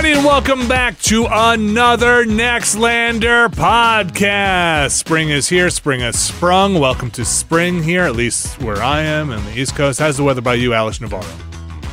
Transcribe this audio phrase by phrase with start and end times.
[0.00, 4.92] Everybody, and welcome back to another Nextlander podcast.
[4.92, 5.68] Spring is here.
[5.68, 6.78] Spring has sprung.
[6.78, 9.98] Welcome to spring here, at least where I am on the East Coast.
[9.98, 11.26] How's the weather by you, Alex Navarro?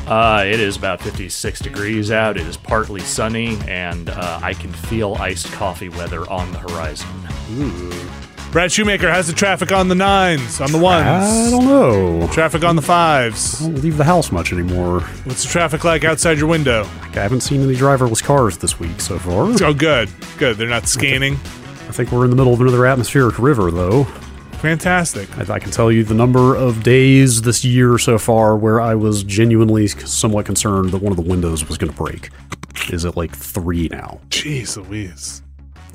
[0.06, 2.38] Uh, it is about 56 degrees out.
[2.38, 7.08] It is partly sunny, and uh, I can feel iced coffee weather on the horizon.
[8.50, 11.06] Brad Shoemaker, has the traffic on the nines, on the ones?
[11.06, 12.26] I don't know.
[12.32, 13.60] Traffic on the fives.
[13.60, 15.00] I don't leave the house much anymore.
[15.24, 16.84] What's the traffic like outside your window?
[17.02, 19.52] I haven't seen any driverless cars this week so far.
[19.62, 20.08] Oh, good.
[20.38, 20.56] Good.
[20.56, 21.34] They're not scanning.
[21.34, 24.04] I think we're in the middle of another atmospheric river, though.
[24.62, 25.28] Fantastic.
[25.38, 28.94] I, I can tell you the number of days this year so far where I
[28.94, 32.30] was genuinely somewhat concerned that one of the windows was going to break.
[32.90, 34.20] Is it like three now?
[34.30, 35.42] Jeez Louise.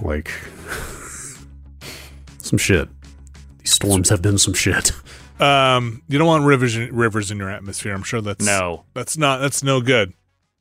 [0.02, 0.28] Like,
[2.46, 2.90] some shit.
[3.60, 4.92] These storms have been some shit.
[5.40, 7.94] Um, you don't want rivers rivers in your atmosphere.
[7.94, 8.86] I'm sure that's No.
[8.94, 9.42] That's not.
[9.42, 10.14] That's no good.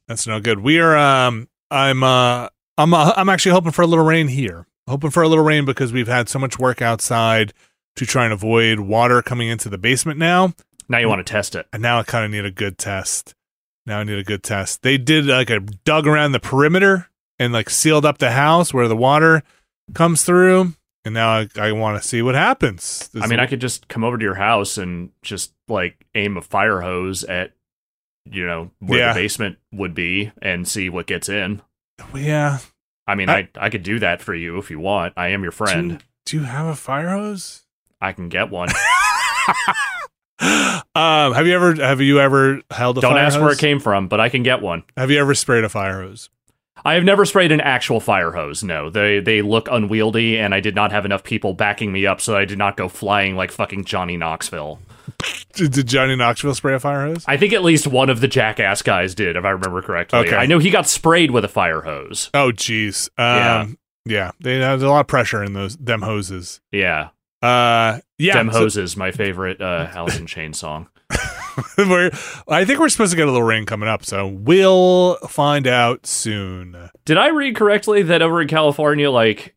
[0.08, 0.60] That's no good.
[0.60, 0.96] We are.
[0.96, 1.46] Um.
[1.70, 2.02] I'm.
[2.02, 2.48] Uh.
[2.78, 2.94] I'm.
[2.94, 4.66] Uh, I'm actually hoping for a little rain here.
[4.88, 7.52] Hoping for a little rain because we've had so much work outside
[7.96, 10.54] to try and avoid water coming into the basement now,
[10.88, 11.66] Now you want to test it.
[11.72, 13.34] and now I kind of need a good test.
[13.84, 14.80] Now I need a good test.
[14.82, 18.88] They did like a dug around the perimeter and like sealed up the house where
[18.88, 19.42] the water
[19.94, 20.72] comes through,
[21.04, 23.10] and now I, I want to see what happens.
[23.20, 26.42] I mean, I could just come over to your house and just like aim a
[26.42, 27.52] fire hose at,
[28.24, 29.12] you know, where Yeah.
[29.12, 31.62] the basement would be and see what gets in.
[32.14, 32.58] yeah.
[33.06, 35.14] I mean, I- I, I could do that for you if you want.
[35.16, 35.98] I am your friend.
[35.98, 37.62] Do, do you have a fire hose?
[38.00, 38.68] I can get one.
[40.94, 43.16] um, have you ever have you ever held a fire hose?
[43.16, 43.42] Don't ask hose?
[43.42, 44.82] where it came from, but I can get one.
[44.96, 46.30] Have you ever sprayed a fire hose?
[46.84, 48.62] I have never sprayed an actual fire hose.
[48.64, 52.20] No, they they look unwieldy, and I did not have enough people backing me up,
[52.20, 54.80] so I did not go flying like fucking Johnny Knoxville.
[55.54, 57.24] Did, did Johnny Knoxville spray a fire hose?
[57.26, 60.20] I think at least one of the jackass guys did, if I remember correctly.
[60.20, 60.36] Okay.
[60.36, 62.30] I know he got sprayed with a fire hose.
[62.34, 63.08] Oh, jeez.
[63.18, 63.76] Um,
[64.06, 64.30] yeah.
[64.40, 66.60] They there's a lot of pressure in those them hoses.
[66.70, 67.08] Yeah,
[67.42, 68.34] Uh, yeah.
[68.34, 70.88] Dem so- hoses, my favorite uh, Alice in Chains song.
[71.78, 72.10] we're,
[72.48, 76.06] I think we're supposed to get a little rain coming up, so we'll find out
[76.06, 76.90] soon.
[77.04, 79.54] Did I read correctly that over in California, like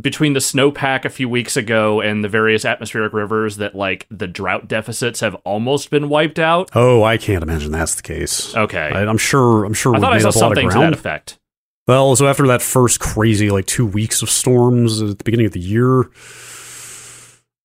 [0.00, 4.26] between the snowpack a few weeks ago and the various atmospheric rivers that like the
[4.26, 6.70] drought deficits have almost been wiped out.
[6.74, 8.54] Oh, I can't imagine that's the case.
[8.54, 8.90] Okay.
[8.92, 9.64] I, I'm sure.
[9.64, 9.94] I'm sure.
[9.94, 10.92] I we thought I made saw a lot of something to ground.
[10.92, 11.38] that effect.
[11.86, 15.52] Well, so after that first crazy like two weeks of storms at the beginning of
[15.52, 16.10] the year,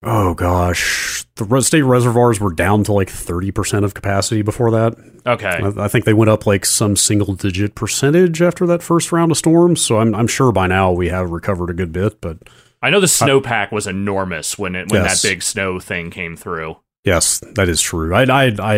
[0.03, 4.95] oh gosh, the state reservoirs were down to like thirty percent of capacity before that.
[5.25, 5.47] Okay.
[5.77, 9.31] I, I think they went up like some single digit percentage after that first round
[9.31, 9.81] of storms.
[9.81, 12.19] So I'm I'm sure by now we have recovered a good bit.
[12.21, 12.39] But
[12.81, 15.21] I know the snowpack was enormous when it when Yes.
[15.21, 16.77] that big snow thing came through.
[17.03, 18.13] yes, that is true.
[18.15, 18.73] I I I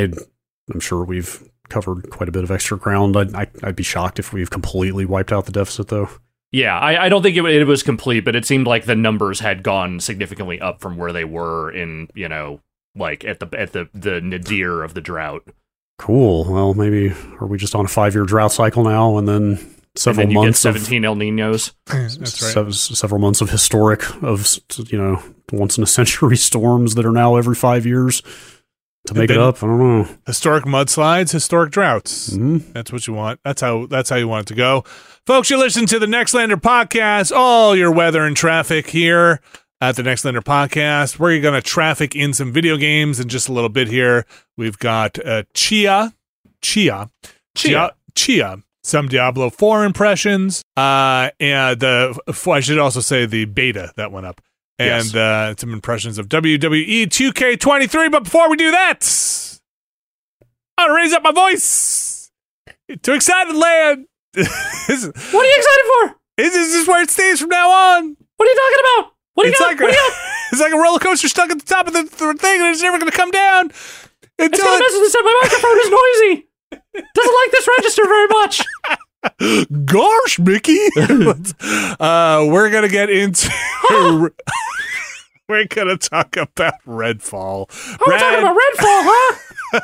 [0.74, 3.16] I'm sure we've covered quite a bit of extra ground.
[3.18, 6.10] I'd, I, I'd be shocked if we've completely wiped out the deficit though.
[6.54, 9.40] Yeah, I, I don't think it, it was complete, but it seemed like the numbers
[9.40, 12.62] had gone significantly up from where they were in, you know,
[12.96, 15.48] like at the at the the nadir of the drought.
[15.98, 16.46] Cool.
[16.46, 17.12] Well, maybe
[17.42, 19.58] are we just on a five year drought cycle now, and then
[19.96, 21.74] several and then you months get of 17 El Ninos.
[21.88, 22.32] That's right.
[22.32, 24.48] sev- several months of historic of
[24.90, 28.22] you know once in a century storms that are now every five years
[29.08, 29.64] to make it up.
[29.64, 30.08] I don't know.
[30.28, 32.36] Historic mudslides, historic droughts.
[32.36, 33.40] hmm That's what you want.
[33.44, 34.84] That's how that's how you want it to go.
[35.26, 39.40] Folks, you listen to the Nextlander podcast, all your weather and traffic here
[39.80, 41.18] at the Nextlander podcast.
[41.18, 44.26] We're going to traffic in some video games in just a little bit here.
[44.58, 46.14] We've got uh, Tchia,
[46.62, 47.10] Tchia,
[47.56, 47.92] Tchia.
[48.16, 54.12] Tchia, some Diablo 4 impressions, uh, and the I should also say the beta that
[54.12, 54.42] went up.
[54.78, 55.16] And Yes.
[55.16, 58.12] uh, some impressions of WWE 2K23.
[58.12, 59.60] But before we do that,
[60.78, 62.30] I'll raise up my voice
[63.04, 64.08] to excited land.
[64.36, 66.16] Is, What are you excited for?
[66.38, 68.18] is this where it stays from now on?
[68.38, 69.14] What are you talking about?
[69.36, 69.68] What do you it's got?
[69.68, 70.18] like what do you got?
[70.52, 72.82] it's like a roller coaster stuck at the top of the, the thing, and it's
[72.82, 73.80] never going to come down It's
[74.40, 75.16] until gonna mess with this.
[75.16, 76.48] My microphone is noisy.
[77.16, 78.62] Doesn't like this register very much.
[79.40, 79.86] it.
[79.86, 80.80] Gosh, Mickey,
[82.00, 83.50] uh, we're gonna get into.
[85.48, 87.68] we're gonna talk about Redfall.
[87.70, 89.36] Oh, we're talking about Redfall, huh?
[89.74, 89.82] Well,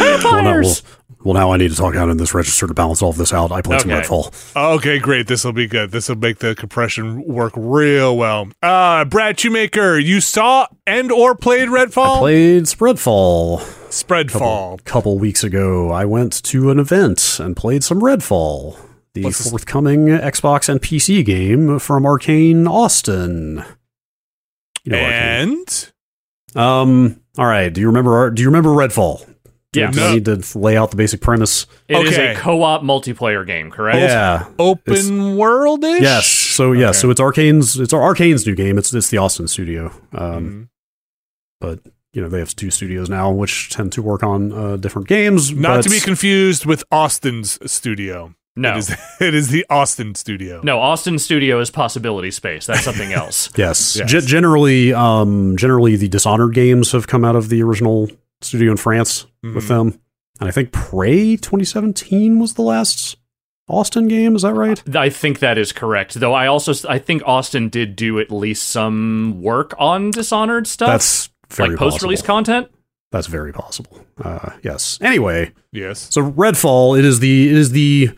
[0.00, 0.82] well, Vampires.
[1.24, 3.32] Well, now I need to talk out in this register to balance all of this
[3.32, 3.50] out.
[3.50, 4.74] I played some Redfall.
[4.76, 5.26] Okay, great.
[5.26, 5.90] This will be good.
[5.90, 8.48] This will make the compression work real well.
[8.62, 12.16] Uh, Brad Shoemaker, you saw and or played Redfall?
[12.16, 13.60] I played Spreadfall
[13.90, 14.78] Spreadfall.
[14.80, 15.90] a couple weeks ago.
[15.90, 18.76] I went to an event and played some Redfall,
[19.14, 23.64] the What's this- forthcoming Xbox and PC game from Arcane Austin.
[24.84, 25.58] You know Arcane.
[25.64, 25.92] And
[26.56, 27.20] Um.
[27.38, 27.72] All right.
[27.72, 28.30] Do you remember?
[28.30, 29.33] Do you remember Redfall?
[29.74, 29.90] Do, Yeah.
[29.90, 30.14] do I No.
[30.14, 31.66] need to lay out the basic premise?
[31.88, 32.32] It is Okay.
[32.32, 33.98] a co-op multiplayer game, correct?
[33.98, 34.46] Yeah.
[34.58, 36.00] open world ish?
[36.02, 36.26] Yes.
[36.26, 36.86] So yeah.
[36.90, 36.92] Okay.
[36.98, 37.78] So it's Arcane's.
[37.78, 38.78] It's Arcane's new game.
[38.78, 39.92] It's it's the Austin studio.
[40.14, 40.68] Um.
[41.60, 41.80] But
[42.12, 45.52] you know they have two studios now, which tend to work on uh, different games.
[45.52, 48.34] Not but- to be confused with Austin's studio.
[48.56, 48.74] No.
[48.74, 50.60] It is, it is the Austin studio.
[50.62, 52.66] No, Austin Studio is Possibility Space.
[52.66, 53.50] That's something else.
[53.56, 53.96] Yes.
[53.96, 54.08] Yes.
[54.08, 58.08] Ge- generally, um, generally the Dishonored games have come out of the original
[58.44, 59.68] studio in France with Mhm.
[59.68, 59.98] them,
[60.40, 63.16] and I think Prey 2017 was the last
[63.68, 64.36] Austin game.
[64.36, 64.82] Is that right?
[64.96, 66.14] I think that is correct.
[66.14, 70.88] Though I also I think Austin did do at least some work on Dishonored stuff.
[70.88, 72.68] That's very like post-release content.
[73.10, 74.04] That's very possible.
[74.22, 74.98] Uh, yes.
[75.00, 76.08] Anyway, Yes.
[76.10, 78.10] so Redfall it is the it is the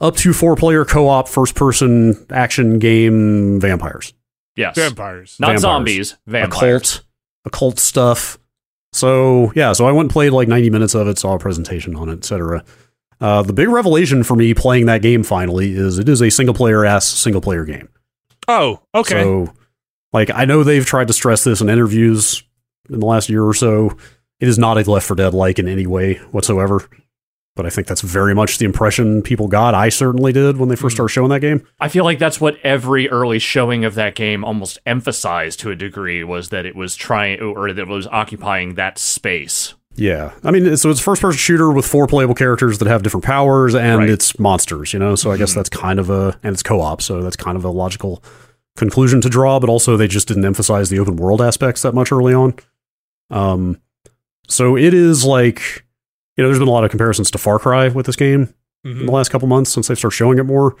[0.00, 4.14] up to four player co op first person action game vampires.
[4.56, 4.76] Yes.
[4.76, 5.36] Vampires.
[5.38, 5.60] Not Vampires.
[5.60, 6.94] zombies, vampires.
[6.94, 7.04] occult,
[7.44, 8.38] occult stuff.
[8.92, 11.94] So yeah, so I went and played like 90 minutes of it, saw a presentation
[11.96, 12.64] on it, etc.
[13.20, 16.54] Uh, the big revelation for me playing that game finally is it is a single
[16.54, 17.88] player ass single player game.
[18.46, 19.22] Oh, okay.
[19.22, 19.52] So
[20.12, 22.42] like I know they've tried to stress this in interviews
[22.88, 23.96] in the last year or so.
[24.40, 26.88] It is not a Left 4 Dead like in any way whatsoever.
[27.58, 29.74] But I think that's very much the impression people got.
[29.74, 30.98] I certainly did when they first Hmm.
[30.98, 31.62] started showing that game.
[31.80, 35.74] I feel like that's what every early showing of that game almost emphasized to a
[35.74, 39.74] degree was that it was trying or that it was occupying that space.
[39.96, 43.24] Yeah, I mean, so it's a first-person shooter with four playable characters that have different
[43.24, 44.08] powers, and Right.
[44.10, 44.92] it's monsters.
[44.92, 47.56] You know, so I guess that's kind of a and it's co-op, so that's kind
[47.56, 48.22] of a logical
[48.76, 49.58] conclusion to draw.
[49.58, 52.54] But also, they just didn't emphasize the open world aspects that much early on.
[53.30, 53.80] Um,
[54.46, 55.84] so it is like
[56.38, 58.48] you know, there's been a lot of comparisons to Far Cry with this game
[58.84, 59.06] in Mhm.
[59.06, 60.76] the last couple months since they've started showing it more.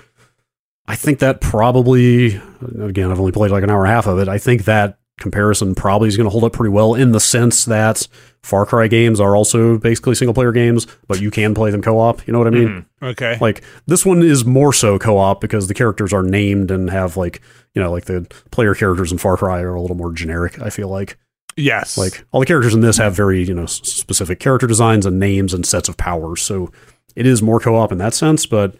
[0.86, 2.40] I think that probably,
[2.80, 4.28] again, I've only played like an hour and a half of it.
[4.28, 7.64] I think that comparison probably is going to hold up pretty well in the sense
[7.64, 8.06] that
[8.44, 11.98] Far Cry games are also basically single player games, but you can play them co
[11.98, 12.24] op.
[12.26, 12.86] You know what I mean?
[13.02, 13.10] Mhm.
[13.10, 13.36] Okay.
[13.40, 17.16] Like this one is more so co op because the characters are named and have
[17.16, 17.42] like,
[17.74, 20.70] you know, like the player characters in Far Cry are a little more generic, I
[20.70, 21.18] feel like.
[21.58, 21.98] Yes.
[21.98, 25.18] Like all the characters in this have very, you know, s- specific character designs and
[25.18, 26.42] names and sets of powers.
[26.42, 26.70] So
[27.16, 28.76] it is more co-op in that sense, but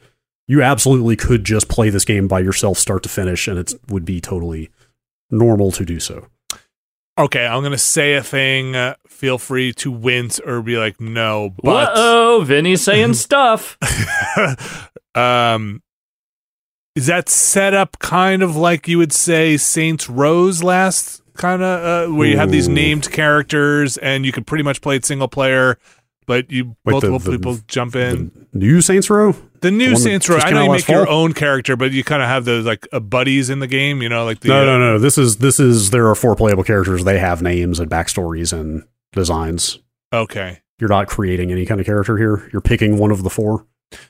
[0.46, 4.04] you absolutely could just play this game by yourself, start to finish, and it would
[4.04, 4.70] be totally
[5.30, 6.26] normal to do so.
[7.18, 8.76] Okay, I'm gonna say a thing.
[8.76, 13.76] Uh, feel free to wince or be like, no, but oh, Vinny's saying stuff.
[15.16, 15.82] um,
[16.94, 22.10] is that set up kind of like you would say Saints Row's last kind of
[22.10, 22.72] uh, where you have these Ooh.
[22.72, 25.78] named characters and you can pretty much play it single player,
[26.26, 28.46] but you Wait, multiple the- the- people jump in.
[28.52, 29.34] The new Saints Row?
[29.60, 32.22] The, new that Saints Row, I know you make your own character, but you kind
[32.22, 34.02] of have those like uh, buddies in the game.
[34.02, 34.98] You know, like the no, uh, no, no.
[35.00, 37.02] This is this is there are four playable characters.
[37.04, 39.78] They have names and backstories and designs.
[40.12, 42.48] Okay, You're not creating any kind of character here.
[42.52, 43.66] You're picking one of the four.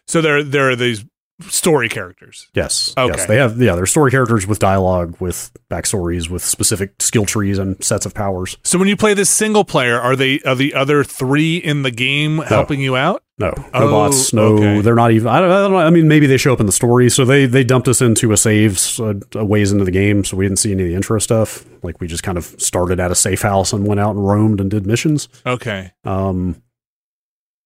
[0.06, 1.04] so there there are these
[1.42, 2.48] story characters.
[2.54, 2.92] Yes.
[2.96, 3.14] Okay.
[3.16, 3.26] Yes.
[3.26, 7.82] They have yeah, they're story characters with dialogue, with backstories, with specific skill trees and
[7.82, 8.56] sets of powers.
[8.64, 11.90] So when you play this single player, are they are the other three in the
[11.90, 13.22] game helping you out?
[13.40, 14.32] No, no Oh, bots.
[14.32, 14.80] No, okay.
[14.80, 15.28] they're not even.
[15.28, 15.78] I don't, I don't know.
[15.78, 17.08] I mean, maybe they show up in the story.
[17.08, 20.36] So they they dumped us into a saves a, a ways into the game, so
[20.36, 21.64] we didn't see any of the intro stuff.
[21.84, 24.60] Like we just kind of started at a safe house and went out and roamed
[24.60, 25.28] and did missions.
[25.46, 26.60] Okay, Um,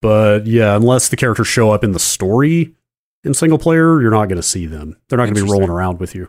[0.03, 2.75] but yeah, unless the characters show up in the story
[3.25, 4.97] in single player, you're not going to see them.
[5.09, 6.29] They're not going to be rolling around with you.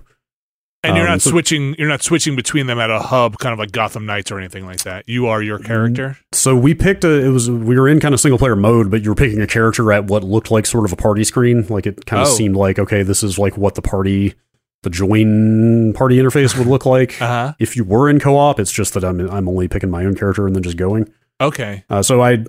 [0.85, 1.75] and you're Um, not so- switching.
[1.79, 4.65] You're not switching between them at a hub, kind of like Gotham Knights or anything
[4.65, 5.07] like that.
[5.07, 6.17] You are your character.
[6.33, 7.23] So we picked a.
[7.23, 9.47] It was we were in kind of single player mode, but you were picking a
[9.47, 11.65] character at what looked like sort of a party screen.
[11.69, 12.31] Like it kind of Oh.
[12.31, 14.33] seemed like okay, this is like what the party,
[14.81, 17.12] the join party interface would look like.
[17.21, 17.53] Uh huh.
[17.59, 20.45] if you were in co-op, it's just that I'm I'm only picking my own character
[20.47, 21.09] and then just going.
[21.39, 21.85] Okay.
[21.89, 22.43] Uh, so I,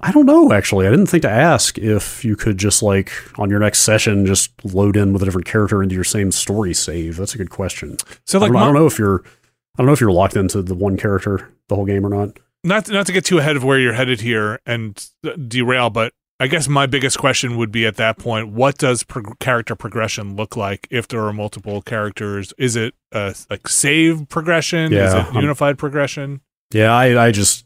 [0.00, 0.86] I don't know actually.
[0.86, 4.52] I didn't think to ask if you could just like on your next session just
[4.64, 7.16] load in with a different character into your same story save.
[7.16, 7.96] That's a good question.
[8.26, 10.36] So I like, don't, I don't know if you're, I don't know if you're locked
[10.36, 12.38] into the one character the whole game or not.
[12.62, 16.12] not not to get too ahead of where you're headed here and uh, derail, but
[16.40, 20.36] I guess my biggest question would be at that point: What does prog- character progression
[20.36, 22.52] look like if there are multiple characters?
[22.58, 24.92] Is it a, like save progression?
[24.92, 26.40] Is Yeah, it I'm- unified progression?
[26.72, 27.64] Yeah, I, I just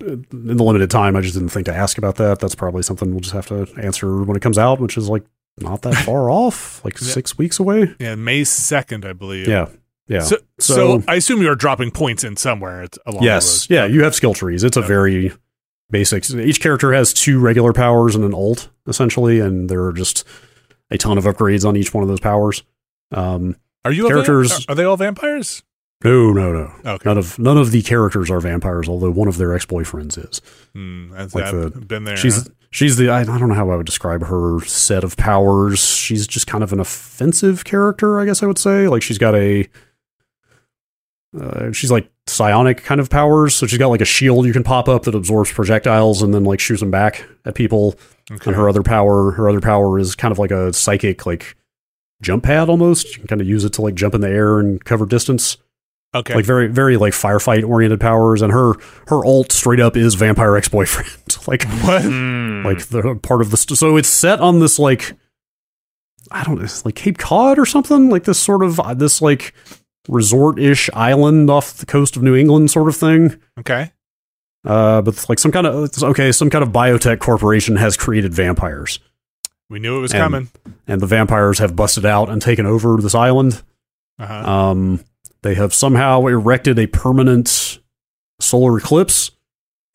[0.00, 2.38] in the limited time, I just didn't think to ask about that.
[2.40, 5.24] That's probably something we'll just have to answer when it comes out, which is like
[5.58, 7.08] not that far off, like Yeah.
[7.08, 7.94] six weeks away.
[7.98, 9.48] Yeah, May second, I believe.
[9.48, 9.68] Yeah,
[10.06, 10.20] yeah.
[10.20, 13.86] So, so, So- I assume you're dropping points in somewhere along yes, yeah.
[13.86, 14.64] You have skill trees.
[14.64, 14.88] It's a Okay.
[14.88, 15.32] very
[15.90, 16.28] basic.
[16.30, 20.24] Each character has two regular powers and an alt, essentially, and there are just
[20.90, 22.62] a ton of upgrades on each one of those powers.
[23.12, 25.62] Um, Are you Characters- vamp- Are they all vampires?
[26.04, 26.72] No, no, no.
[26.92, 27.08] Okay.
[27.08, 30.40] None of none of the characters are vampires, although one of their ex boyfriends is.
[31.14, 32.16] That's, Like I've the- been there.
[32.16, 32.50] She's huh?
[32.70, 35.78] she's the I, I don't know how I would describe her set of powers.
[35.80, 38.88] She's just kind of an offensive character, I guess I would say.
[38.88, 39.66] Like she's got a
[41.38, 43.54] uh, she's like psionic kind of powers.
[43.54, 46.44] So she's got like a shield you can pop up that absorbs projectiles and then
[46.44, 47.94] like shoots them back at people.
[48.30, 48.50] okay.
[48.50, 51.56] And her other power, her other power is kind of like a psychic like
[52.22, 53.12] jump pad almost.
[53.12, 55.56] You can kind of use it to like jump in the air and cover distance.
[56.18, 56.34] Okay.
[56.34, 58.42] Like very very like firefight oriented powers.
[58.42, 58.74] And her
[59.08, 61.10] her ult straight up is vampire ex boyfriend.
[61.48, 62.02] like what?
[62.02, 62.62] Hmm.
[62.64, 65.12] like the part of the st- so it's set on this like
[66.30, 69.22] I don't know, it's like Cape Cod or something like this sort of uh, this
[69.22, 69.54] like
[70.08, 73.40] resort-ish island off the coast of New England sort of thing.
[73.58, 73.92] Okay.
[74.64, 78.98] Uh, but like some kind of okay, some kind of biotech corporation has created vampires,
[79.70, 80.48] We knew it was And- coming.
[80.88, 83.62] and the vampires have busted out and taken over this island.
[84.18, 84.34] Uh-huh.
[84.50, 85.04] Um,
[85.42, 87.78] they have somehow erected a permanent
[88.40, 89.30] solar eclipse,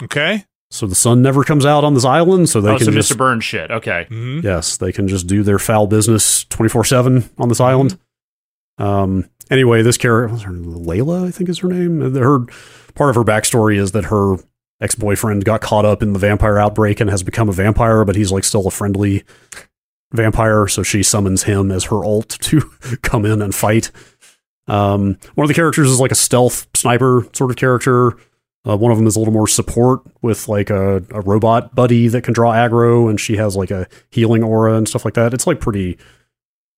[0.02, 0.46] Okay.
[0.70, 2.50] so the sun never comes out on this island.
[2.50, 3.18] So they oh, can so just Mr.
[3.18, 3.70] Burns shit.
[3.72, 4.06] Okay.
[4.10, 7.98] hmm Yes, they can just do their foul business 24 7 on this island.
[8.78, 10.46] Um, anyway, this character, what's?
[10.46, 12.16] Layla, I think is her name.
[12.16, 12.40] Her
[12.96, 14.38] part of her backstory is that her
[14.80, 18.16] ex boyfriend got caught up in the vampire outbreak and has become a vampire, but
[18.16, 19.24] he's like still a friendly
[20.14, 20.68] vampire.
[20.68, 22.62] So she summons him as her alt to
[23.04, 23.92] come in and fight.
[24.72, 28.14] Um, one of the characters is like a stealth sniper sort of character.
[28.68, 32.08] Uh, one of them is a little more support with like a, a robot buddy
[32.08, 35.34] that can draw aggro, and she has like a healing aura and stuff like that.
[35.34, 35.98] It's like pretty.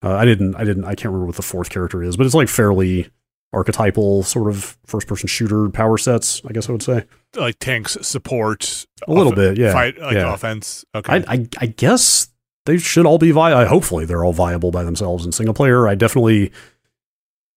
[0.01, 2.35] Uh, I didn't, I didn't, I can't remember what the fourth character is, but it's
[2.35, 3.09] like fairly
[3.53, 6.41] archetypal sort of first person shooter power sets.
[6.47, 9.71] I guess I would say Like tanks support a little off- bit, yeah.
[9.71, 10.33] Fight like yeah.
[10.33, 10.83] offense.
[10.95, 11.23] Okay.
[11.27, 12.29] I, I, I guess
[12.65, 13.65] they should all be viable.
[13.67, 15.88] Hopefully, they're all viable by themselves in single player.
[15.88, 16.51] I definitely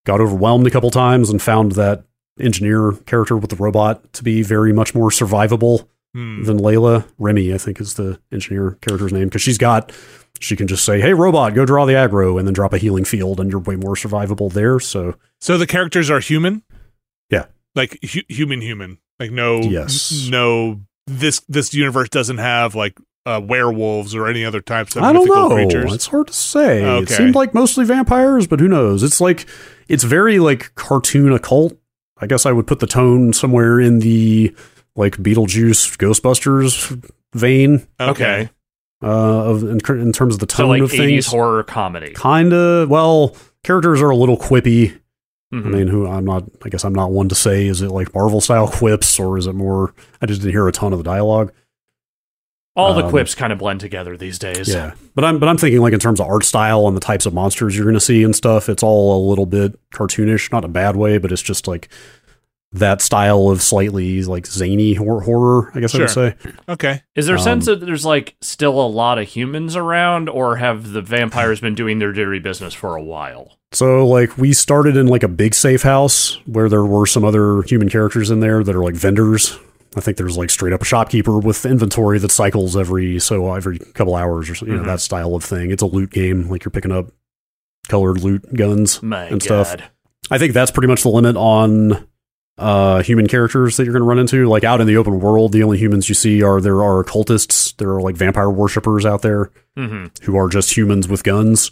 [0.06, 2.04] got overwhelmed a couple times and found that
[2.40, 6.44] engineer character with the robot to be very much more survivable Hmm.
[6.44, 7.04] than Layla.
[7.18, 9.92] Remi, I think, is the engineer character's name because she's got.
[10.40, 13.04] She can just say, "Hey, robot, go draw the aggro," and then drop a healing
[13.04, 14.80] field, and you're way more survivable there.
[14.80, 16.62] So So the characters are human.
[17.30, 17.46] Yeah.
[17.74, 18.98] Like hu- human, human.
[19.20, 19.60] Like no.
[19.60, 20.28] Yes.
[20.30, 20.80] No.
[21.06, 25.24] This this universe doesn't have like uh, werewolves or any other types of I don't
[25.24, 25.54] mythical know.
[25.56, 25.92] creatures?
[25.94, 26.98] It's hard to say.
[27.00, 29.02] It seemed like mostly vampires, but who knows?
[29.02, 29.46] It's like
[29.88, 31.76] it's very like cartoon occult.
[32.18, 34.54] I guess I would put the tone somewhere in the
[34.94, 38.48] like Beetlejuice, Ghostbusters vein Okay.
[39.02, 39.06] uh,
[39.50, 41.26] of in, in terms of the So tone like of 80s things.
[41.26, 42.14] horror comedy.
[42.14, 42.86] Kinda.
[42.88, 44.98] Well, characters are a little quippy.
[45.52, 45.64] I Mhm.
[45.66, 46.44] mean, who I'm not.
[46.64, 47.66] I guess I'm not one to say.
[47.66, 49.94] Is it like Marvel style quips or is it more?
[50.20, 51.52] I just didn't hear a ton of the dialogue.
[52.76, 54.68] All the um, quips kind of blend together these days.
[54.68, 57.24] Yeah, but I'm but I'm thinking like in terms of art style and the types
[57.26, 58.68] of monsters you're going to see and stuff.
[58.68, 61.88] It's all a little bit cartoonish, not a bad way, but it's just like
[62.72, 65.70] that style of slightly like zany hor- horror.
[65.74, 66.34] I guess I would say.
[66.68, 67.02] Okay.
[67.14, 70.56] Is there a sense Um, that there's like still a lot of humans around, or
[70.56, 73.58] have the vampires been doing their dirty business for a while?
[73.72, 77.62] So like we started in like a big safe house where there were some other
[77.62, 79.58] human characters in there that are like vendors.
[79.96, 83.78] I think there's like straight up a shopkeeper with inventory that cycles every so every
[83.78, 84.86] couple hours or so, you know Mhm.
[84.86, 85.70] that style of thing.
[85.70, 87.06] It's a loot game, like you're picking up
[87.88, 89.02] colored loot guns.
[89.02, 89.66] My And God.
[89.68, 89.76] stuff.
[90.30, 92.06] I think that's pretty much the limit on
[92.58, 94.48] uh, human characters that you're going to run into.
[94.48, 97.76] Like out in the open world, the only humans you see are there are cultists,
[97.76, 101.70] there are like vampire worshippers out there hmm who are just humans with guns.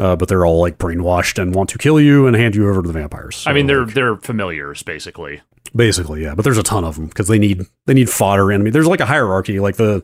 [0.00, 2.80] Uh, but they're all like brainwashed and want to kill you and hand you over
[2.80, 3.44] to the vampires.
[3.46, 5.42] I mean, they're like, they're familiars basically.
[5.76, 8.70] basically yeah, but there's a ton of them because they need they need fodder enemy.
[8.70, 9.60] There's like a hierarchy.
[9.60, 10.02] Like the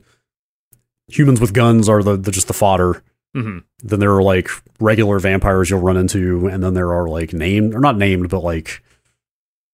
[1.09, 3.03] humans with guns are the, the just the fodder.
[3.35, 4.51] hmm Then there are like
[4.81, 8.41] regular vampires you'll run into, and then there are like named or not named, but
[8.41, 8.83] like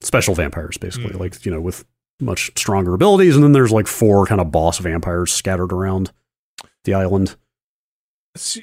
[0.02, 1.20] special vampires, basically, Mm.
[1.20, 1.84] like you know with
[2.20, 3.34] much stronger abilities.
[3.34, 6.12] And then there's like four kind of boss vampires scattered around
[6.84, 7.34] the island.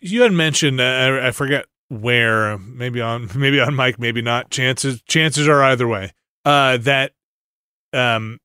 [0.02, 4.50] You had mentioned uh, I I forget where maybe on maybe on Mike maybe not
[4.50, 6.12] chances chances are either way
[6.46, 7.12] uh that
[7.94, 8.38] um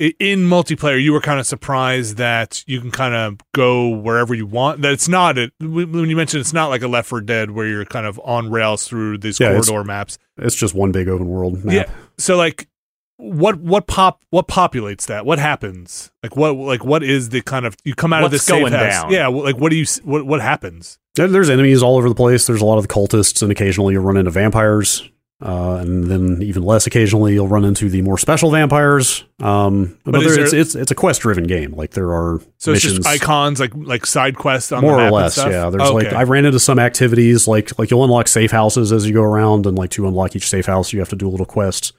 [0.00, 4.44] in multiplayer you were kind of surprised that you can kind of go wherever you
[4.46, 7.52] want that it's not a, when you mentioned it's not like a left 4 dead
[7.52, 10.90] where you're kind of on rails through these Yeah, it's- corridor maps It's just one
[10.92, 11.74] big open world map.
[11.88, 11.94] Yeah.
[12.18, 12.68] so like
[13.16, 17.64] what what pop what populates that what happens like what like what is the kind
[17.64, 19.12] of you come out of What's this safe house down?
[19.12, 22.46] yeah like what do you what what happens There- There's enemies all over the place.
[22.46, 25.08] There's a lot of the cultists, and occasionally you'll run into vampires.
[25.42, 29.24] Uh, and then even less occasionally, you'll run into the more special vampires.
[29.42, 31.72] Um, but is there, it's, there- it's it's a quest driven game.
[31.72, 34.96] Like there are So missions, it's just icons, like like side quests on more the
[34.98, 35.32] map or and less.
[35.34, 35.50] stuff?
[35.52, 36.16] Yeah, there's like Okay.
[36.16, 39.66] I ran into some activities like like you'll unlock safe houses as you go around,
[39.66, 41.92] and like to unlock each safe house, you have to do a little quest.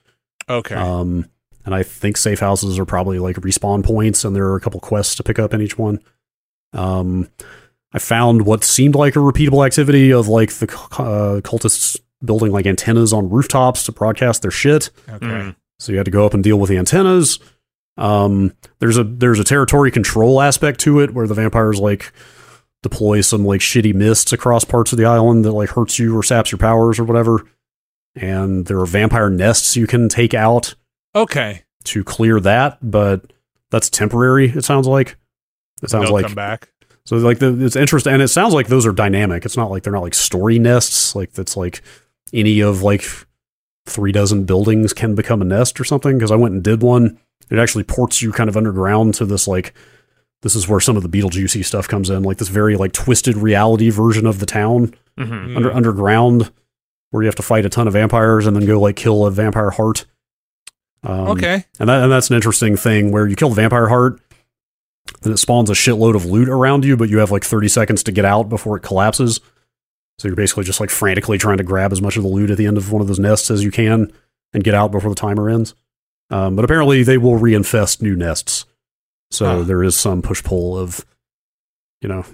[0.50, 0.76] Okay.
[0.76, 1.26] Um,
[1.66, 4.80] and I think safe houses are probably like respawn points, and there are a couple
[4.80, 6.00] quests to pick up in each one.
[6.74, 7.30] Um,
[7.94, 12.66] I found what seemed like a repeatable activity of like the uh, cultists building like
[12.66, 14.90] antennas on rooftops to broadcast their shit.
[15.10, 15.26] okay.
[15.26, 15.56] Mhm.
[15.80, 17.40] So you had to go up and deal with the antennas.
[17.98, 22.12] Um, there's a there's a territory control aspect to it where the vampires like
[22.84, 26.22] deploy some like shitty mists across parts of the island that like hurts you or
[26.24, 27.44] saps your powers or whatever.
[28.16, 30.76] And there are vampire nests you can take out
[31.14, 31.64] Okay.
[31.86, 33.32] to clear that, but
[33.72, 34.50] that's temporary.
[34.50, 35.18] It sounds like.
[35.84, 36.72] It sounds They'll like come back.
[37.06, 39.46] so like the, it's interesting, and it sounds like those are dynamic.
[39.46, 41.14] It's not like they're not like story nests.
[41.16, 41.82] Like that's like
[42.34, 43.04] any of like
[43.86, 46.18] three dozen buildings can become a nest or something.
[46.18, 47.20] Because I went and did one.
[47.52, 49.74] It actually ports you kind of underground to this like
[50.42, 53.36] this is where some of the Beetlejuicy stuff comes in, like this very like twisted
[53.36, 55.28] reality version of the town Mhm.
[55.50, 55.56] Mm.
[55.58, 56.52] under underground,
[57.16, 59.32] where you have to fight a ton of vampires and then go like kill a
[59.32, 60.06] vampire heart.
[61.04, 61.64] Um, okay.
[61.80, 64.20] and that and that's an interesting thing where you kill the vampire heart,
[65.22, 68.04] then it spawns a shitload of loot around you, but you have like 30 seconds
[68.04, 69.40] to get out before it collapses.
[70.18, 72.58] So you're basically just like frantically trying to grab as much of the loot at
[72.58, 74.12] the end of one of those nests as you can
[74.54, 75.76] and get out before the timer ends.
[76.30, 78.66] Um, but apparently they will reinfest new nests.
[79.32, 79.64] So Huh.
[79.64, 81.06] there is some push pull of,
[82.02, 82.26] you know,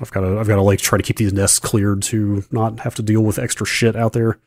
[0.00, 2.80] I've got to I've got to like try to keep these nests cleared to not
[2.80, 4.38] have to deal with extra shit out there.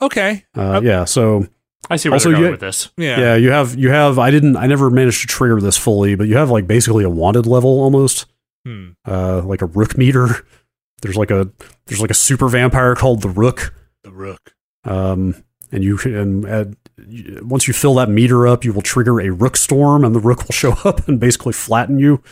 [0.00, 0.44] Okay.
[0.54, 1.46] Uh, yeah, so
[1.90, 2.90] I see where Also, they're going you- with this.
[2.96, 3.18] Yeah.
[3.20, 3.34] yeah.
[3.36, 6.36] you have you have I didn't I never managed to trigger this fully, but you
[6.36, 8.26] have like basically a wanted level almost,
[8.64, 8.90] Hmm.
[9.06, 10.44] uh, like a rook meter.
[11.02, 11.50] There's like a
[11.86, 14.54] there's like a super vampire called the rook, The rook.
[14.84, 16.64] um, and you can and uh,
[17.44, 20.44] once you fill that meter up, you will trigger a rook storm, and the rook
[20.46, 22.22] will show up and basically flatten you.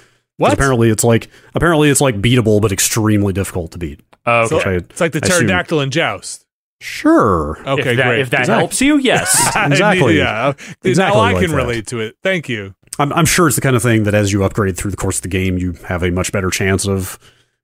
[0.40, 0.53] 'Cause What?
[0.55, 4.00] Apparently, it's like apparently it's like beatable, but extremely difficult to beat.
[4.26, 4.48] Okay.
[4.48, 6.46] So- I- It's like the I assume- pterodactyl in Joust.
[6.81, 8.20] sure, Okay, if that, great.
[8.20, 8.59] If that Exactly.
[8.61, 9.53] helps you, yes.
[9.57, 10.16] Exactly.
[10.18, 10.53] yeah.
[10.83, 11.57] Exactly Now I can that.
[11.57, 12.16] relate to it.
[12.22, 12.74] Thank you.
[12.98, 15.16] I'm, I'm sure it's the kind of thing that as you upgrade through the course
[15.18, 17.18] of the game, you have a much better chance of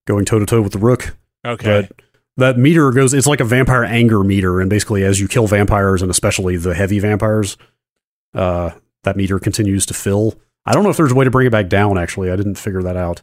[0.06, 1.16] going toe to toe with the rook.
[1.46, 1.88] Okay.
[1.88, 2.00] But
[2.36, 4.60] that meter goes, it's like a vampire anger meter.
[4.60, 7.56] And basically, as you kill vampires, and especially the heavy vampires,
[8.34, 8.70] uh,
[9.04, 10.34] that meter continues to fill.
[10.66, 11.96] I don't know if there's a way to bring it back down.
[11.96, 13.22] Actually, I didn't figure that out.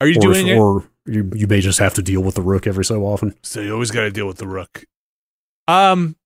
[0.00, 0.58] Are you or doing if- it?
[0.58, 3.34] or you you may just have to deal with the rook every so often.
[3.42, 4.84] So you always got to deal with the rook.
[5.66, 6.16] Um,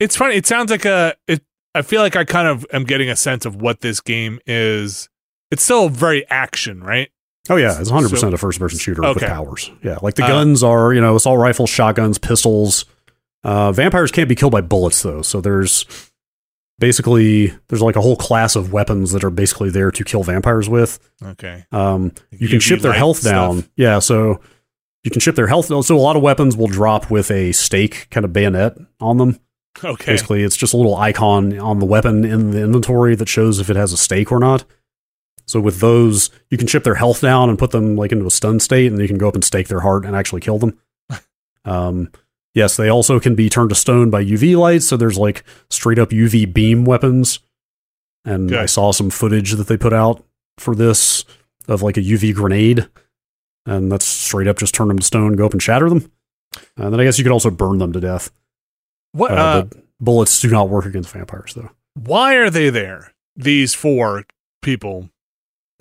[0.00, 0.34] it's funny.
[0.36, 1.14] It sounds like a.
[1.28, 1.42] It.
[1.74, 5.08] I feel like I kind of am getting a sense of what this game is.
[5.50, 7.10] It's still very action, right?
[7.50, 9.70] Oh yeah, it's 100 So- percent a first person shooter with powers.
[9.82, 12.84] Yeah, like the Uh, guns are you know assault rifles, shotguns, pistols.
[13.44, 15.84] Uh, vampires can't be killed by bullets though, so there's
[16.82, 20.68] basically there's like a whole class of weapons that are basically there to kill vampires
[20.68, 20.98] with.
[21.24, 21.64] Okay.
[21.70, 23.30] Um, you can ship their health stuff.
[23.32, 23.64] down.
[23.76, 24.40] Yeah, so
[25.04, 25.68] you can ship their health.
[25.68, 25.84] Down.
[25.84, 29.38] So a lot of weapons will drop with a stake kind of bayonet on them.
[29.84, 30.06] Okay.
[30.06, 33.70] Basically, it's just a little icon on the weapon in the inventory that shows if
[33.70, 34.64] it has a stake or not.
[35.46, 38.30] So with those, you can chip their health down and put them like into a
[38.30, 40.80] stun state, and you can go up and stake their heart and actually kill them.
[41.64, 42.10] um,
[42.54, 44.86] yes, they also can be turned to stone by UV lights.
[44.88, 47.40] So there's like straight up UV beam weapons,
[48.24, 50.24] and I saw some footage that they put out
[50.58, 51.24] for this
[51.68, 52.88] of like a UV grenade,
[53.66, 56.10] and that's straight up just turn them to stone, go up and shatter them.
[56.76, 58.30] And then I guess you could also burn them to death.
[59.12, 59.30] What?
[59.32, 59.64] Uh, Uh,
[60.00, 61.70] bullets do not work against vampires, though.
[61.94, 63.12] why are they there?
[63.36, 64.24] These four
[64.62, 65.08] people.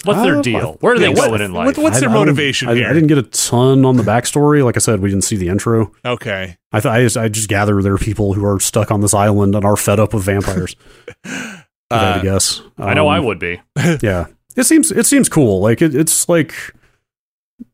[0.04, 0.78] What's Uh, their deal?
[0.80, 1.78] Where are they going in life?
[1.78, 2.88] what's their I don't- motivation I, here?
[2.90, 4.64] I didn't get a ton on the backstory.
[4.64, 5.92] Like I said, we didn't see the intro.
[6.04, 6.58] Okay.
[6.72, 9.14] I th- I, just, I just gather there are people who are stuck on this
[9.14, 10.76] island and are fed up with vampires.
[11.26, 12.62] if I Uh, guess.
[12.78, 13.62] I know I Um, would be.
[14.02, 15.62] Yeah, it seems it seems cool.
[15.62, 16.54] Like it, it's like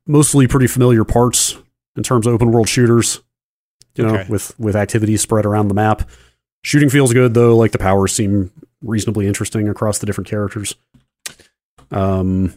[0.08, 1.56] mostly pretty familiar parts
[1.96, 3.22] in terms of open world shooters.
[3.96, 4.26] You know, Okay.
[4.30, 6.08] with with activities spread around the map.
[6.64, 7.56] Shooting feels good though.
[7.56, 8.52] Like the powers seem
[8.84, 10.76] reasonably interesting across the different characters.
[11.92, 12.54] Um,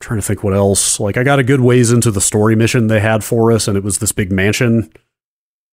[0.00, 1.00] trying to think what else.
[1.00, 3.76] Like I got a good ways into the story mission they had for us, and
[3.76, 4.90] it was this big mansion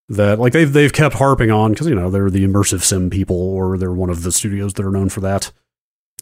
[0.10, 3.38] that like they've they've kept harping on because you know they're the immersive sim people
[3.38, 5.52] or they're one of the studios that are known for that.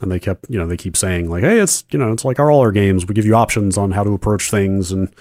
[0.01, 2.39] And they kept you know they keep saying like hey it's you know it's like
[2.39, 3.05] our, all our games.
[3.05, 5.13] We give you options on how to approach things and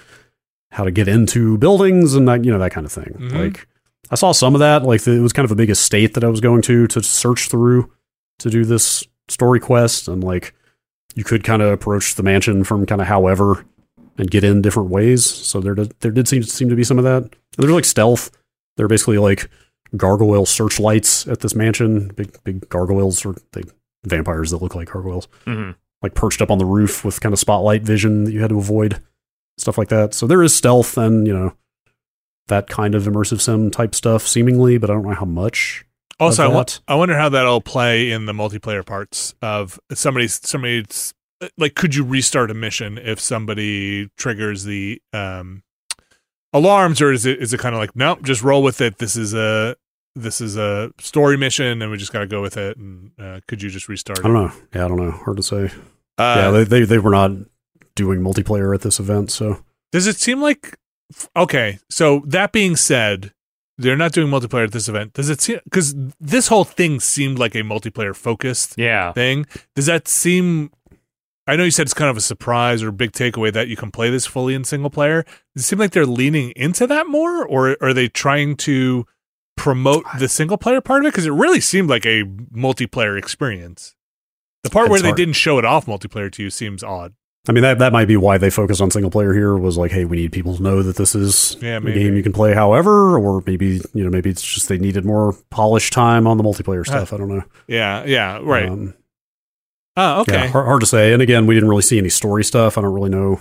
[0.71, 3.13] how to get into buildings and that you know that kind of thing.
[3.19, 3.33] Mhm.
[3.33, 3.67] like
[4.09, 4.83] i saw some of that.
[4.83, 7.03] Like the, it was kind of a big estate that i was going to to
[7.03, 7.91] search through
[8.39, 10.07] to do this story quest.
[10.07, 10.53] And like
[11.15, 13.65] you could kind of approach the mansion from kind of however
[14.17, 15.25] and get in different ways.
[15.25, 17.23] So there did, there did seem, seem to be some of that.
[17.23, 18.31] And there's like stealth.
[18.77, 19.49] They're basically like
[19.95, 22.09] gargoyle searchlights at this mansion.
[22.09, 23.63] Big big gargoyles or they
[24.03, 25.71] vampires that look like gargoyles, hmm
[26.01, 28.57] like perched up on the roof with kind of spotlight vision that you had to
[28.57, 28.99] avoid,
[29.57, 30.13] stuff like that.
[30.13, 31.53] So there is stealth and you know
[32.47, 35.85] that kind of immersive sim type stuff, seemingly, but I don't know how much.
[36.21, 36.79] Also, I, that.
[36.87, 41.13] I wonder how that'll play in the multiplayer parts of somebody's somebody's
[41.57, 41.75] like.
[41.75, 45.63] Could you restart a mission if somebody triggers the um,
[46.53, 48.99] alarms, or is it is it kind of like nope, just roll with it?
[48.99, 49.75] This is a
[50.15, 52.77] this is a story mission, and we just got to go with it.
[52.77, 54.19] And uh, could you just restart?
[54.19, 54.51] I don't know.
[54.75, 55.11] Yeah, I don't know.
[55.11, 55.71] Hard to say.
[56.17, 57.31] Uh, yeah, they, they they were not
[57.95, 60.77] doing multiplayer at this event, so Does it seem like
[61.35, 61.79] okay?
[61.89, 63.33] So that being said,
[63.77, 65.13] they're not doing multiplayer at this event.
[65.13, 69.11] Does it seem because this whole thing seemed like a multiplayer focused Yeah.
[69.13, 69.45] thing?
[69.75, 70.71] Does that seem?
[71.47, 73.89] I know you said it's kind of a surprise or big takeaway that you can
[73.91, 75.23] play this fully in single player.
[75.55, 79.05] Does it seem like they're leaning into that more, or are they trying to
[79.57, 81.11] promote the single player part of it?
[81.13, 83.95] Because it really seemed like a multiplayer experience.
[84.63, 87.13] The part where It's they didn't show it off multiplayer to you seems odd.
[87.47, 89.57] I mean that that might be why they focused on single player here.
[89.57, 92.21] Was like, hey, we need people to know that this is Yeah, a game you
[92.21, 96.27] can play however, or maybe you know maybe it's just they needed more polished time
[96.27, 97.13] on the multiplayer stuff.
[97.13, 97.43] I don't know.
[97.67, 98.69] Yeah, yeah, right.
[98.69, 98.93] Um,
[99.97, 100.33] oh, okay.
[100.33, 101.13] Yeah, hard, hard to say.
[101.13, 102.77] And again, we didn't really see any story stuff.
[102.77, 103.39] I don't really know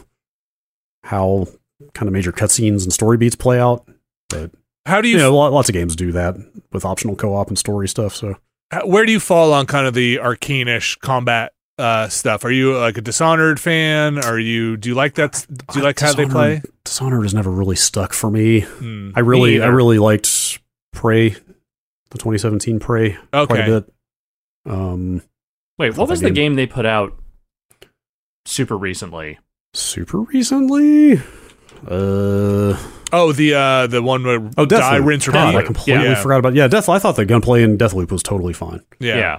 [1.04, 1.46] how
[1.92, 3.86] kind of major cutscenes and story beats play out.
[4.30, 4.50] But
[4.86, 6.36] How do you you know, lo- lots of games do that
[6.72, 8.14] with optional co-op and story stuff.
[8.14, 8.36] So
[8.84, 12.44] where do you fall on kind of the arcane-ish combat uh, stuff?
[12.44, 14.18] Are you like a Dishonored fan?
[14.18, 15.44] Are you do you like that?
[15.72, 16.56] Do you like how they play?
[16.56, 18.60] Dishonored- Dishonored has never really stuck for me.
[18.60, 19.10] Hmm.
[19.16, 20.58] I really, I really liked
[20.92, 23.92] Prey, the 2017 Prey, quite a bit.
[24.66, 25.22] Um,
[25.78, 27.16] Wait, what was that the game- game they put out
[28.46, 29.38] super recently?
[29.72, 31.20] super recently.
[31.86, 32.76] Uh,
[33.12, 35.04] Oh, the uh, the one where oh, die, Deathloop.
[35.04, 35.56] rinse, God.
[35.56, 36.14] I completely Yeah.
[36.22, 36.54] forgot about.
[36.54, 36.88] Yeah, Death.
[36.88, 38.80] I thought the gunplay in Deathloop was totally fine.
[39.00, 39.16] Yeah.
[39.16, 39.38] Yeah.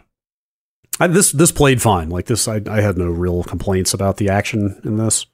[0.99, 2.09] I, this this played fine.
[2.09, 5.25] Like this, I I had no real complaints about the action in this.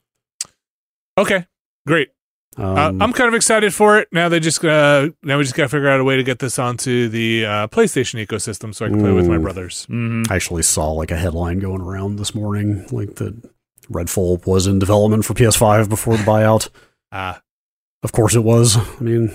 [1.17, 1.45] Okay.
[1.85, 2.09] Great.
[2.57, 4.07] Um, uh, I'm kind of excited for it.
[4.11, 6.39] Now they just uh, now we just got to figure out a way to get
[6.39, 9.85] this onto the uh, PlayStation ecosystem so I can play with my brothers.
[9.85, 13.35] hmm I actually saw like a headline going around this morning, like that
[13.91, 16.69] Redfall was in development for PS5 before the buyout.
[17.09, 17.41] Ah,
[18.03, 18.75] Of course, it was.
[18.75, 19.31] I mean,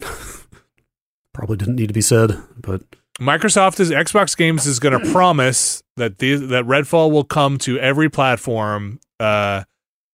[1.32, 2.82] probably didn't need to be said, but
[3.20, 7.78] Microsoft is Xbox Games is going to promise that these that Redfall will come to
[7.78, 8.98] every platform.
[9.20, 9.64] Uh,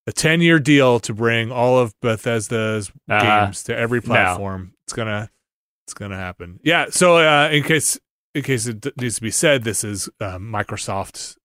[0.06, 4.06] a ten year deal to bring all of Bethesda's Uh, games to every no.
[4.06, 4.74] platform.
[4.84, 5.30] It's gonna
[5.86, 6.58] it's gonna happen.
[6.62, 6.86] Yeah.
[6.90, 7.98] So uh, in case
[8.34, 11.36] in case it d- needs to be said, this is uh, Microsoft's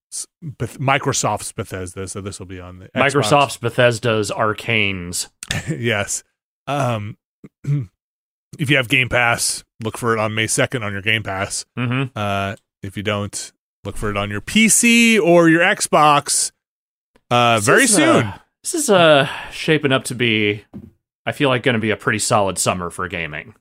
[0.42, 2.08] Beth- Microsoft's Bethesda.
[2.08, 3.14] So this will be on the Xbox.
[3.14, 5.30] Microsoft's Bethesda's Arcanes.
[5.70, 6.24] yes.
[6.68, 7.18] Um,
[8.60, 11.66] if you have Game Pass, look for it on May second on your Game Pass.
[11.78, 12.18] Mm-hmm.
[12.18, 13.52] Uh, if you don't,
[13.84, 16.52] look for it on your PC or your Xbox.
[17.32, 18.26] Uh, very is, soon.
[18.28, 20.64] uh, this is uh shaping up to be,
[21.26, 23.56] I feel like, going to be a pretty solid summer for gaming.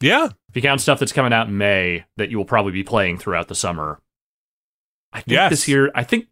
[0.00, 0.28] yeah.
[0.48, 3.18] If you count stuff that's coming out in May that you will probably be playing
[3.18, 4.00] throughout the summer,
[5.12, 5.50] I think Yes.
[5.50, 6.26] this year, I think,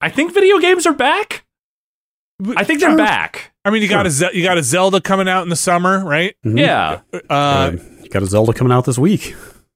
[0.00, 1.43] I think video games are back.
[2.56, 3.52] I think they're back.
[3.64, 6.04] I mean, you got a Ze- you got a Zelda coming out in the summer,
[6.04, 6.34] right?
[6.44, 6.58] Mhm.
[6.58, 9.34] Yeah, Uh, Uh, you got a Zelda coming out this week.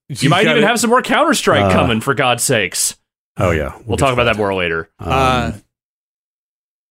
[0.08, 2.00] you might even gotta- have some more Counter Strike Uh, coming.
[2.00, 2.96] For God's sakes,
[3.38, 4.90] Oh yeah, we'll get talk about that more later.
[4.98, 5.52] Um, Uh,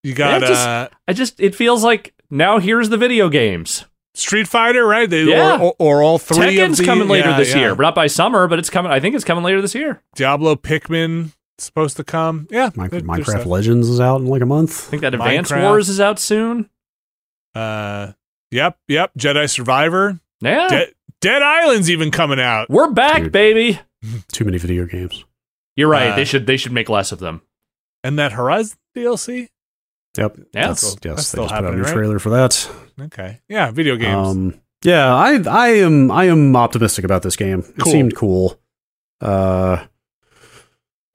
[0.04, 3.86] you got Yeah, just- uh, I just, it feels like now here's the video games.
[4.16, 5.08] Street Fighter, right?
[5.08, 5.58] They, Yeah.
[5.58, 7.60] or, or, or all three of Tekken's the, coming later yeah, this yeah.
[7.60, 8.48] year, but not by summer.
[8.48, 8.92] But it's coming.
[8.92, 10.02] I think it's coming later this year.
[10.16, 12.48] Diablo, Pikmin supposed to come.
[12.52, 13.46] Yeah, Mi- there- Minecraft.
[13.46, 14.88] Legends is out in like a month.
[14.88, 15.62] I think that Advance Minecraft.
[15.64, 16.70] Wars is out soon.
[17.56, 18.12] Uh,
[18.52, 19.12] yep, yep.
[19.18, 22.70] Jedi Survivor, Yeah, De- Dead Island's even coming out.
[22.70, 23.32] we're back, Dude.
[23.32, 23.80] baby.
[24.32, 25.26] Too many video games.
[25.76, 26.12] You're right.
[26.12, 27.42] Uh, they should they should make less of them.
[28.04, 29.50] And that Horizon DLC.
[30.18, 30.38] Yep.
[30.38, 30.68] Yeah.
[30.68, 31.94] That's, That's yes, still they just put out a happening, new right?
[31.94, 32.70] trailer for that.
[33.00, 34.28] Okay, yeah, video games.
[34.28, 37.60] Um, yeah, I I am I am optimistic about this game.
[37.78, 38.60] It seemed cool.
[39.22, 39.86] Uh,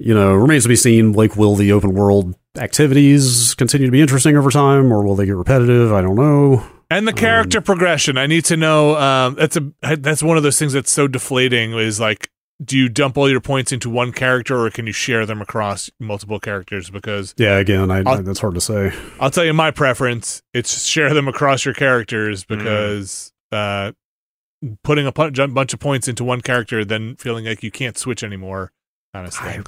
[0.04, 1.12] you know, remains to be seen.
[1.12, 5.26] Like, will the open world activities continue to be interesting over time, or will they
[5.26, 5.92] get repetitive?
[5.92, 6.64] I don't know.
[6.90, 8.18] and the character um, progression.
[8.18, 8.96] I need to know.
[8.96, 11.72] Um, that's a that's one of those things that's so deflating.
[11.72, 12.28] Is like,
[12.64, 15.90] do you dump all your points into one character, or can you share them across
[16.00, 16.90] multiple characters?
[16.90, 18.92] Because Yeah, again, I, I'll- that's hard to say.
[19.20, 20.42] I'll tell you my preference.
[20.52, 22.58] It's share them across your characters Mm.
[22.58, 23.92] because uh,
[24.84, 28.72] putting a bunch of points into one character, then feeling like you can't switch anymore,
[29.14, 29.62] kind of I.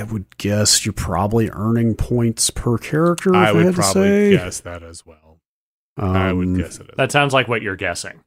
[0.00, 3.34] I would guess you're probably earning points per character.
[3.34, 4.30] I, if I, would had to probably say.
[4.36, 5.40] guess that as well.
[5.96, 6.90] I would Um, guess it.
[6.90, 8.20] As That sounds like what you're guessing.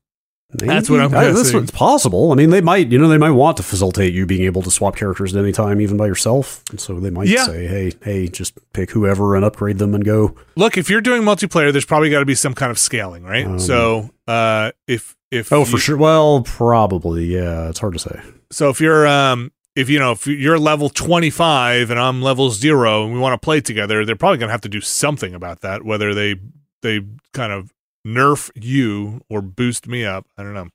[0.53, 1.59] That's what I'm I- that's guessing.
[1.61, 2.33] what's possible.
[2.33, 4.69] I mean, they might, you know, they might want to facilitate you being able to
[4.71, 6.61] swap characters at any time, even by yourself.
[6.71, 7.45] And so they might Yeah.
[7.45, 11.21] say, "Hey, hey, just pick whoever and upgrade them and go." Look, if you're doing
[11.21, 13.45] multiplayer, there's probably got to be some kind of scaling, right?
[13.45, 15.95] Um, so, uh, if if Oh, for sure.
[15.95, 17.23] Well, probably.
[17.33, 18.19] Yeah, it's hard to say.
[18.51, 23.05] So if you're um if you know if you're level 25 and I'm level 0
[23.05, 25.61] and we want to play together, they're probably going to have to do something about
[25.61, 26.35] that whether they
[26.81, 27.01] they
[27.33, 27.73] kind of
[28.05, 30.25] nerf you or boost me up.
[30.37, 30.69] I don't know.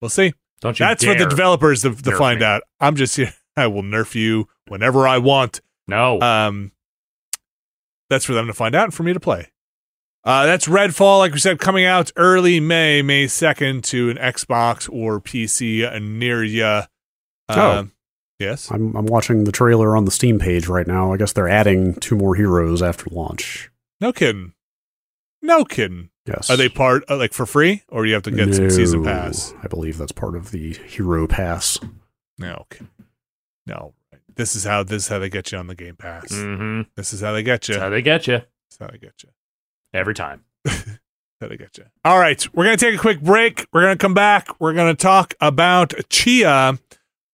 [0.00, 0.32] We'll see.
[0.60, 0.86] Don't you?
[0.86, 2.46] That's for the developers to, to find me.
[2.46, 2.62] out.
[2.80, 3.32] I'm just here.
[3.56, 5.60] I will nerf you whenever I want.
[5.86, 6.20] No.
[6.20, 6.72] Um,
[8.08, 9.48] that's for them to find out and for me to play.
[10.22, 14.88] Uh, that's Redfall, like we said, coming out early May, May 2nd to an Xbox
[14.92, 16.82] or PC near you.
[17.48, 17.88] Oh.
[18.40, 18.70] Yes.
[18.72, 21.12] I'm I'm watching the trailer on the Steam page right now.
[21.12, 23.70] I guess they're adding two more heroes after launch.
[24.00, 24.54] No kidding.
[25.42, 26.10] No kidding.
[26.26, 26.50] Yes.
[26.50, 29.04] Are they part, uh, like, for free or do you have to get some season
[29.04, 29.54] pass?
[29.62, 31.78] I believe that's part of the hero pass.
[32.38, 32.66] No.
[32.72, 32.86] Okay.
[33.66, 33.94] No.
[34.36, 36.32] This is how this is how they get you on the Game Pass.
[36.32, 36.82] mm-hmm.
[36.96, 37.74] This is how they get you.
[37.74, 39.28] That's how they get you This is how they get you.
[39.92, 40.44] every time.
[41.42, 41.84] How they get you.
[42.04, 43.66] All right, we're gonna take a quick break.
[43.72, 44.60] We're gonna come back.
[44.60, 46.78] We're gonna talk about Tchia,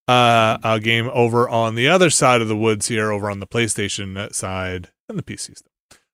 [0.09, 3.47] uh, a game over on the other side of the woods here, over on the
[3.47, 5.73] PlayStation side and the PC stuff.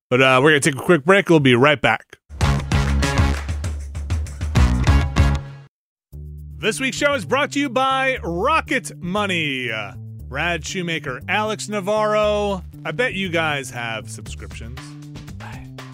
[0.09, 1.29] But uh, we're gonna take a quick break.
[1.29, 2.19] We'll be right back.
[6.59, 9.71] This week's show is brought to you by Rocket Money.
[10.29, 12.63] Brad Shoemaker, Alex Navarro.
[12.85, 14.79] I bet you guys have subscriptions.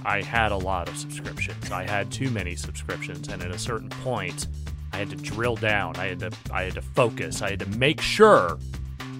[0.04, 1.70] I had a lot of subscriptions.
[1.70, 4.46] I had too many subscriptions, and at a certain point,
[4.92, 5.96] I had to drill down.
[5.96, 7.42] I had to I had to focus.
[7.42, 8.58] I had to make sure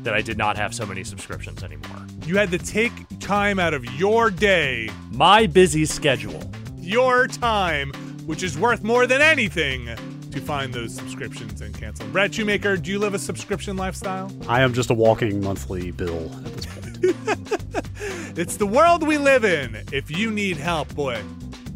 [0.03, 2.07] that I did not have so many subscriptions anymore.
[2.25, 6.41] You had to take time out of your day, My busy schedule.
[6.77, 7.93] your time,
[8.27, 9.87] which is worth more than anything,
[10.31, 12.13] to find those subscriptions and cancel them.
[12.13, 14.31] Brad Shoemaker, do you live a subscription lifestyle?
[14.49, 17.55] I am just a walking monthly bill at this point.
[18.39, 19.85] It's the world we live in.
[19.93, 21.21] If you need help, boy,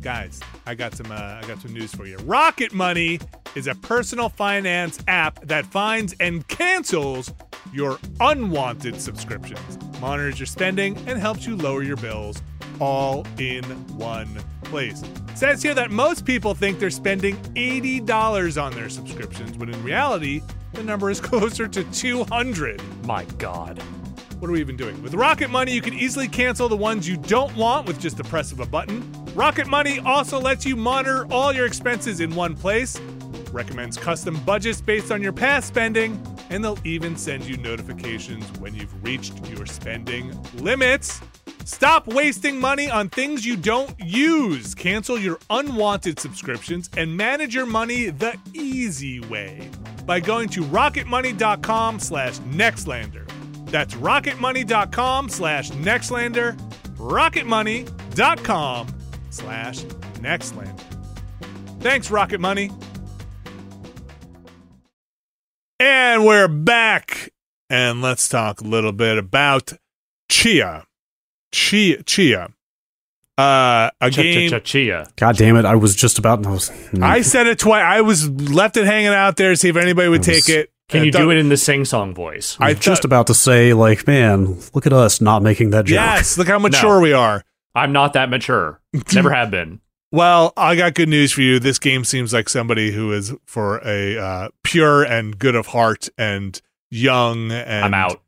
[0.02, 1.10] guys, I got some.
[1.10, 2.16] Uh, I got some news for you.
[2.18, 3.20] Rocket Money
[3.54, 7.32] is a personal finance app that finds and cancels
[7.72, 12.42] your unwanted subscriptions, monitors your spending, and helps you lower your bills
[12.80, 13.64] all in
[13.96, 14.28] one
[14.64, 15.02] place.
[15.02, 19.82] It says here that most people think they're spending $80 on their subscriptions, when in
[19.82, 22.82] reality, the number is closer to 200.
[23.04, 23.82] My God.
[24.42, 25.00] What are we even doing?
[25.04, 28.24] With Rocket Money, you can easily cancel the ones you don't want with just the
[28.24, 29.00] press of a button.
[29.36, 32.98] Rocket Money also lets you monitor all your expenses in one place,
[33.52, 38.74] recommends custom budgets based on your past spending, and they'll even send you notifications when
[38.74, 41.20] you've reached your spending limits.
[41.64, 44.74] Stop wasting money on things you don't use.
[44.74, 49.70] Cancel your unwanted subscriptions and manage your money the easy way
[50.04, 53.21] by going to rocketmoney.com slash nextlander.
[53.72, 56.56] That's rocketmoney.com slash nextlander,
[56.98, 58.86] rocketmoney.com
[59.30, 59.82] slash
[60.20, 60.80] nextlander.
[61.80, 62.70] Thanks, Rocket Money.
[65.80, 67.32] And we're back.
[67.70, 69.72] And let's talk a little bit about
[70.30, 70.84] Tchia.
[71.50, 72.04] Tchia.
[72.04, 72.52] Tchia.
[73.38, 74.50] Uh, a game.
[74.62, 75.08] Chia.
[75.16, 75.64] God damn it!
[75.64, 76.46] I was just about.
[76.46, 76.70] I was.
[77.00, 77.82] I said it twice.
[77.82, 80.54] I was left it hanging out there to see if anybody would I was- take
[80.54, 80.71] it.
[80.92, 82.56] Can you do it in the sing song voice?
[82.60, 85.86] I I was just about to say, like, man, look at us not making that
[85.86, 85.94] joke.
[85.94, 87.44] Yes, look how mature we are.
[87.74, 88.80] I'm not that mature.
[89.14, 89.80] Never have been.
[90.10, 91.58] Well, I got good news for you.
[91.58, 96.10] This game seems like somebody who is for a uh, pure and good of heart
[96.18, 98.21] and young and I'm out.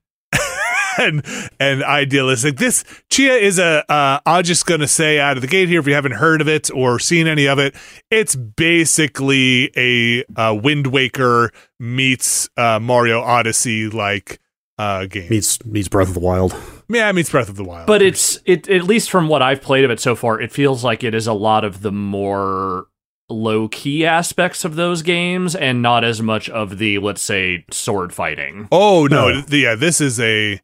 [0.98, 1.24] And
[1.59, 2.57] and idealistic.
[2.57, 5.87] This Tchia is a uh, I'm just gonna say out of the gate here, if
[5.87, 7.74] you haven't heard of it or seen any of it,
[8.11, 14.38] it's basically a uh, Wind Waker meets uh, Mario Odyssey like
[14.78, 15.28] uh, game.
[15.30, 16.54] Meets meets Breath of the Wild.
[16.88, 17.87] yeah, it meets Breath of the Wild.
[17.87, 20.85] But it's it at least from what I've played of it so far, it feels
[20.85, 22.87] like it is a lot of the more
[23.30, 28.12] low key aspects of those games and not as much of the let's say sword
[28.12, 28.68] fighting.
[28.70, 29.42] Oh no, No.
[29.42, 30.61] th- yeah, this is a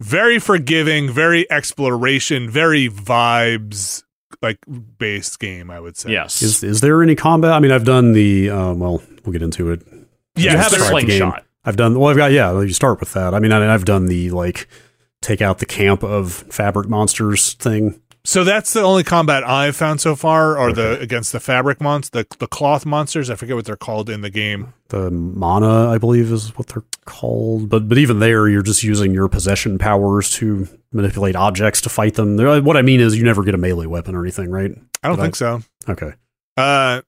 [0.00, 4.02] very forgiving, very exploration, very vibes
[4.42, 4.58] like
[4.98, 6.12] based game, I would say.
[6.12, 6.42] Yes.
[6.42, 7.52] Is is there any combat?
[7.52, 8.50] I mean, I've done the.
[8.50, 9.82] Um, well, we'll get into it.
[10.36, 10.90] Yeah, you have a there- game.
[11.06, 11.44] slingshot.
[11.64, 11.98] I've done.
[11.98, 12.30] Well, I've got.
[12.32, 13.34] Yeah, you start with that.
[13.34, 14.68] I mean, I, I've done the like
[15.22, 18.00] take out the camp of fabric monsters thing.
[18.26, 22.10] So that's the only combat I've found so far, or the against the fabric monsters,
[22.28, 23.30] the the cloth monsters.
[23.30, 24.74] I forget what they're called in the game.
[24.88, 27.68] The Maano, I believe, is what they're called.
[27.68, 32.14] But but even there, you're just using your possession powers to manipulate objects to fight
[32.14, 32.36] them.
[32.64, 34.72] What I mean is, you never get a melee weapon or anything, right?
[35.04, 35.62] I don't Did I- think so.
[35.88, 36.12] Okay.
[36.56, 37.02] Uh,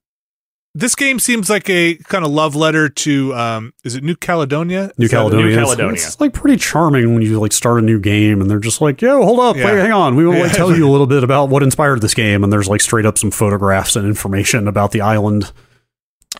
[0.78, 4.92] this game seems like a kind of love letter to um, is it New Caledonia?
[4.96, 5.44] New Caledonia.
[5.46, 5.92] New It's- Caledonia.
[5.94, 9.02] It's, like pretty charming when you like start a new game and they're just like,
[9.02, 9.64] "Yo, hold up, Yeah.
[9.66, 10.14] wait, hang on.
[10.16, 12.68] We will like tell you a little bit about what inspired this game." And there's
[12.68, 15.52] like straight up some photographs and information about the island.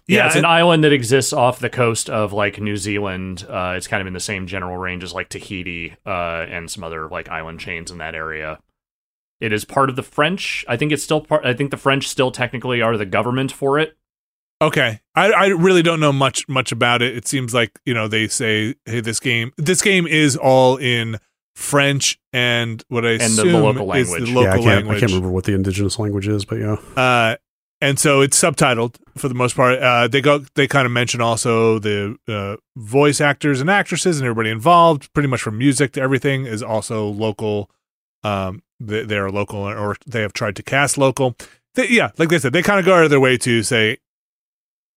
[0.07, 3.45] Yeah, Yeah, it's an island that exists off the coast of like New Zealand.
[3.49, 6.85] Uh, it's kind of in the same general range as like Tahiti uh, and some
[6.85, 8.59] other like island chains in that area.
[9.41, 10.65] It is part of the French.
[10.69, 11.45] I think it's still part.
[11.45, 13.97] I think the French still technically are the government for it.
[14.61, 17.17] Okay, I, I really don't know much much about it.
[17.17, 21.19] It seems like you know they say, "Hey, this game this game is all in
[21.55, 24.29] French and what I the- the assume local is language.
[24.29, 26.57] the local yeah, I can't, language." I can't remember what the indigenous language is, but
[26.59, 26.77] yeah.
[26.97, 27.37] uh,
[27.81, 29.79] and so it's subtitled for the most part.
[29.79, 34.27] Uh, they go, they kind of mention also the uh, voice actors and actresses and
[34.27, 37.71] everybody involved, pretty much from music to everything, is also local.
[38.25, 41.37] Um, they, they are local, or they have tried to cast local.
[41.77, 43.99] They, yeah, like they said, they kind of go out of their way to say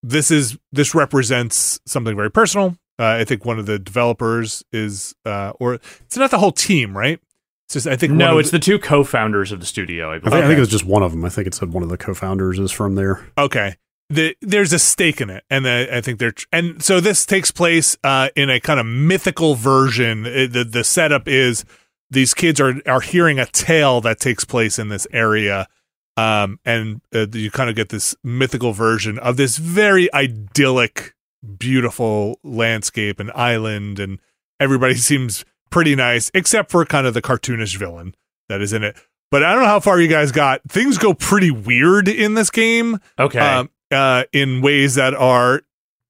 [0.02, 2.76] this is this represents something very personal.
[2.98, 6.96] Uh, I think one of the developers is, uh, or it's not the whole team,
[6.96, 7.18] right?
[7.66, 10.10] It's just I think No, it's the two co-founders of the studio.
[10.10, 10.22] I I believe.
[10.24, 10.46] think, I Okay.
[10.48, 11.24] think it was just one of them.
[11.24, 13.26] I think it said one of the co-founders is from there.
[13.38, 13.76] Okay.
[14.10, 17.50] The, there's a stake in it, and the, I think they're and so this takes
[17.50, 20.26] place uh, in a kind of mythical version.
[20.26, 21.64] Uh, the The setup is
[22.10, 25.66] these kids are are hearing a tale that takes place in this area,
[26.16, 31.14] um, and uh, you kind of get this mythical version of this very idyllic,
[31.58, 34.18] beautiful landscape and island, and
[34.60, 38.14] everybody seems pretty nice except for kind of the cartoonish villain
[38.48, 38.96] that is in it.
[39.30, 40.60] But I don't know how far you guys got.
[40.68, 43.38] Things go pretty weird in this game okay.
[43.38, 45.62] um, uh, in ways that are,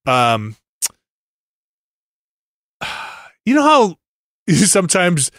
[0.07, 0.57] um,
[3.47, 3.97] you know how
[4.53, 5.31] sometimes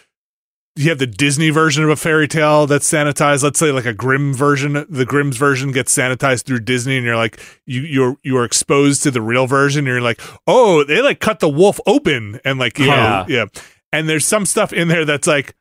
[0.76, 3.42] you have the Disney version of a fairy tale that's sanitized.
[3.44, 7.16] Let's say like a Grimm version, the Grimm's version gets sanitized through Disney, and you're
[7.16, 9.80] like you you're you're exposed to the real version.
[9.80, 13.44] And you're like, oh, they like cut the wolf open, and like yeah know, yeah.
[13.92, 15.54] And there's some stuff in there that's like.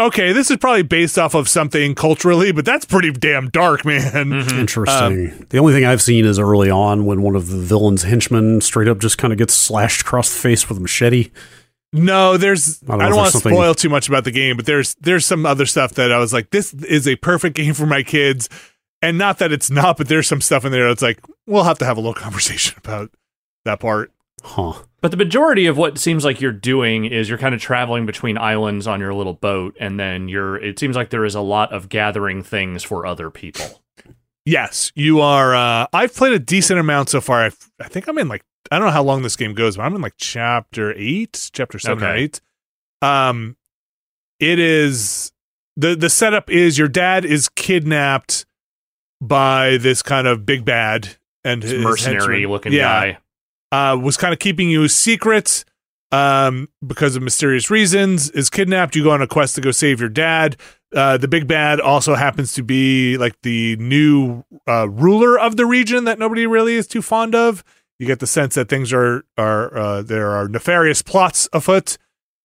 [0.00, 4.10] Okay, this is probably based off of something culturally, but that's pretty damn dark, man.
[4.10, 4.52] Mhm.
[4.58, 5.46] Interesting.
[5.50, 8.88] the only thing I've seen is early on when one of the villain's henchmen straight
[8.88, 11.30] up just kind of gets slashed across the face with a machete.
[11.94, 12.82] No, there's.
[12.82, 14.94] I I don't don't, want to something- spoil too much about the game, but there's
[14.96, 18.02] there's some other stuff that I was like, this is a perfect game for my
[18.02, 18.48] kids,
[19.00, 21.78] and not that it's not, but there's some stuff in there that's like, we'll have
[21.78, 23.10] to have a little conversation about
[23.64, 24.10] that part.
[24.42, 24.72] Huh.
[25.00, 28.36] But the majority of what seems like you're doing is you're kind of traveling between
[28.38, 30.56] islands on your little boat, and then you're.
[30.56, 33.82] It seems like there is a lot of gathering things for other people.
[34.46, 35.54] Yes, you are.
[35.54, 37.42] Uh, I've played a decent amount so far.
[37.44, 39.82] I've, I think I'm in like I don't know how long this game goes, but
[39.84, 42.40] I'm in like chapter eight, chapter seven or eight.
[43.02, 43.56] Um,
[44.40, 45.32] it is
[45.76, 48.46] the the setup is your dad is kidnapped
[49.20, 52.50] by this kind of big bad and his mercenary henchmen.
[52.50, 53.16] looking Yeah.
[53.72, 53.92] guy.
[53.92, 55.64] uh, was kind of keeping you secret
[56.12, 58.30] um, because of mysterious reasons.
[58.30, 58.96] Is kidnapped.
[58.96, 60.56] You go on a quest to go save your dad.
[60.94, 65.66] Uh, the big bad also happens to be like the new uh, ruler of the
[65.66, 67.64] region that nobody really is too fond of.
[68.04, 71.96] You get the sense that things are are uh, there are nefarious plots afoot.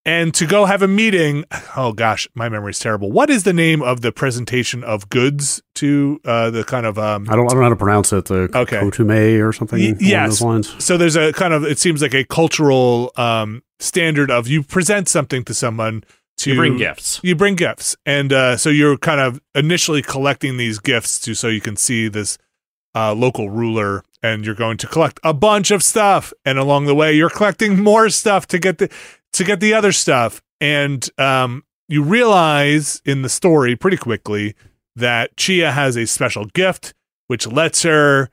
[0.05, 1.43] And to go have a meeting,
[1.76, 3.12] oh gosh, my memory's terrible.
[3.12, 7.28] What is the name of the presentation of goods to uh, the kind of um,
[7.30, 8.26] I don't I don't know how to pronounce it.
[8.26, 8.78] The Okay.
[8.78, 9.78] Kotume or something.
[9.78, 10.30] Y- along yes.
[10.30, 10.84] those lines.
[10.84, 15.10] so there's a kind of it seems like a cultural um standard of you present
[15.10, 16.03] something to someone
[16.38, 17.20] to You bring gifts.
[17.22, 21.49] you bring gifts and uh so you're kind of initially collecting these gifts to so
[21.49, 22.38] you can see this
[22.95, 26.34] uh local ruler and you're going to collect a bunch of stuff.
[26.45, 28.89] And along the way you're collecting more stuff to get the
[29.34, 30.41] to get the other stuff.
[30.61, 34.55] And um you realize in the story pretty quickly
[34.95, 36.93] that Tchia has a special gift
[37.28, 38.30] which lets her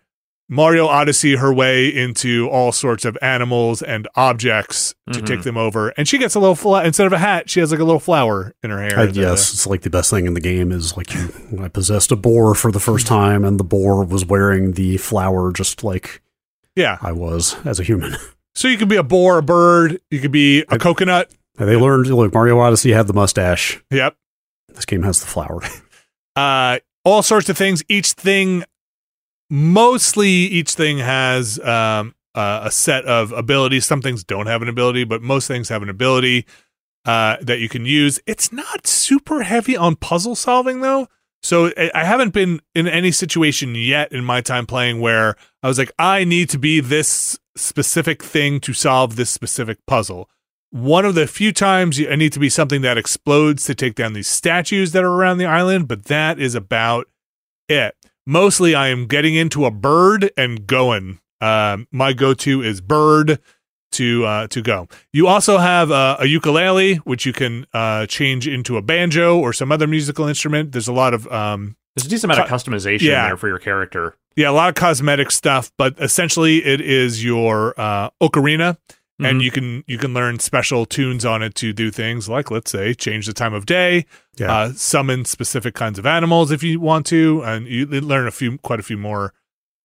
[0.49, 5.27] Mario Odyssey her way into all sorts of animals and objects to Mhm.
[5.27, 5.89] take them over.
[5.97, 7.99] And she gets a little fla- instead of a hat, she has like a little
[8.01, 8.99] flower in her hair.
[9.01, 11.31] I, yes, it's like the best thing in the game is like you.
[11.61, 15.51] I possessed a boar for the first time, and the boar was wearing the flower
[15.53, 16.23] just like
[16.77, 16.99] yeah.
[17.03, 18.17] I was as a human.
[18.55, 21.31] So you could be a boar, a bird, you could be a I- coconut.
[21.59, 23.83] And they learned look Mario Odyssey had the mustache.
[23.91, 24.17] Yep.
[24.75, 25.61] This game has the flower.
[26.37, 27.83] Uh all sorts of things.
[27.89, 28.65] Each thing
[29.51, 33.87] mostly each thing has um uh, a set of abilities.
[33.87, 36.45] Some things don't have an ability, but most things have an ability
[37.07, 38.21] uh, that you can use.
[38.27, 41.09] It's not super heavy on puzzle solving though.
[41.43, 45.79] So I- haven't been in any situation yet in my time playing where I was
[45.79, 50.29] like, I need to be this specific thing to solve this specific puzzle.
[50.71, 54.13] One of the few times I need to be something that explodes to take down
[54.13, 57.07] these statues that are around the island, but that is about
[57.69, 57.96] it.
[58.27, 61.20] Mostly, I am getting into a bird and going.
[61.41, 63.39] Um, my go-to is bird
[63.93, 64.89] to uh, to go.
[65.12, 69.53] You also have uh, a ukulele, which you can uh, change into a banjo or
[69.53, 70.72] some other musical instrument.
[70.72, 73.29] There's a lot of um, There's a decent amount of customization Yeah.
[73.29, 74.16] there for your character.
[74.35, 78.11] yeah, a lot of cosmetic stuff, but essentially it is your uh,
[79.21, 82.51] ocarina, and you can you can learn special tunes on it to do things like
[82.51, 84.07] let's say change the time of day,
[84.39, 84.55] Yeah.
[84.55, 88.59] uh, summon specific kinds of animals if you want to, and you learn a few
[88.59, 89.33] quite a few more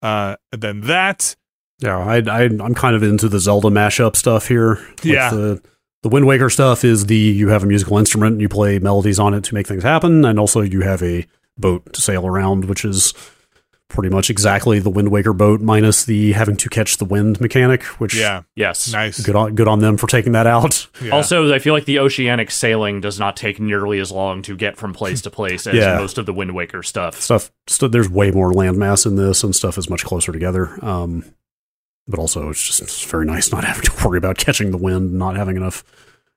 [0.02, 1.34] uh, than that.
[1.80, 4.74] Yeah, I, I I'm kind of into the Zelda mashup stuff here.
[4.74, 5.30] Like Yeah.
[5.30, 5.62] the
[6.02, 9.18] the Wind Waker stuff is the you have a musical instrument and you play melodies
[9.20, 11.26] on it to make things happen, and also you have a
[11.58, 13.14] boat to sail around, which is
[13.92, 17.82] pretty much exactly the Wind Waker boat minus the having to catch the wind mechanic.
[18.00, 18.92] Which Yeah, Yes.
[18.92, 19.20] nice.
[19.20, 20.88] good on good on them for taking that out.
[21.02, 21.12] Yeah.
[21.12, 24.76] Also, I feel like the oceanic sailing does not take nearly as long to get
[24.76, 25.98] from place to place as Yeah.
[25.98, 27.20] most of the Wind Waker stuff.
[27.20, 31.24] stuff st- there's way more landmass in this and stuff is much closer together um
[32.08, 35.12] but also it's just it's very nice not having to worry about catching the wind
[35.12, 35.84] not having enough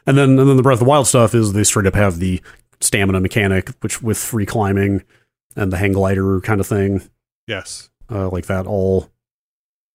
[0.06, 2.20] and then and then the breath of the wild stuff is they straight up have
[2.20, 2.40] the
[2.82, 5.02] stamina mechanic which with free climbing
[5.56, 7.02] and the hang glider kind of thing
[7.48, 7.90] yes.
[8.10, 9.10] uh, like that all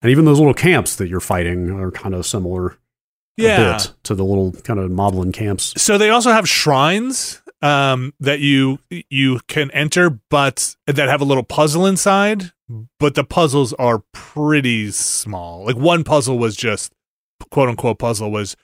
[0.03, 2.78] and even those little camps that you're fighting are kind of similar
[3.36, 3.61] Yeah.
[3.61, 8.14] a bit to the little kind of Moblin camps So they also have shrines um,
[8.20, 8.78] that you
[9.11, 12.53] you can enter, but that have a little puzzle inside.
[12.98, 15.66] But the puzzles are pretty small.
[15.66, 16.92] Like one puzzle was just
[17.51, 18.57] quote unquote puzzle was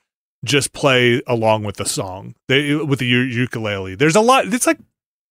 [0.44, 3.96] just play along with the song they, with the ukulele.
[3.96, 4.46] There's a lot.
[4.46, 4.78] It's like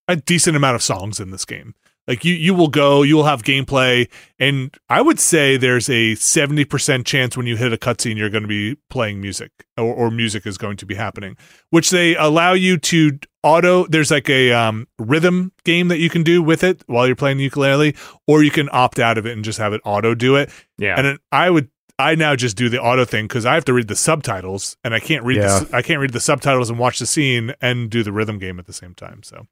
[0.08, 1.74] a decent amount of songs in this game.
[2.08, 6.14] Like you, you will go, you will have gameplay, and I would say there's a
[6.16, 9.92] seventy percent chance when you hit a cutscene, you're going to be playing music, or,
[9.92, 11.36] or music is going to be happening.
[11.72, 13.88] Which they allow you to auto.
[13.88, 17.38] There's like a um, rhythm game that you can do with it while you're playing
[17.38, 17.96] the ukulele,
[18.28, 20.52] or you can opt out of it and just have it auto do it.
[20.78, 20.96] Yeah.
[20.98, 23.74] And it, I would, I now just do the auto thing because I have to
[23.74, 25.60] read the subtitles, and I can't read, Yeah.
[25.62, 28.60] the, I can't read the subtitles and watch the scene and do the rhythm game
[28.60, 29.24] at the same time.
[29.24, 29.48] So.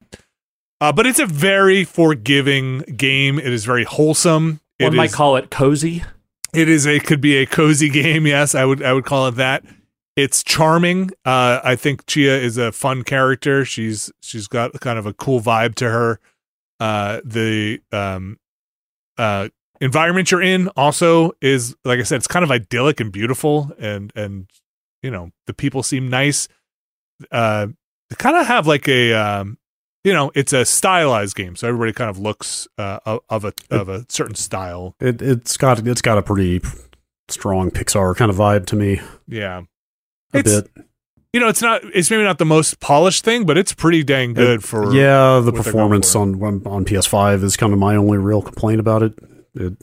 [0.84, 3.40] Uh, but it's a very forgiving game.
[3.40, 4.60] It is very wholesome.
[4.80, 6.04] It One might is- call it cozy.
[6.54, 8.28] it is a could be a cozy game.
[8.28, 9.64] Yes, I would I would call it that.
[10.18, 11.10] It's charming.
[11.24, 13.64] Uh, I think Tchia is a fun character.
[13.64, 16.20] She's she's got kind of a cool vibe to her.
[16.82, 18.38] Uh, the um,
[19.18, 19.48] uh,
[19.80, 24.12] environment you're in also is like I said, it's kind of idyllic and beautiful, and
[24.18, 24.50] and
[25.02, 26.50] you know the people seem nice.
[27.32, 27.68] Uh,
[28.10, 29.58] they kind of have like a um,
[30.04, 33.00] you know, it's a stylized game, so everybody kind of looks uh,
[33.30, 34.96] of- a of a certain style.
[35.00, 36.62] It, it's got it's got a pretty
[37.30, 39.00] strong Pixar kind of vibe to me.
[39.28, 39.62] Yeah,
[40.34, 40.86] A It's- bit.
[41.32, 44.34] you know, it's not it's maybe not the most polished thing, but it's pretty dang
[44.34, 46.36] good for yeah, the performance on
[46.68, 49.14] on PS5 is kind of my only real complaint about it.
[49.56, 49.78] It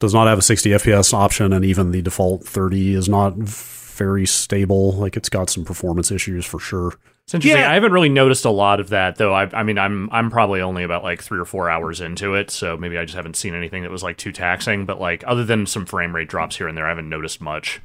[0.00, 4.26] does not have a 60 FPS option, and even the default 30 is not very
[4.26, 4.92] stable.
[4.92, 6.92] Like it's got some performance issues for sure.
[7.26, 7.60] It's interesting.
[7.60, 7.70] Yeah.
[7.70, 9.32] I haven't really noticed a lot of that though.
[9.32, 12.50] I, I mean, I'm I'm probably only about like three or four hours into it,
[12.50, 14.84] so maybe I just haven't seen anything that was like too taxing.
[14.84, 17.80] But like, other than some frame rate drops here and there, I haven't noticed much.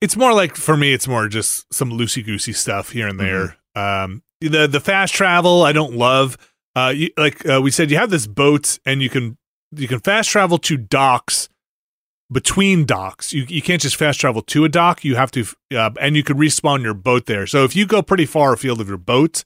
[0.00, 3.56] it's more like for me it's more just some loosey goosey stuff here and there
[3.76, 6.36] um the the fast travel i don't love
[6.74, 9.38] uh you, like uh, we said you have this boat and you can
[9.70, 11.48] you can fast travel to docks
[12.32, 15.90] between docks you, you can't just fast travel to a dock you have to uh,
[16.00, 18.88] and you could respawn your boat there so if you go pretty far afield of
[18.88, 19.44] your boat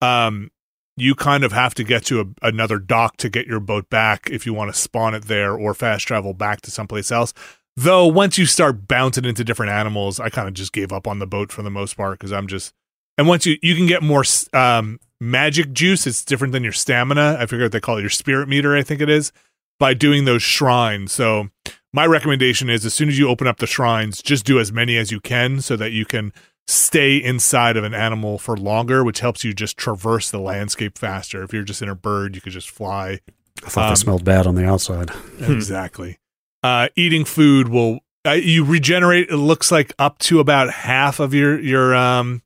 [0.00, 0.50] um
[0.98, 4.28] you kind of have to get to a, another dock to get your boat back
[4.30, 7.32] if you want to spawn it there or fast travel back to someplace else
[7.76, 11.18] Though once you start bouncing into different animals, I kind of just gave up on
[11.18, 12.72] the boat for the most part because I'm just.
[13.18, 14.24] And once you you can get more
[14.54, 17.36] um, magic juice, it's different than your stamina.
[17.38, 19.30] I forget what they call it, your spirit meter, I think it is,
[19.78, 21.12] by doing those shrines.
[21.12, 21.50] So
[21.92, 24.96] my recommendation is as soon as you open up the shrines, just do as many
[24.96, 26.32] as you can so that you can
[26.66, 31.42] stay inside of an animal for longer, which helps you just traverse the landscape faster.
[31.42, 33.20] If you're just in a bird, you could just fly.
[33.64, 35.10] I thought Um, they smelled bad on the outside.
[35.40, 36.18] Exactly.
[36.62, 39.28] Uh, eating food will uh, you regenerate.
[39.30, 42.42] It looks like up to about half of your your um,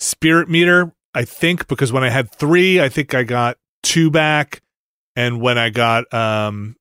[0.00, 0.92] spirit meter.
[1.14, 4.62] I think because when I had three, I think I got two back,
[5.14, 6.76] and when I got um,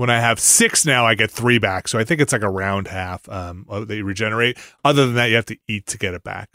[0.00, 1.86] when I have six now, I get three back.
[1.88, 4.58] So I think it's like a round half um that you regenerate.
[4.84, 6.48] Other than that, you have to eat to get it back.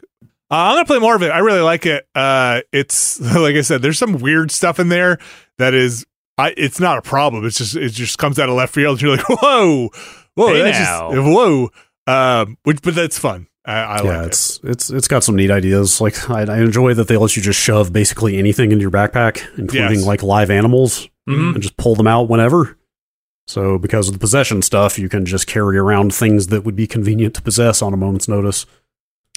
[0.50, 1.30] Uh, I'm gonna play more of it.
[1.30, 2.06] I really like it.
[2.14, 5.18] Uh, it's like I said, there's some weird stuff in there
[5.58, 6.04] that is
[6.38, 7.46] I, it's not a problem.
[7.46, 8.94] It's just it just comes out of left field.
[8.98, 9.90] And you're like, whoa,
[10.34, 11.12] whoa, Hey that's now.
[11.12, 11.70] just whoa.
[12.06, 13.48] Um, which but that's fun.
[13.64, 14.26] I, I yeah, like it.
[14.28, 16.00] it's it's it's got some neat ideas.
[16.00, 19.42] Like I, I enjoy that they let you just shove basically anything into your backpack,
[19.58, 20.06] including Yes.
[20.06, 21.54] like live animals, Mhm.
[21.54, 22.78] and just pull them out whenever.
[23.46, 26.86] So because of the possession stuff, you can just carry around things that would be
[26.86, 28.66] convenient to possess on a moment's notice,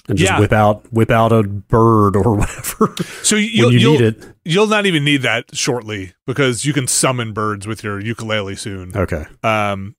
[0.08, 0.40] and just Yeah.
[0.40, 4.24] whip out whip out a bird or whatever So you'll when you you'll, need it.
[4.44, 8.96] you'll not even need that shortly because you can summon birds with your ukulele soon.
[8.96, 9.94] Okay, Um,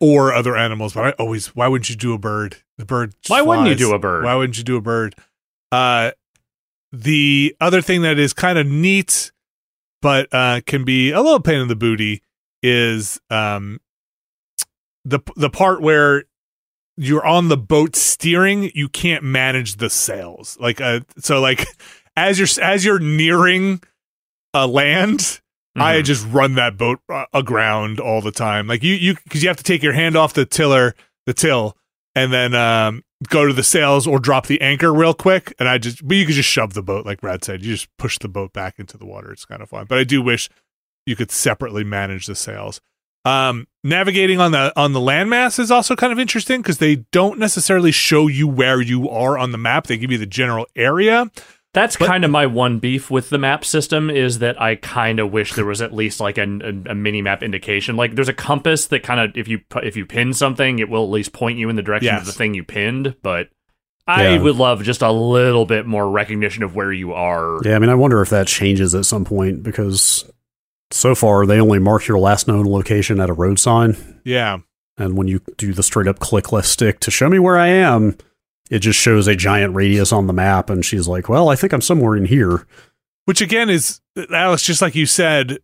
[0.00, 0.94] or other animals.
[0.94, 2.56] But I always, why wouldn't you do a bird?
[2.78, 3.14] The bird.
[3.28, 4.24] Why wouldn't you do a bird?
[4.24, 5.14] Why wouldn't you do a bird?
[5.70, 6.12] Uh,
[6.92, 9.30] the other thing that is kind of neat,
[10.00, 12.22] but uh, can be a little pain in the booty,
[12.62, 13.80] is um,
[15.04, 16.24] the the part where
[16.96, 20.56] you're on the boat steering, you can't manage the sails.
[20.60, 21.66] Like, uh, so like
[22.16, 23.82] as you're as you're nearing
[24.54, 25.40] a land,
[25.76, 26.04] I Mhm.
[26.04, 28.66] just run that boat uh, aground all the time.
[28.66, 30.94] Like you, you, because you have to take your hand off the tiller,
[31.26, 31.76] the till,
[32.14, 35.52] and then um, go to the sails or drop the anchor real quick.
[35.58, 37.62] And I just, but you could just shove the boat, like Brad said.
[37.62, 39.30] You just push the boat back into the water.
[39.30, 39.84] It's kind of fun.
[39.86, 40.48] But I do wish
[41.06, 42.80] you could separately manage the sails.
[43.24, 47.38] Um, navigating on the on the landmass is also kind of interesting because they don't
[47.40, 49.86] necessarily show you where you are on the map.
[49.88, 51.28] They give you the general area.
[51.74, 55.18] That's But- kind of my one beef with the map system is that I kind
[55.18, 57.96] of wish there was at least like an, a, a mini map indication.
[57.96, 61.02] Like there's a compass that kind of if you if you pin something, it will
[61.02, 63.16] at least point you in the direction of the thing you pinned.
[63.22, 63.48] But
[64.06, 64.42] I Yeah.
[64.42, 67.58] would love just a little bit more recognition of where you are.
[67.64, 67.74] yeah.
[67.74, 70.24] I mean, I wonder if that changes at some point because
[70.90, 74.20] so far they only mark your last known location at a road sign.
[74.24, 74.58] Yeah,
[74.98, 77.68] And when you do the straight up click left stick to show me where I
[77.68, 78.16] am,
[78.70, 80.70] it just shows a giant radius on the map.
[80.70, 82.66] And she's like, well, I think I'm somewhere in here.
[83.26, 84.00] which again is
[84.32, 85.58] Alex, just like you said,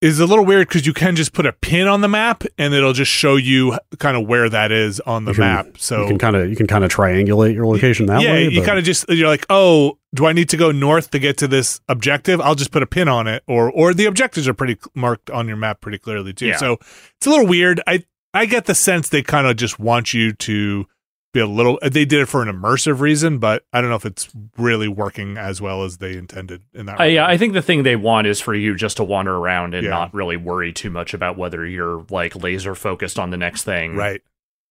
[0.00, 2.72] is a little weird because you can just put a pin on the map and
[2.72, 5.78] it'll just show you kind of where that is on the can- map.
[5.78, 8.48] So you can kind of you can kind of triangulate your location that yeah, way.
[8.48, 11.36] you kind of just you're like, oh, do I need to go north to get
[11.38, 12.40] to this objective?
[12.40, 15.48] I'll just put a pin on it, or or the objectives are pretty marked on
[15.48, 16.46] your map pretty clearly too.
[16.46, 16.56] Yeah.
[16.56, 16.74] So
[17.16, 17.80] it's a little weird.
[17.86, 20.86] I I get the sense they kind of just want you to
[21.32, 21.78] be a little.
[21.82, 25.36] They did it for an immersive reason, but I don't know if it's really working
[25.36, 27.00] as well as they intended in that.
[27.00, 29.74] I, yeah, I think the thing they want is for you just to wander around
[29.74, 29.90] and Yeah.
[29.90, 33.94] not really worry too much about whether you're like laser focused on the next thing.
[33.96, 34.22] right.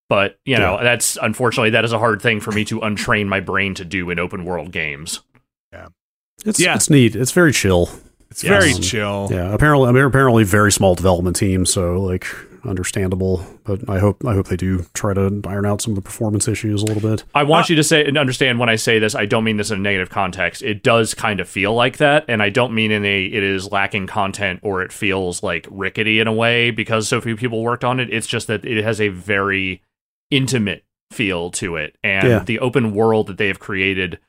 [0.10, 3.42] But, you know, that's unfortunately that is a hard thing for me to untrain my
[3.42, 5.20] brain to do in open world games.
[5.74, 5.88] Yeah
[6.46, 6.76] it's Yeah.
[6.76, 7.16] it's neat.
[7.16, 7.90] It's very chill.
[8.32, 8.50] It's Yes.
[8.64, 9.28] very Um, chill.
[9.32, 12.26] Yeah, apparently, I mean, apparently, very small development team, so like
[12.68, 13.46] understandable.
[13.64, 16.48] But I hope I hope they do try to iron out some of the performance
[16.48, 17.24] issues a little bit.
[17.34, 19.58] I want Uh, you to say and understand when I say this, I don't mean
[19.58, 20.62] this in a negative context.
[20.64, 23.72] It does kind of feel like that, and I don't mean in a it is
[23.72, 27.84] lacking content or it feels like rickety in a way because so few people worked
[27.84, 28.12] on it.
[28.12, 29.82] It's just that it has a very
[30.32, 32.40] intimate feel to it, and Yeah.
[32.44, 34.20] the open world that they have created.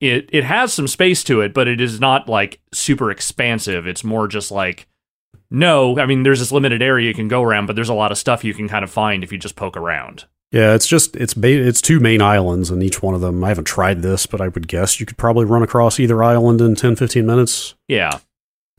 [0.00, 3.84] It it has some space to it, but it is not like super expansive.
[3.88, 4.86] It's more just like
[5.50, 8.12] no, I mean there's this limited area you can go around, but there's a lot
[8.12, 10.24] of stuff you can kind of find if you just poke around.
[10.50, 13.42] Yeah, it's just it's ba- it's two main islands, and each one of them.
[13.44, 16.60] I haven't tried this, but I would guess you could probably run across either island
[16.60, 18.18] in 10, 15 minutes, Yeah.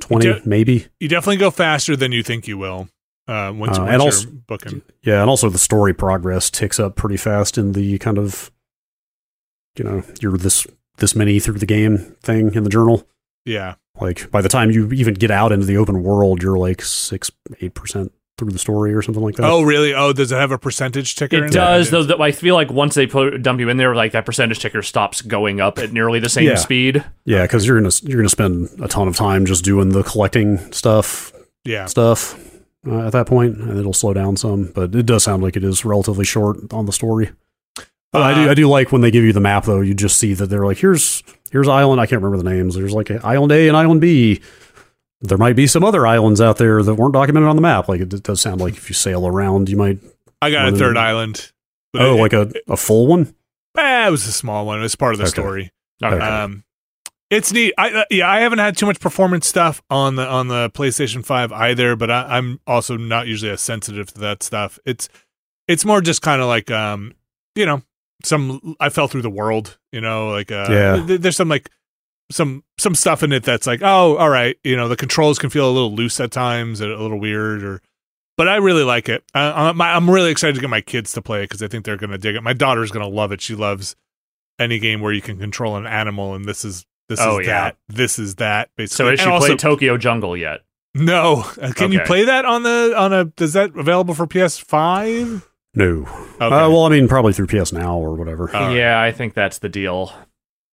[0.02, 0.88] twenty You do- maybe.
[1.00, 2.90] You definitely go faster than you think you will
[3.28, 4.82] uh, once, Uh, once and you're also- booking.
[5.04, 8.50] Yeah, and also the story progress ticks up pretty fast in the kind of,
[9.78, 10.66] you know, you're this
[10.98, 13.08] this many through the game thing in the journal.
[13.46, 13.76] Yeah.
[14.02, 17.32] Like by the time you even get out into the open world, you're like six,
[17.62, 19.44] eight percent through the story or something like that.
[19.50, 19.94] Oh, really?
[19.94, 21.36] Oh, does it have a percentage ticker?
[21.36, 21.50] It there?
[21.50, 22.04] does, though.
[22.04, 24.82] That I feel like once they put dump you in there, like that percentage ticker
[24.82, 26.56] stops going up at nearly the same Yeah.
[26.56, 27.04] speed.
[27.26, 30.72] yeah, because you're gonna you're gonna spend a ton of time just doing the collecting
[30.72, 31.34] stuff
[31.66, 31.86] Yeah.
[31.88, 32.40] stuff
[32.88, 34.72] uh, at that point, and it'll slow down some.
[34.74, 37.32] But it does sound like it is relatively short on the story.
[38.14, 39.82] But I do Uh, I do like when they give you the map though.
[39.82, 42.00] You just see that they're like here's here's island.
[42.02, 42.76] I can't remember the names.
[42.76, 44.42] There's like island A and island B.
[45.22, 47.90] There might be some other islands out there that weren't documented on the map.
[47.90, 50.00] Like it does sound like if you sail around, you might.
[50.42, 51.52] I got a third them- island.
[51.96, 53.34] Oh, it, like a, a full one.
[53.78, 54.80] eh, it was a small one.
[54.80, 55.32] It was part of the Okay.
[55.32, 55.72] story.
[56.04, 56.16] Okay.
[56.24, 56.64] Um,
[57.32, 57.74] it's neat.
[57.78, 61.26] I uh, yeah, I haven't had too much performance stuff on the on the PlayStation
[61.26, 64.80] Five either, but I, I'm also not usually as sensitive to that stuff.
[64.86, 65.10] It's
[65.68, 67.14] it's more just kind of like um,
[67.56, 67.82] you know,
[68.24, 69.78] some I fell through the world.
[69.92, 71.06] You know, like uh, Yeah.
[71.06, 71.70] th- there's some like
[72.32, 74.56] some some stuff in it that's like, oh, all right.
[74.64, 77.82] You know, the controls can feel a little loose at times, a little weird, or.
[78.38, 79.26] But I really like it.
[79.36, 81.84] Uh, I'm, I'm really excited to get my kids to play it because I think
[81.84, 82.42] they're going to dig it.
[82.42, 83.42] My daughter's going to love it.
[83.42, 83.98] She loves
[84.58, 87.64] any game where you can control an animal, and this is this Oh, is yeah.
[87.64, 87.78] that.
[87.90, 88.70] This is that.
[88.78, 88.96] Basically.
[88.96, 90.62] so has And she also- played Tokyo Jungle yet?
[90.96, 91.46] No.
[91.62, 93.32] Uh, Can you play that on the on a?
[93.44, 95.44] Is that available for PS5?
[95.76, 96.02] No.
[96.42, 96.46] Okay.
[96.46, 98.54] Uh, well, I mean, probably through PS Now or whatever.
[98.56, 98.76] All right.
[98.76, 100.12] yeah, I think that's the deal.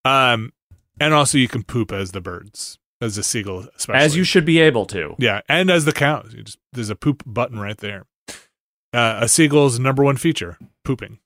[0.05, 0.53] Um,
[0.99, 4.45] and also you can poop as the birds, as the seagull, especially As you should
[4.45, 5.15] be able to.
[5.19, 8.05] Yeah, and as the cows, you just there's a poop button right there.
[8.93, 11.19] Uh, a seagull's number one feature: pooping.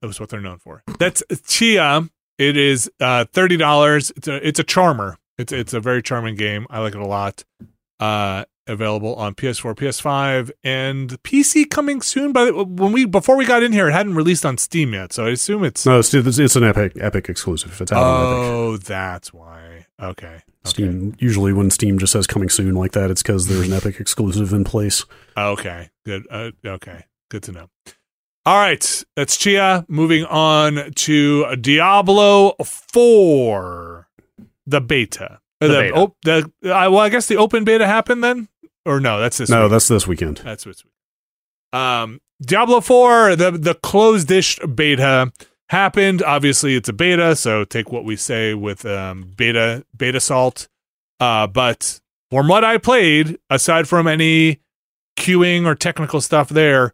[0.00, 0.82] That was what they're known for.
[0.98, 2.08] That's Tchia.
[2.38, 4.10] It is uh, thirty dollars.
[4.16, 5.18] It's a it's a charmer.
[5.36, 6.66] It's it's a very charming game.
[6.70, 7.44] I like it a lot.
[8.00, 12.32] Uh, available on PS4, PS5, and PC coming soon.
[12.32, 15.26] But when we before we got in here, it hadn't released on Steam yet, so
[15.26, 15.84] I assume it's.
[15.86, 17.80] No, it's it's, it's an Epic Epic exclusive.
[17.80, 18.50] It's out on Epic.
[18.52, 19.86] oh, that's why.
[20.00, 20.26] Okay.
[20.26, 20.42] okay.
[20.64, 23.98] Steam usually when Steam just says coming soon like that, it's because there's an Epic
[24.00, 25.04] exclusive in place.
[25.36, 26.26] Okay, good.
[26.30, 27.68] Uh, okay, good to know.
[28.44, 29.84] All right, that's Tchia.
[29.88, 34.08] Moving on to Diablo Four,
[34.66, 35.40] the beta.
[35.60, 35.94] Uh, The beta.
[35.94, 38.48] op- the uh, well, I guess the open beta happened then,
[38.86, 39.20] or no?
[39.20, 39.50] That's this.
[39.50, 39.72] no, week.
[39.72, 40.38] that's this weekend.
[40.38, 40.92] that's this week.
[41.78, 45.32] Um, Diablo Four, the the closed-ish beta
[45.68, 46.22] happened.
[46.22, 50.68] Obviously, it's a beta, so take what we say with um, beta beta salt.
[51.18, 54.60] Uh, but from what I played, aside from any
[55.16, 56.92] queuing or technical stuff there,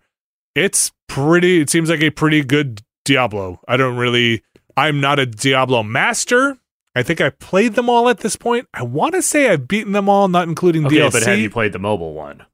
[0.54, 1.60] it's pretty.
[1.60, 3.60] It seems like a pretty good Diablo.
[3.68, 4.42] I don't really.
[4.76, 6.58] I'm not a Diablo master.
[6.94, 8.68] I think I played them all at this point.
[8.74, 11.12] I want to say I've beaten them all, not including Okay, DLC.
[11.12, 12.44] but have you played the mobile one?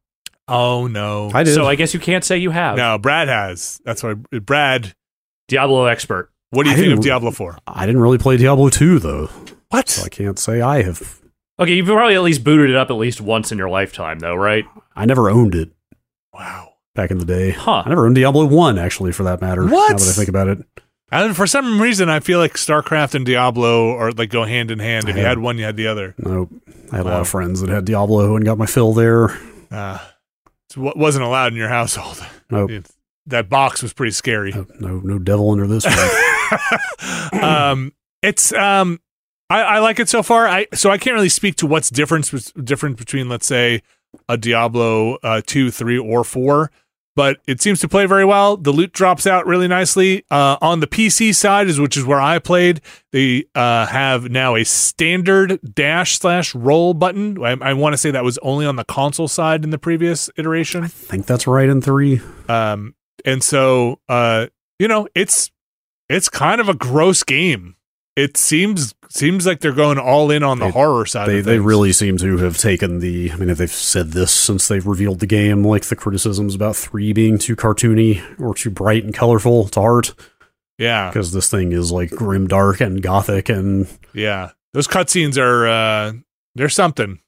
[0.51, 1.55] oh no, I did.
[1.55, 2.76] So I guess you can't say you have.
[2.76, 3.80] no, Brad has.
[3.84, 4.95] That's why Brad.
[5.49, 6.30] Diablo expert.
[6.51, 7.59] What do you I think of Diablo Four?
[7.66, 9.26] I didn't really play Diablo 2 though,
[9.70, 9.89] What?
[9.89, 11.20] so I can't say I have.
[11.59, 14.34] Okay, you've probably at least booted it up at least once in your lifetime, though,
[14.34, 14.64] right?
[14.95, 15.70] I never owned it
[16.32, 16.74] wow.
[16.95, 17.51] back in the day.
[17.51, 17.82] Huh.
[17.84, 19.66] I never owned Diablo 1 actually for that matter.
[19.66, 19.91] What?
[19.93, 20.64] Now that I think about it.
[21.11, 24.78] And for some reason, I feel like StarCraft and Diablo are like go hand in
[24.78, 25.09] hand.
[25.09, 26.14] If you had one, you had the other.
[26.18, 26.50] Nope.
[26.92, 29.30] I had a lot of friends that had Diablo and got my fill there.
[29.70, 29.98] Uh,
[30.70, 32.24] it wasn't allowed in your household.
[32.50, 32.70] Nope.
[32.70, 32.90] It-
[33.26, 34.52] that box was pretty scary.
[34.52, 37.42] No, no, no devil under this one.
[37.44, 37.92] um,
[38.22, 39.00] it's um,
[39.50, 40.48] I, I like it so far.
[40.48, 43.82] I so I can't really speak to what's difference different between let's say
[44.28, 46.70] a Diablo uh, two, three, or four.
[47.18, 48.56] But it seems to play very well.
[48.56, 50.24] The loot drops out really nicely.
[50.30, 52.80] Uh, on the PC side, is which is where I played.
[53.10, 57.44] They uh, have now a standard dash slash roll button.
[57.44, 60.30] I, I want to say that was only on the console side in the previous
[60.36, 60.84] iteration.
[60.84, 62.20] I think that's right in 3.
[62.48, 62.94] Um,
[63.24, 64.46] and so, uh,
[64.78, 65.50] you know, it's
[66.08, 67.74] it's kind of a gross game.
[68.14, 71.28] It seems seems like they're going all in on the They- horror side.
[71.28, 73.30] They of they really seem to have taken the.
[73.32, 77.12] I mean, they've said this since they've revealed the game, like the criticisms about three
[77.12, 80.14] being too cartoony or too bright and colorful to heart,
[80.78, 84.50] yeah, because this thing is like grim, dark, and gothic, and yeah.
[84.74, 86.12] Those cutscenes are uh,
[86.54, 87.20] they're something.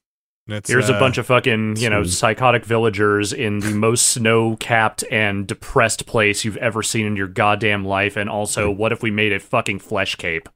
[0.47, 4.07] It's, Here's uh, a bunch of fucking, you know, some- psychotic villagers in the most
[4.07, 8.17] snow-capped and depressed place you've ever seen in your goddamn life.
[8.17, 10.49] And also, what if we made a fucking flesh cape?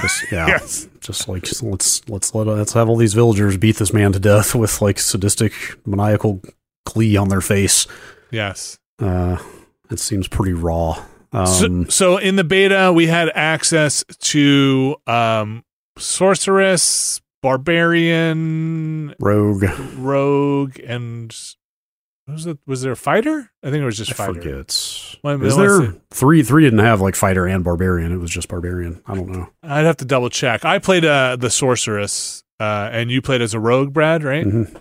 [0.00, 0.88] Just yeah, yes.
[1.00, 4.54] just like let's let's let let's have all these villagers beat this man to death
[4.54, 5.52] with like sadistic,
[5.86, 6.40] maniacal
[6.86, 7.86] glee on their face.
[8.30, 8.78] Yes.
[8.98, 9.38] Uh,
[9.90, 11.04] it seems pretty raw.
[11.32, 15.64] Um, so, so in the beta, we had access to um,
[15.98, 19.64] sorceress, barbarian, rogue,
[19.96, 21.34] rogue, and
[22.26, 22.58] was it?
[22.66, 23.50] Was there a fighter?
[23.62, 24.34] I think it was just I fighter.
[24.34, 25.16] forget.
[25.22, 25.98] Well, Is there see.
[26.10, 26.42] three?
[26.42, 28.12] Three didn't have like fighter and barbarian.
[28.12, 29.02] It was just barbarian.
[29.06, 29.48] I don't know.
[29.62, 30.64] I'd have to double check.
[30.64, 34.46] I played uh, the sorceress, uh, and you played as a rogue, Brad, right?
[34.46, 34.76] Mhm.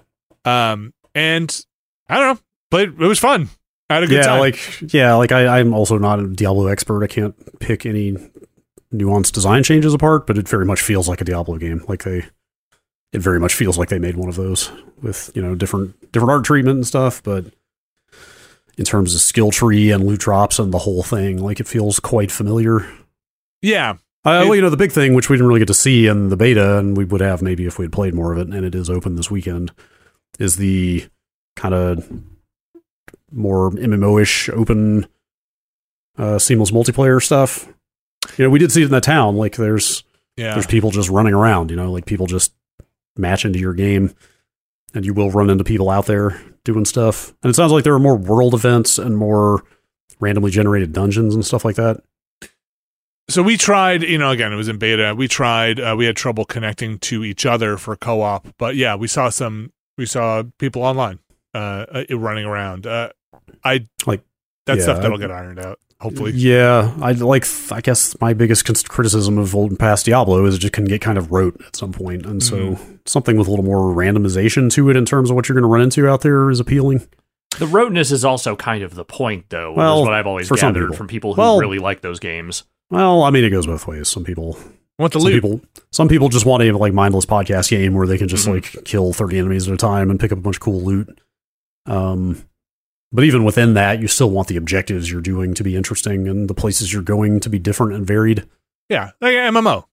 [0.45, 1.65] Um, and
[2.09, 2.89] I don't know, played.
[2.89, 3.49] It was fun.
[3.89, 4.39] I had a good Yeah, time.
[4.39, 7.03] like yeah, like I, I'm also not a Diablo expert.
[7.03, 8.15] I can't pick any
[8.93, 11.83] nuanced design changes apart, but it very much feels like a Diablo game.
[11.87, 12.25] Like they,
[13.13, 16.31] it very much feels like they made one of those with you know different different
[16.31, 17.21] art treatment and stuff.
[17.23, 17.45] But
[18.77, 21.99] in terms of skill tree and loot drops and the whole thing, like it feels
[21.99, 22.87] quite familiar.
[23.61, 25.73] yeah, Uh, It- well, you know, the big thing, which we didn't really get to
[25.73, 28.37] see in the beta, and we would have maybe if we had played more of
[28.39, 29.71] it, and it is open this weekend,
[30.39, 31.07] is the
[31.55, 32.07] kind of
[33.31, 35.07] more MMO-ish open
[36.17, 37.67] uh, seamless multiplayer stuff.
[38.37, 39.35] You know, we did see it in the town.
[39.35, 40.03] Like, there's
[40.37, 40.53] yeah.
[40.53, 41.71] there's people just running around.
[41.71, 42.53] You know, like people just
[43.17, 44.13] match into your game,
[44.93, 47.33] and you will run into people out there doing stuff.
[47.43, 49.63] And it sounds like there are more world events and more
[50.19, 52.01] randomly generated dungeons and stuff like that.
[53.29, 56.15] so we tried you know again it was in beta we tried uh, we had
[56.15, 60.83] trouble connecting to each other for co-op but yeah we saw some we saw people
[60.83, 61.17] online
[61.55, 63.09] uh, uh running around uh
[63.63, 64.21] i Like,
[64.65, 67.45] that yeah, stuff that'll I- get ironed out hopefully Yeah, I like.
[67.71, 71.01] I guess my biggest criticism of old and past Diablo is it just can get
[71.01, 72.93] kind of rote at some point, and so Mm-hmm.
[73.05, 75.67] something with a little more randomization to it in terms of what you're going to
[75.73, 77.07] run into out there is appealing.
[77.59, 79.73] The roteness is also kind of the point, though.
[79.73, 80.95] Well, is what I've always gathered people.
[80.95, 82.63] from people who Well- really like those games.
[82.89, 84.07] Well, I mean, it goes both ways.
[84.09, 84.57] Some people,
[84.99, 88.05] want the some loot people, some people just want a like mindless podcast game where
[88.07, 88.53] they can just Mhm.
[88.55, 91.19] like kill thirty enemies at a time and pick up a bunch of cool loot.
[91.85, 92.43] Um,
[93.11, 96.49] but even within that, you still want the objectives you're doing to be interesting and
[96.49, 98.47] the places you're going to be different and varied.
[98.89, 99.85] yeah like mmo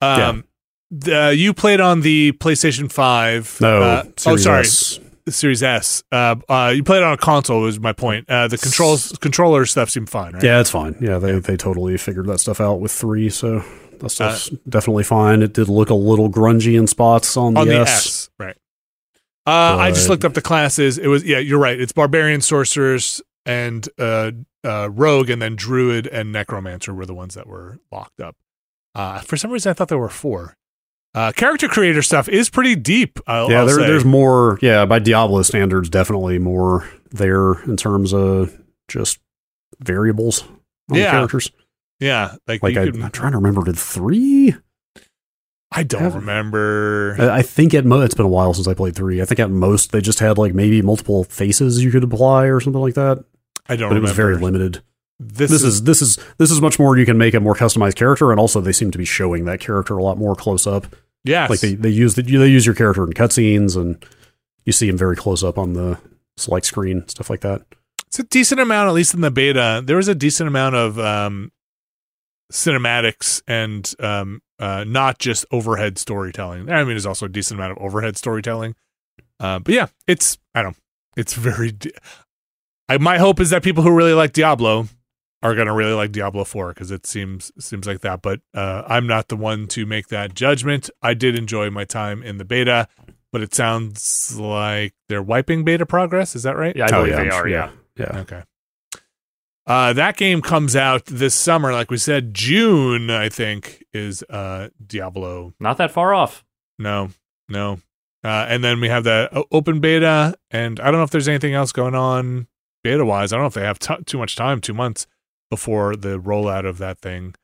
[0.00, 0.44] um
[0.90, 5.00] the, you played on the playstation 5 No, uh, oh sorry S.
[5.28, 9.12] series s uh, uh you played on a console was my point uh the controls
[9.20, 10.96] controller stuff seemed fine right Yeah, it's fine.
[11.00, 13.62] Yeah, they they totally figured that stuff out with three, so
[14.00, 15.42] that stuff's definitely fine.
[15.42, 17.88] It did look a little grungy in spots on the, the S.
[18.06, 18.30] S.
[18.38, 18.56] Right.
[19.46, 20.98] Uh, I just looked up the classes.
[20.98, 21.78] It was yeah, you're right.
[21.80, 24.30] It's barbarian, sorcerers, and uh,
[24.64, 28.36] uh, rogue, and then druid and necromancer were the ones that were locked up.
[28.94, 30.56] Uh, for some reason, I thought there were four.
[31.14, 33.18] Uh, character creator stuff is pretty deep.
[33.26, 34.58] I'll, Yeah, I'll there, there's more.
[34.62, 38.56] Yeah, by Diablo standards, definitely more there in terms of
[38.88, 39.18] just
[39.80, 40.42] variables.
[40.90, 41.10] On Yeah.
[41.10, 41.50] characters.
[42.00, 43.62] yeah, like, Like I, could- I'm trying to remember.
[43.64, 44.54] Did three?
[45.72, 47.16] I don't have- remember.
[47.18, 49.22] I, think at most it's been a while since I played three.
[49.22, 52.60] I think at most they just had like maybe multiple faces you could apply or
[52.60, 53.24] something like that.
[53.68, 53.90] I don't.
[53.90, 54.82] But it was very limited.
[55.18, 57.54] This, this is, is this is this is much more you can make a more
[57.54, 60.66] customized character and also they seem to be showing that character a lot more close
[60.66, 61.48] up yes.
[61.48, 64.04] like they, they use the, they use your character in cutscenes and
[64.64, 65.96] you see him very close up on the
[66.36, 67.62] select screen stuff like that
[68.12, 69.82] it's a decent amount, at least in the beta.
[69.82, 71.50] There was a decent amount of um,
[72.52, 76.70] cinematics and um, uh, not just overhead storytelling.
[76.70, 78.74] I mean, there's also a decent amount of overhead storytelling.
[79.40, 80.76] Uh, but yeah, it's I don't.
[81.16, 81.72] It's very.
[81.72, 81.90] di-
[82.88, 84.86] I, my hope is that people who really like Diablo
[85.42, 88.22] are going to really like Diablo 4 because it seems seems like that.
[88.22, 90.88] But uh, I'm not the one to make that judgment.
[91.02, 92.86] I did enjoy my time in the beta,
[93.32, 96.36] but it sounds like they're wiping beta progress.
[96.36, 96.76] Is that right?
[96.76, 97.38] Yeah, I Oh, believe yeah, they I'm are.
[97.40, 97.70] sure, Yeah.
[97.98, 98.42] yeah Okay.
[99.66, 103.10] Uh, that game comes out this summer, like we said, June.
[103.10, 105.54] I think is uh Diablo.
[105.60, 106.44] not that far off.
[106.78, 107.10] No,
[107.48, 107.78] no.
[108.24, 111.54] Uh, and then we have the open beta, and I don't know if there's anything
[111.54, 112.46] else going on
[112.84, 113.32] beta wise.
[113.32, 115.06] I don't know if they have t- too much time, two months
[115.50, 117.34] before the rollout of that thing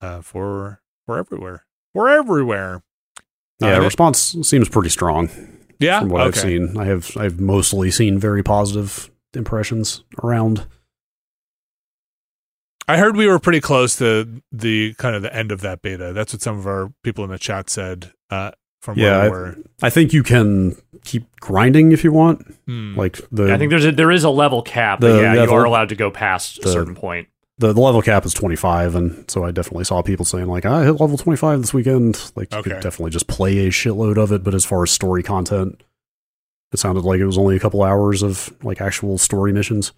[0.00, 2.82] uh, for for everywhere, for everywhere.
[3.62, 5.28] Uh, yeah and it- response seems pretty strong
[5.78, 6.00] yeah.
[6.00, 6.28] from what okay.
[6.28, 10.66] i've seen i have i've mostly seen very positive impressions around
[12.86, 16.12] I heard we were pretty close to the kind of the end of that beta.
[16.12, 18.12] That's what some of our people in the chat said.
[18.30, 19.56] Uh, from Yeah, where we were.
[19.82, 22.46] I think you can keep grinding if you want.
[22.66, 22.94] Hmm.
[22.96, 25.44] Like the I think there's a there is a level cap, but The- yeah, yeah,
[25.44, 27.28] you are allowed to go past the- a certain point.
[27.56, 30.82] the, the level cap is 25 and so i definitely saw people saying like i
[30.82, 32.70] hit level 25 this weekend like you Okay.
[32.72, 35.80] could definitely just play a shitload of it but as far as story content
[36.72, 39.92] it sounded like it was only a couple hours of like actual story missions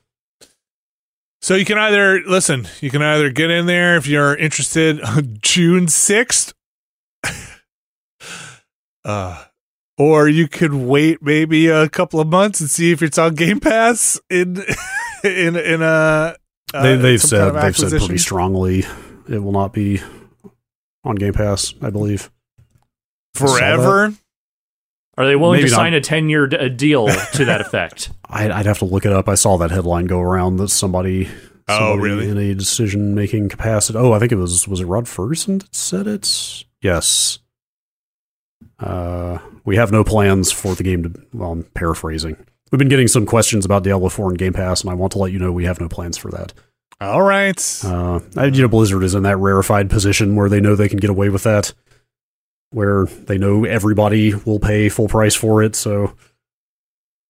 [1.47, 5.39] So you can either listen, you can either get in there if you're interested on
[5.43, 6.53] June 6th.
[9.05, 9.45] uh
[9.97, 13.61] or you could wait maybe a couple of months and see if it's on Game
[13.61, 14.57] Pass in
[15.23, 16.35] in in a
[16.75, 18.85] uh, they, they've said kind of they've said pretty strongly
[19.29, 20.01] it will not be
[21.05, 22.29] on game pass i believe
[23.37, 24.13] forever.
[25.19, 25.81] Are they willing Maybe to not.
[25.81, 28.11] sign a ten year d- a deal to that effect?
[28.29, 31.29] I'd, I'd have to look it up i saw that headline go around that somebody
[31.69, 32.29] Oh, really?
[32.29, 35.75] in a decision making capacity oh i think it was was it Rod Fergusson that
[35.75, 37.39] said it yes
[38.81, 42.37] uh we have no plans for the game to well i'm paraphrasing
[42.71, 45.19] we've been getting some questions about diablo 4 and game pass and i want to
[45.19, 46.53] let you know we have no plans for that
[47.01, 47.81] All right.
[47.85, 50.99] uh I- you know blizzard is in that rarefied position where they know they can
[50.99, 51.73] get away with that
[52.77, 55.75] where they know everybody will pay full price for it.
[55.75, 56.13] So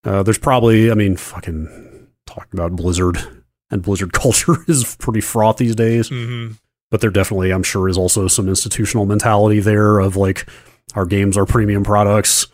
[0.05, 3.19] uh there's probably i mean fucking talking about blizzard
[3.71, 6.09] and blizzard culture is pretty fraught these days.
[6.09, 6.53] Hmm
[6.91, 10.49] but there definitely i'm sure is also some institutional mentality there of like
[10.95, 12.47] our games are premium products.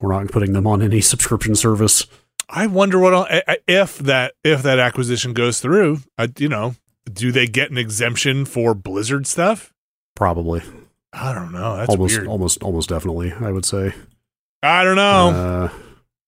[0.00, 2.06] We're not putting them on any subscription service.
[2.48, 6.00] I wonder what I'll- I- I- if that if that acquisition goes through.
[6.18, 6.74] I, you know,
[7.10, 9.72] do they get an exemption for Blizzard stuff?
[10.14, 10.60] probably
[11.12, 11.76] I don't know.
[11.76, 12.26] That's almost weird.
[12.28, 13.92] almost almost definitely i would say
[14.62, 15.28] I don't know.
[15.28, 15.68] uh,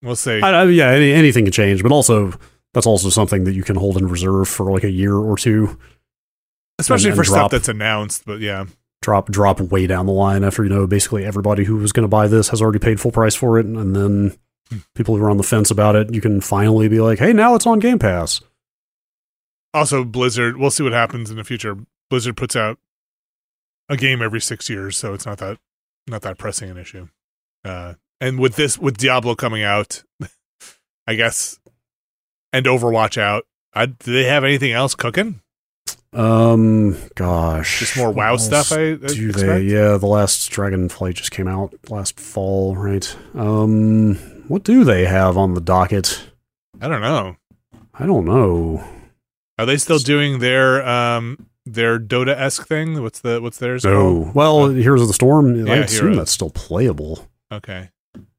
[0.02, 0.40] we'll see.
[0.40, 2.32] I, I, yeah any, anything can change but also
[2.74, 5.78] that's also something that you can hold in reserve for like a year or two
[6.78, 8.24] Especially and for stuff that's announced.
[8.26, 8.64] But yeah,
[9.00, 12.08] drop drop way down the line after you know basically everybody who was going to
[12.08, 14.36] buy this has already paid full price for it and then
[14.70, 14.78] Hmm.
[14.94, 17.54] people who are on the fence about it you can finally be like hey now
[17.54, 18.40] it's on game pass
[19.74, 20.56] also Blizzard.
[20.56, 21.76] We'll see what happens in the future.
[22.08, 22.78] Blizzard puts out
[23.88, 25.58] a game every six years, so it's not that
[26.06, 27.08] not that pressing an issue.
[27.64, 30.02] Uh, and with this, with Diablo coming out,
[31.06, 31.58] I guess,
[32.52, 35.40] and Overwatch out, I, do they have anything else cooking?
[36.12, 38.70] um gosh Just more WoW stuff.
[38.70, 39.36] I, I do expect?
[39.36, 44.14] they yeah the last dragonflight just came out last fall right um
[44.46, 46.22] what do they have on the docket
[46.80, 47.34] I don't know.
[47.94, 48.84] i don't know
[49.58, 53.02] Are they still doing their um their Dota esque thing?
[53.02, 53.84] What's the what's theirs?
[53.84, 54.34] no called?
[54.34, 56.16] well Uh, heroes of the storm i assume Heroes.
[56.18, 57.90] that's still playable Okay.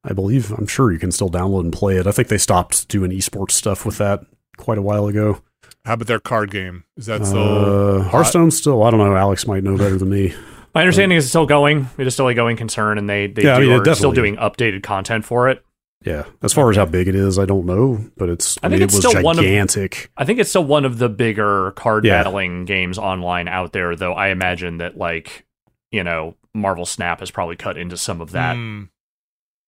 [0.04, 2.06] I believe I'm sure you can still download and play it.
[2.06, 4.22] I think they stopped doing esports stuff with that
[4.58, 5.42] quite a while ago.
[5.84, 6.84] How about their card game?
[6.98, 8.84] Is that still Uh, Hearthstone still.
[8.84, 9.16] I don't know.
[9.16, 10.34] Alex might know better than me.
[10.76, 11.90] My understanding is it's still going.
[11.98, 14.12] It is still a going concern, and they they Yeah, I mean, it are still
[14.12, 15.64] doing updated content for it.
[16.06, 18.58] Yeah, as far as how big it is, I don't know, but it's.
[18.62, 20.12] I, I mean, think it it's was still one of- gigantic.
[20.16, 22.20] I think it's still one of the bigger card Yeah.
[22.22, 24.14] battling games online out there, though.
[24.14, 25.46] I imagine that like
[25.92, 28.56] you know Marvel Snap has probably cut into some of that.
[28.56, 28.84] Hmm.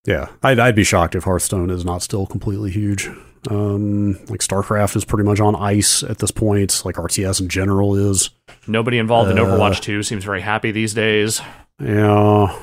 [0.05, 3.09] yeah, I'd, I'd be shocked if Hearthstone is not still completely huge.
[3.49, 6.83] Um, like StarCraft is pretty much on ice at this point.
[6.85, 8.29] Like RTS in general is.
[8.67, 11.41] Nobody involved in Uh, Overwatch 2 seems very happy these days.
[11.81, 12.53] Yeah.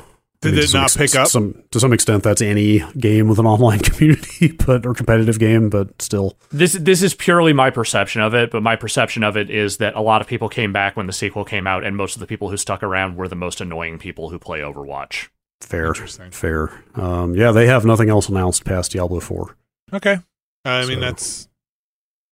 [0.45, 1.29] Did I mean, it to some not ex- pick up?
[1.29, 5.71] Some to some extent, that's any game with an online community, but or competitive game,
[5.71, 6.37] but still.
[6.51, 9.95] This this is purely my perception of it, but my perception of it is that
[9.95, 12.27] a lot of people came back when the sequel came out, and most of the
[12.27, 15.29] people who stuck around were the most annoying people who play Overwatch.
[15.61, 16.31] Fair, Interesting.
[16.31, 16.71] fair.
[16.95, 19.57] Um, yeah, they have nothing else announced past Diablo Four.
[19.93, 20.19] Okay.
[20.65, 21.49] I mean that's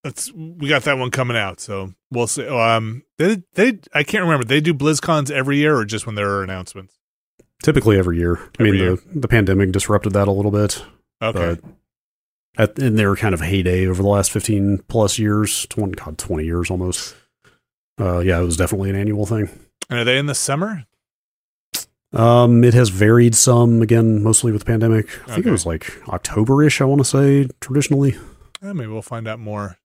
[0.05, 2.47] that's we got that one coming out, so we'll see.
[2.47, 4.45] Um, they they I can't remember.
[4.45, 6.99] They do BlizzCons every year or just when there are announcements.
[7.63, 8.39] Typically every year.
[8.59, 8.97] I mean, year.
[8.97, 10.85] the the pandemic disrupted that a little bit,
[11.23, 11.59] Okay.
[11.61, 11.71] but
[12.57, 16.45] at in their kind of heyday over the last fifteen plus years, twenty god twenty
[16.45, 17.15] years almost.
[18.01, 19.49] Uh, yeah, it was definitely an annual thing.
[19.89, 20.85] and are they in the summer?
[22.15, 25.09] Um, it has varied some again, mostly with the pandemic.
[25.29, 26.81] I think it was like October-ish.
[26.83, 28.17] I want to say traditionally.
[28.63, 29.79] Eh, maybe we'll find out more.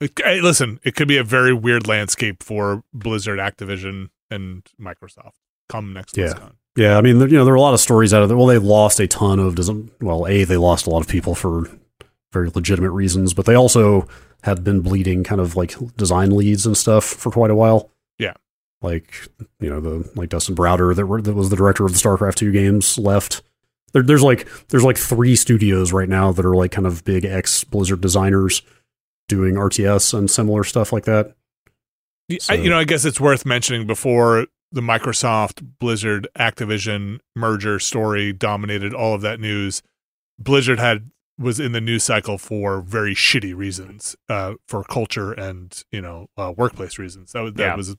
[0.00, 5.34] Hey, listen, it could be a very weird landscape for Blizzard, Activision, and Microsoft
[5.68, 6.34] come next Yeah.
[6.76, 8.36] Yeah, I mean, you know, there are a lot of stories out of there.
[8.36, 9.90] Well, they lost a ton of doesn't.
[10.00, 11.70] Well, a they lost a lot of people for
[12.32, 14.06] very legitimate reasons, but they also
[14.42, 17.90] had been bleeding kind of like design leads and stuff for quite a while.
[18.18, 18.34] Yeah.
[18.82, 21.98] like you know the like Dustin Browder that were, that was the director of the
[21.98, 23.42] StarCraft two games left.
[23.92, 27.24] There, there's like there's like three studios right now that are like kind of big
[27.24, 28.60] ex Blizzard designers
[29.28, 31.34] doing RTS and similar stuff like that.
[32.48, 38.32] I, you know, I guess it's worth mentioning before the Microsoft Blizzard Activision merger story
[38.32, 39.82] dominated all of that news.
[40.38, 45.82] Blizzard had was in the news cycle for very shitty reasons, uh, for culture and
[45.92, 47.32] you know uh, workplace reasons.
[47.32, 47.76] That was that Yeah.
[47.76, 47.96] was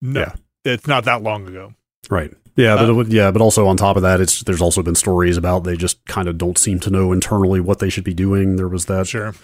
[0.00, 0.34] no, Yeah.
[0.64, 1.74] it's not that long ago.
[2.10, 2.32] Right.
[2.56, 5.36] Yeah, but Uh, yeah, but also on top of that, it's there's also been stories
[5.36, 8.56] about they just kind of don't seem to know internally what they should be doing.
[8.56, 9.34] There was that Sure,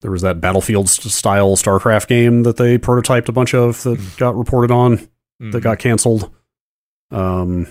[0.00, 4.36] there was that Battlefield style StarCraft game that they prototyped a bunch of that got
[4.36, 5.08] reported on
[5.50, 5.62] that Mhm.
[5.62, 6.30] got canceled.
[7.10, 7.66] Um,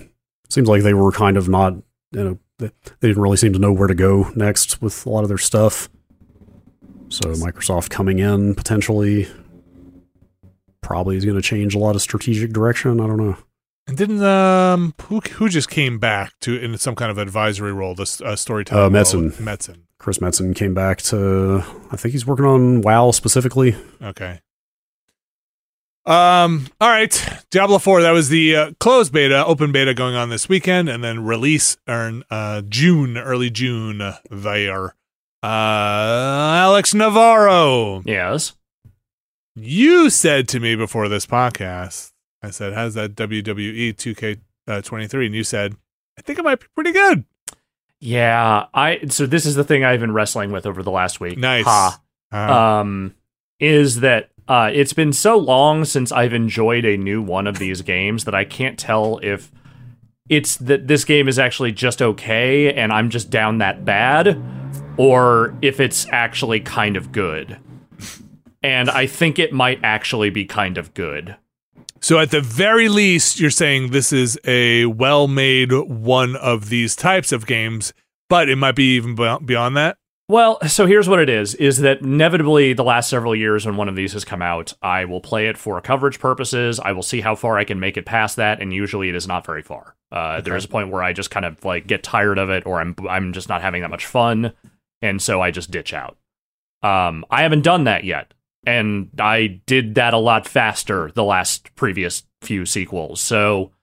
[0.49, 1.74] seems like they were kind of not,
[2.11, 2.67] you know, they,
[2.99, 5.38] they didn't really seem to know where to go next with a lot of their
[5.38, 5.89] stuff.
[7.09, 9.28] So Microsoft coming in potentially
[10.82, 12.99] probably is going to change a lot of strategic direction.
[12.99, 13.38] I don't know.
[13.88, 17.95] And didn't um who who just came back to in some kind of advisory role?
[17.95, 18.95] This uh, storytelling.
[18.95, 18.99] Uh?
[18.99, 19.32] Metzen.
[19.34, 19.78] Metzen.
[19.97, 23.76] Chris Metzen came back to, I think he's working on WoW specifically.
[24.01, 24.39] Okay.
[26.06, 26.68] Um.
[26.80, 27.28] All right.
[27.52, 28.02] Diablo Four.
[28.02, 31.78] That was the uh, closed beta, open beta going on this weekend, and then release
[31.88, 34.02] in uh, June, early June.
[34.02, 34.95] uh, There.
[35.43, 38.54] Uh, Alex Navarro, Yes.
[39.56, 42.12] you said to me before this podcast,
[42.43, 45.76] I said, "How's that WWE 2K23?" And you said,
[46.18, 47.26] "I think it might be pretty good."
[47.99, 48.66] Yeah.
[48.74, 49.02] I.
[49.10, 51.38] So this is the thing I've been wrestling with over the last week.
[51.38, 51.66] Nice.
[51.66, 52.02] Ha.
[52.32, 52.38] Uh,
[52.82, 53.14] um,
[53.60, 57.81] is that uh, it's been so long since I've enjoyed a new one of these
[57.81, 59.51] games that I can't tell if
[60.29, 64.41] it's that this game is actually just okay and I'm just down that bad,
[64.97, 67.57] or if it's actually kind of good.
[68.63, 71.35] And I think it might actually be kind of good.
[71.99, 77.31] So at the very least, you're saying this is a well-made one of these types
[77.31, 77.93] of games,
[78.27, 79.97] but it might be even beyond that.
[80.32, 83.89] Well, so here's what it is: is that inevitably the last several years when one
[83.89, 86.79] of these has come out, I will play it for coverage purposes.
[86.79, 89.27] I will see how far I can make it past that, and usually it is
[89.27, 89.97] not very far.
[90.09, 92.65] Uh, There is a point where I just kind of like get tired of it,
[92.65, 94.53] or I'm I'm just not having that much fun,
[95.01, 96.17] and so I just ditch out.
[96.82, 98.34] Um, I haven't done that yet,
[98.65, 103.19] and I did that a lot faster the last previous few sequels.
[103.19, 103.73] So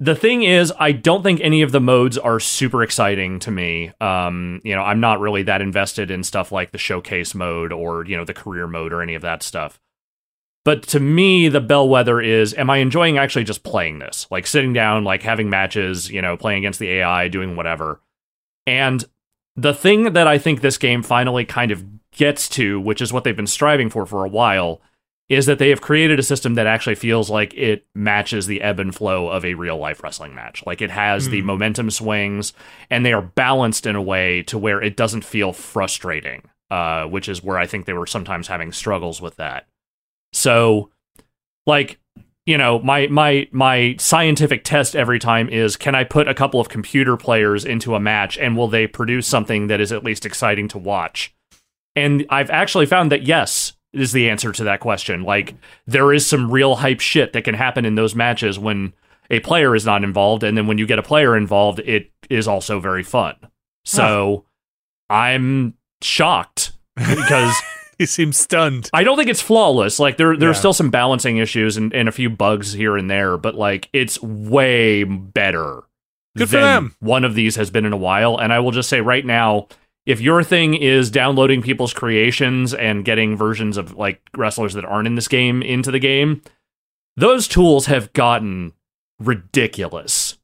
[0.00, 3.92] the thing is, I don't think any of the modes are super exciting to me.
[4.00, 8.06] Um, you know, I'm not really that invested in stuff like the showcase mode or,
[8.06, 9.78] you know, the career mode or any of that stuff.
[10.64, 14.26] But to me, the bellwether is am I enjoying actually just playing this?
[14.30, 18.00] Like sitting down, like having matches, you know, playing against the AI, doing whatever.
[18.66, 19.04] And
[19.56, 23.24] the thing that I think this game finally kind of gets to, which is what
[23.24, 24.80] they've been striving for for a while,
[25.30, 28.80] is that they have created a system that actually feels like it matches the ebb
[28.80, 30.62] and flow of a real life wrestling match.
[30.66, 31.46] Like it has the Hmm.
[31.46, 32.52] momentum swings
[32.90, 37.28] and they are balanced in a way to where it doesn't feel frustrating, uh, which
[37.28, 39.68] is where I think they were sometimes having struggles with that.
[40.32, 40.90] So,
[41.64, 42.00] like,
[42.44, 46.58] you know, my my my scientific test every time is can I put a couple
[46.58, 50.26] of computer players into a match and will they produce something that is at least
[50.26, 51.32] exciting to watch?
[51.94, 55.22] And I've actually found that yes is the answer to that question.
[55.22, 55.54] Like
[55.86, 58.92] there is some real hype shit that can happen in those matches when
[59.30, 62.46] a player is not involved and then when you get a player involved it is
[62.48, 63.34] also very fun.
[63.84, 64.44] So
[65.08, 67.54] I'm shocked because
[67.98, 68.88] He seems stunned.
[68.94, 69.98] I don't think it's flawless.
[69.98, 70.60] Like there there's Yeah.
[70.60, 74.18] still some balancing issues and, and a few bugs here and there, but like it's
[74.22, 75.82] way better.
[76.34, 76.94] Good for them.
[77.00, 79.68] One of these has been in a while, and I will just say right now,
[80.06, 85.06] if your thing is downloading people's creations and getting versions of like wrestlers that aren't
[85.06, 86.42] in this game into the game,
[87.16, 88.72] those tools have gotten
[89.18, 90.38] ridiculous.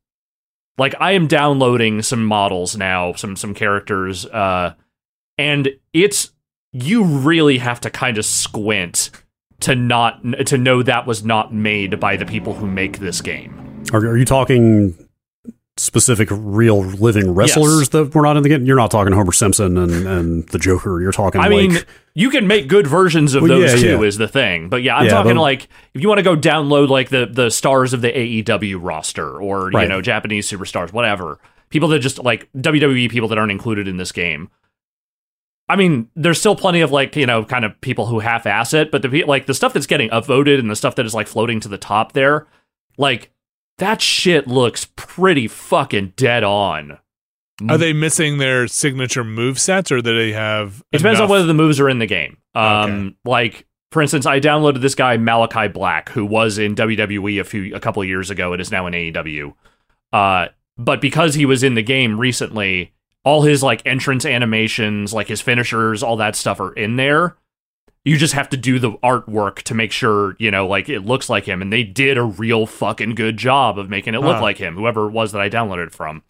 [0.78, 4.74] Like I am downloading some models now, some some characters, uh,
[5.38, 6.32] and it's
[6.72, 9.11] you really have to kind of squint
[9.61, 13.84] to not to know that was not made by the people who make this game.
[13.92, 14.94] Are, are you talking
[15.79, 17.89] specific real living wrestlers Yes.
[17.91, 18.64] that were not in the game?
[18.64, 21.01] You're not talking Homer Simpson and, and the Joker.
[21.01, 21.79] You're talking I like mean,
[22.14, 24.07] you can make good versions of Well, those yeah, too, yeah.
[24.09, 24.68] is the thing.
[24.70, 27.27] But yeah, I'm Yeah, talking but- like if you want to go download like the
[27.31, 32.22] the stars of the AEW roster or you know Japanese superstars, whatever people that just
[32.22, 34.49] like WWE people that aren't included in this game.
[35.68, 38.91] I mean, there's still plenty of like you know kind of people who half-ass it,
[38.93, 41.59] but the like the stuff that's getting upvoted and the stuff that is like floating
[41.61, 42.47] to the top there,
[42.97, 43.33] like
[43.79, 46.99] that shit looks pretty fucking dead on.
[47.68, 50.83] Are they missing their signature move sets, or do they have?
[50.93, 52.37] It depends on whether the moves are in the game.
[52.55, 57.45] Um, like for instance, I downloaded this guy Malachi Black, who was in WWE a
[57.45, 59.55] few a couple of years ago and is now in AEW.
[60.12, 62.93] Uh, but because he was in the game recently,
[63.24, 67.37] all his like entrance animations, like his finishers, all that stuff are in there.
[68.07, 71.28] You just have to do the artwork to make sure, you know, like it looks
[71.28, 71.61] like him.
[71.61, 74.42] And they did a real fucking good job of making it look Huh.
[74.42, 76.22] like him, whoever it was that I downloaded it from.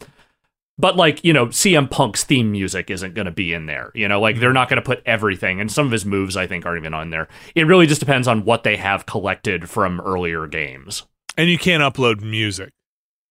[0.78, 3.90] But like, you know, CM Punk's theme music isn't going to be in there.
[3.94, 4.54] You know, like they're mm-hmm.
[4.54, 7.10] not going to put everything, and some of his moves I think aren't even on
[7.10, 7.28] there.
[7.54, 11.04] It really just depends on what they have collected from earlier games.
[11.36, 12.70] And you can't upload music.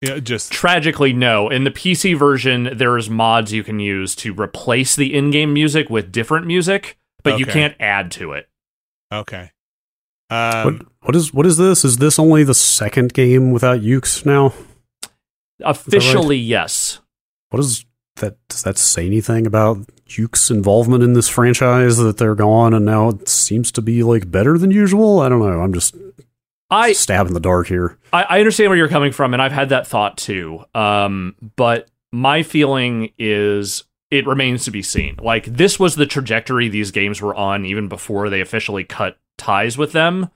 [0.02, 1.48] Yeah, just Tragically, no.
[1.48, 6.12] In the PC version, there's mods you can use to replace the in-game music with
[6.12, 6.98] different music,
[7.32, 8.48] but you can't add to it.
[9.12, 9.50] okay.
[10.28, 11.84] what, Um, what is what is this?
[11.84, 14.52] Is this only the second game without Yuke's now?
[15.64, 17.00] Officially, yes.
[17.50, 17.84] What is
[18.16, 18.36] that?
[18.48, 21.96] Does that say anything about Yuke's involvement in this franchise?
[21.98, 25.20] That they're gone and now it seems to be like better than usual.
[25.20, 25.60] I don't know.
[25.60, 25.94] I'm just
[26.70, 27.96] I, stab in the dark here.
[28.12, 30.64] I I understand where you're coming from, and I've had that thought too.
[30.74, 35.16] Um, but my feeling is it remains to be seen.
[35.22, 39.76] Like this was the trajectory these games were on even before they officially cut ties
[39.76, 40.30] with them.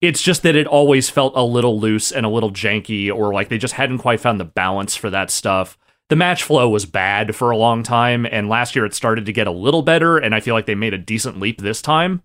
[0.00, 3.48] It's just that it always felt a little loose and a little janky, or like
[3.48, 5.78] they just hadn't quite found the balance for that stuff.
[6.08, 9.32] The match flow was bad for a long time, and last year it started to
[9.32, 12.22] get a little better, and I feel like they made a decent leap this time.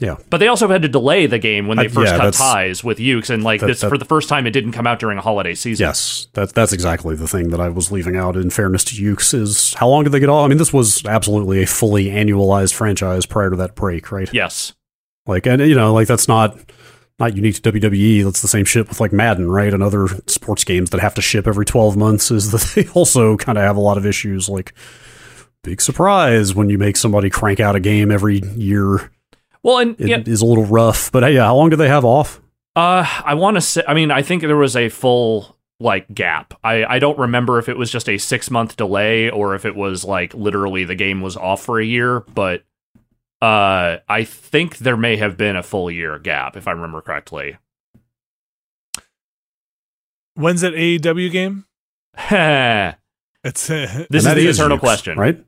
[0.00, 0.16] Yeah.
[0.30, 2.82] But they also had to delay the game when they Uh, first yeah, cut ties
[2.82, 4.98] with Yuke's, and like that- this that- for the first time, it didn't come out
[4.98, 5.84] during a holiday season.
[5.86, 8.36] Yes, that's that's exactly the thing that I was leaving out.
[8.36, 10.44] In fairness to Yuke's, is how long did they get off?
[10.44, 14.28] I mean, this was absolutely a fully annualized franchise prior to that break, right?
[14.32, 14.72] Yes.
[15.26, 16.58] Like, and you know, like that's not
[17.20, 18.24] not unique to WWE.
[18.24, 19.72] That's the same shit with like Madden, right?
[19.72, 22.30] And other sports games that have to ship every twelve months.
[22.30, 24.48] Is that they also kind of have a lot of issues.
[24.48, 24.72] Like,
[25.62, 29.12] big surprise when you make somebody crank out a game every year.
[29.62, 31.10] Well, and It is yeah, a little rough.
[31.12, 32.40] But hey, yeah, how long do they have off?
[32.74, 33.82] uh, I want to say.
[33.86, 36.54] I mean, I think there was a full like gap.
[36.64, 39.74] I I don't remember if it was just a six month delay or if it
[39.76, 42.62] was like literally the game was off for a year, but.
[43.40, 47.56] Uh, I think there may have been a full year gap, if I remember correctly.
[50.34, 51.64] when's that AEW game?
[53.44, 55.18] It's uh, This is the eternal Yuke's, question.
[55.18, 55.44] right?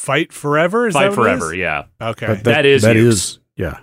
[0.00, 0.88] Fight Forever.
[0.88, 1.58] Is that what Forever, is?
[1.58, 1.84] yeah.
[2.00, 2.26] Okay.
[2.26, 3.14] That, That is that Yuke's.
[3.14, 3.80] is yeah.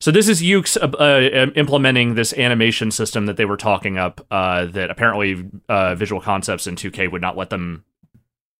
[0.00, 4.26] So this is Yuke's uh, uh, implementing this animation system that they were talking up.
[4.30, 7.84] Uh, that apparently uh, Visual Concepts and 2K would not let them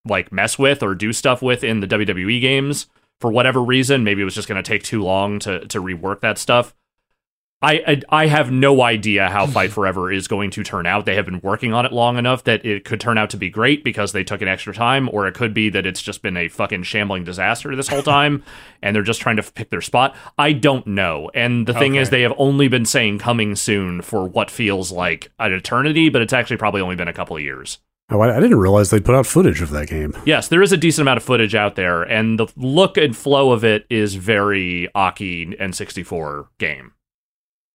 [0.04, 2.86] like mess with or do stuff with in the WWE games
[3.18, 4.04] for whatever reason.
[4.04, 6.74] Maybe it was just going to take too long to to rework that stuff.
[7.62, 11.04] I, I I have no idea how Fight Forever is going to turn out.
[11.04, 13.50] They have been working on it long enough that it could turn out to be
[13.50, 16.36] great because they took an extra time, or it could be that it's just been
[16.36, 18.42] a fucking shambling disaster this whole time,
[18.82, 20.16] and they're just trying to pick their spot.
[20.38, 21.30] I don't know.
[21.34, 25.30] And the thing is, they have only been saying coming soon for what feels like
[25.38, 27.78] an eternity, but it's actually probably only been a couple of years.
[28.12, 30.16] Oh, I, I didn't realize they put out footage of that game.
[30.24, 33.52] Yes, there is a decent amount of footage out there, and the look and flow
[33.52, 36.92] of it is very Aki N64 game.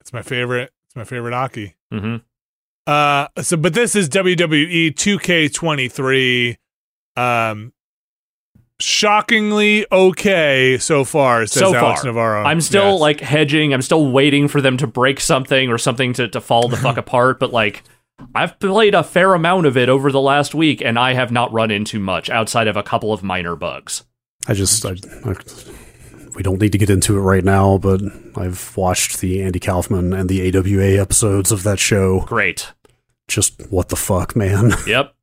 [0.06, 0.72] It's my favorite.
[0.86, 1.74] It's my favorite Aki.
[1.92, 2.18] hmm
[2.88, 6.58] Uh, so but this is WWE 2K23.
[7.18, 7.74] Um,
[8.80, 11.46] shockingly okay so far.
[11.46, 12.10] Says So Alex far.
[12.10, 12.44] Navarro.
[12.44, 13.00] I'm still Yes.
[13.02, 13.74] like hedging.
[13.74, 16.98] I'm still waiting for them to break something or something to, to fall the fuck
[17.06, 17.40] apart.
[17.40, 17.84] But like,
[18.34, 21.52] I've played a fair amount of it over the last week, and I have not
[21.52, 24.04] run into much outside of a couple of minor bugs.
[24.48, 24.92] I just, I,
[25.26, 25.34] I,
[26.36, 28.02] we don't need to get into it right now, but
[28.36, 32.22] I've watched the Andy Kaufman and the AWA episodes of that show.
[32.22, 32.74] Great.
[33.28, 34.74] Just what the fuck, man?
[34.88, 35.14] Yep.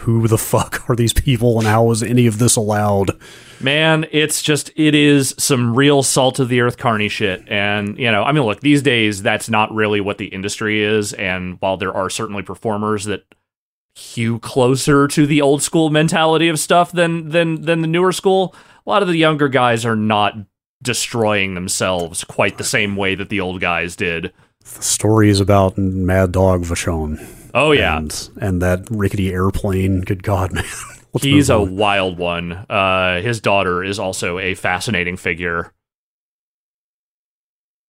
[0.00, 3.18] Who the fuck are these people, and how is any of this allowed?
[3.60, 7.42] Man, it's just it is some real salt of the earth carny shit.
[7.48, 11.14] And, you know, I mean look, these days that's not really what the industry is,
[11.14, 13.24] and while there are certainly performers that
[13.94, 18.54] hew closer to the old school mentality of stuff than than than the newer school,
[18.86, 20.34] a lot of the younger guys are not
[20.82, 24.32] destroying themselves quite the same way that the old guys did.
[24.60, 27.24] The story is about Mad Dog Vachon.
[27.54, 27.96] Oh yeah.
[27.98, 30.02] and, and that rickety airplane.
[30.02, 30.64] Good God, man!
[31.14, 31.76] Let's He's a on.
[31.76, 32.52] wild one.
[32.52, 35.72] Uh his daughter is also a fascinating figure.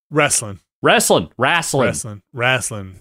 [0.10, 1.88] wrestling, Wrestling, wrestling.
[1.88, 3.00] wrestling, wrestling.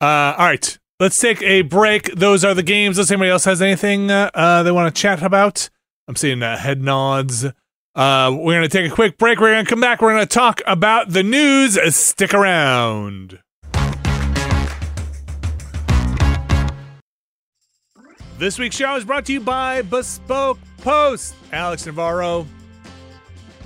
[0.00, 0.78] Uh, all right.
[1.00, 2.14] Let's take a break.
[2.14, 2.98] Those are the games.
[2.98, 5.70] Unless anybody else has anything uh, uh, they want to chat about.
[6.10, 7.44] I'm seeing uh, head nods.
[7.44, 9.38] Uh, we're going to take a quick break.
[9.38, 10.02] We're going to come back.
[10.02, 11.78] We're going to talk about the news.
[11.94, 13.38] Stick around.
[18.38, 21.36] This week's show is brought to you by Bespoke Post.
[21.52, 22.44] Alex Navarro.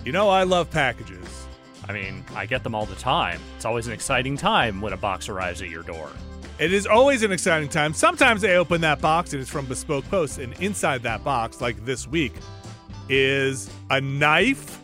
[0.04, 1.46] You know I love packages.
[1.88, 3.40] I mean, I get them all the time.
[3.56, 6.10] It's always an exciting time when a box arrives at your door.
[6.58, 7.92] It is always an exciting time.
[7.94, 11.84] Sometimes I open that box and it's from Bespoke Post, and inside that box, like
[11.84, 12.32] this week,
[13.08, 14.78] is a knife,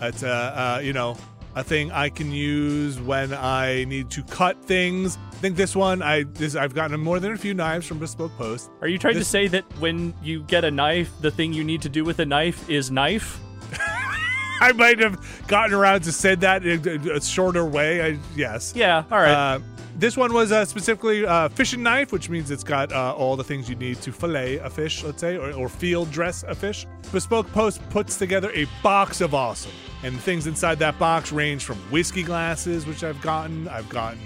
[0.00, 0.30] It's a
[0.76, 1.16] uh, you know
[1.56, 5.18] a thing I can use when I need to cut things.
[5.32, 8.36] I think this one I this I've gotten more than a few knives from Bespoke
[8.36, 8.70] Post.
[8.80, 11.64] Are you trying This- to say that when you get a knife, the thing you
[11.64, 13.40] need to do with a knife is knife?
[14.60, 15.18] I might have
[15.48, 18.12] gotten around to said that in a, a shorter way.
[18.12, 18.72] I, yes.
[18.76, 19.30] Yeah, all right.
[19.32, 19.58] Uh,
[19.96, 23.44] this one was uh, specifically uh, fishing knife, which means it's got uh, all the
[23.44, 26.86] things you need to fillet a fish, let's say, or, or field dress a fish.
[27.12, 29.72] Bespoke Post puts together a box of awesome,
[30.02, 33.68] and things inside that box range from whiskey glasses, which I've gotten.
[33.68, 34.20] I've gotten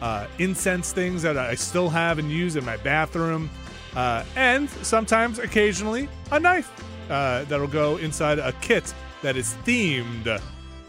[0.00, 3.50] uh, incense things that I still have and use in my bathroom,
[3.94, 6.72] uh, and sometimes, occasionally, a knife
[7.10, 10.40] uh, that'll go inside a kit that is themed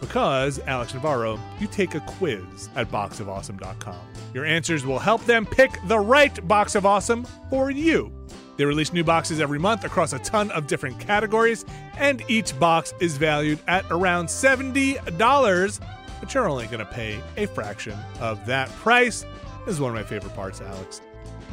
[0.02, 4.00] because, Alex Navarro, you take a quiz at boxofawesome.com.
[4.34, 8.12] Your answers will help them pick the right box of awesome for you.
[8.58, 11.66] They release new boxes every month across a ton of different categories,
[11.98, 15.80] and each box is valued at around $70,
[16.20, 19.26] but you're only going to pay a fraction of that price.
[19.66, 21.02] This is one of my favorite parts, Alex.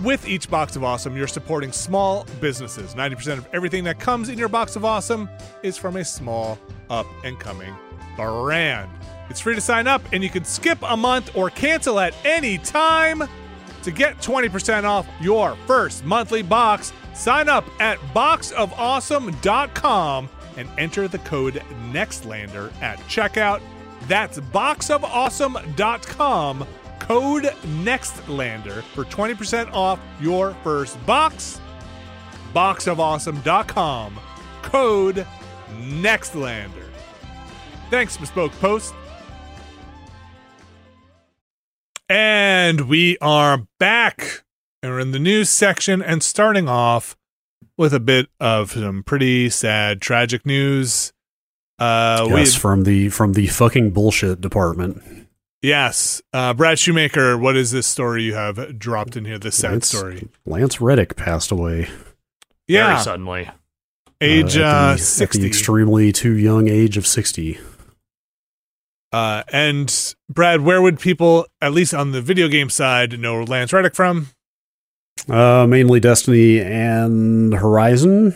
[0.03, 2.95] With each box of awesome, you're supporting small businesses.
[2.95, 5.29] 90% of everything that comes in your box of awesome
[5.63, 6.59] is from a small,
[6.89, 7.75] up and coming
[8.19, 8.91] brand.
[9.31, 12.59] It's free to sign up, and you can skip a month or cancel at any
[12.59, 13.23] time.
[13.85, 21.21] To get 20% off your first monthly box, sign up at boxofawesome.com and enter the
[21.21, 21.63] code
[21.93, 23.61] NEXTLANDER at checkout.
[24.09, 26.67] That's boxofawesome.com,
[26.99, 31.61] code NEXTLANDER for 20% off your first box.
[32.55, 34.21] Boxofawesome.com,
[34.63, 35.27] code
[35.79, 36.78] NEXTLANDER.
[37.91, 38.95] Thanks, Bespoke Post.
[42.09, 44.45] And we are back.
[44.83, 47.17] And we're in the news section and starting off
[47.77, 51.13] with a bit of some pretty sad, tragic news.
[51.79, 55.03] Uh, yes, we, from the from the fucking bullshit department.
[55.63, 56.21] yes.
[56.33, 59.39] Uh, Brad Shoemaker, what is this story you have dropped in here?
[59.39, 60.29] This sad Lance- story.
[60.45, 61.85] Lance Reddick passed away.
[61.85, 61.95] Very
[62.69, 62.99] Yeah.
[62.99, 63.49] suddenly.
[64.21, 65.41] Age uh, at uh, the, at 60.
[65.41, 67.59] the extremely too young age of sixty.
[69.13, 73.73] Uh, and Brad, where would people, at least on the video game side, know Lance
[73.73, 74.29] Reddick from?
[75.29, 78.35] Uh, mainly Destiny and Horizon.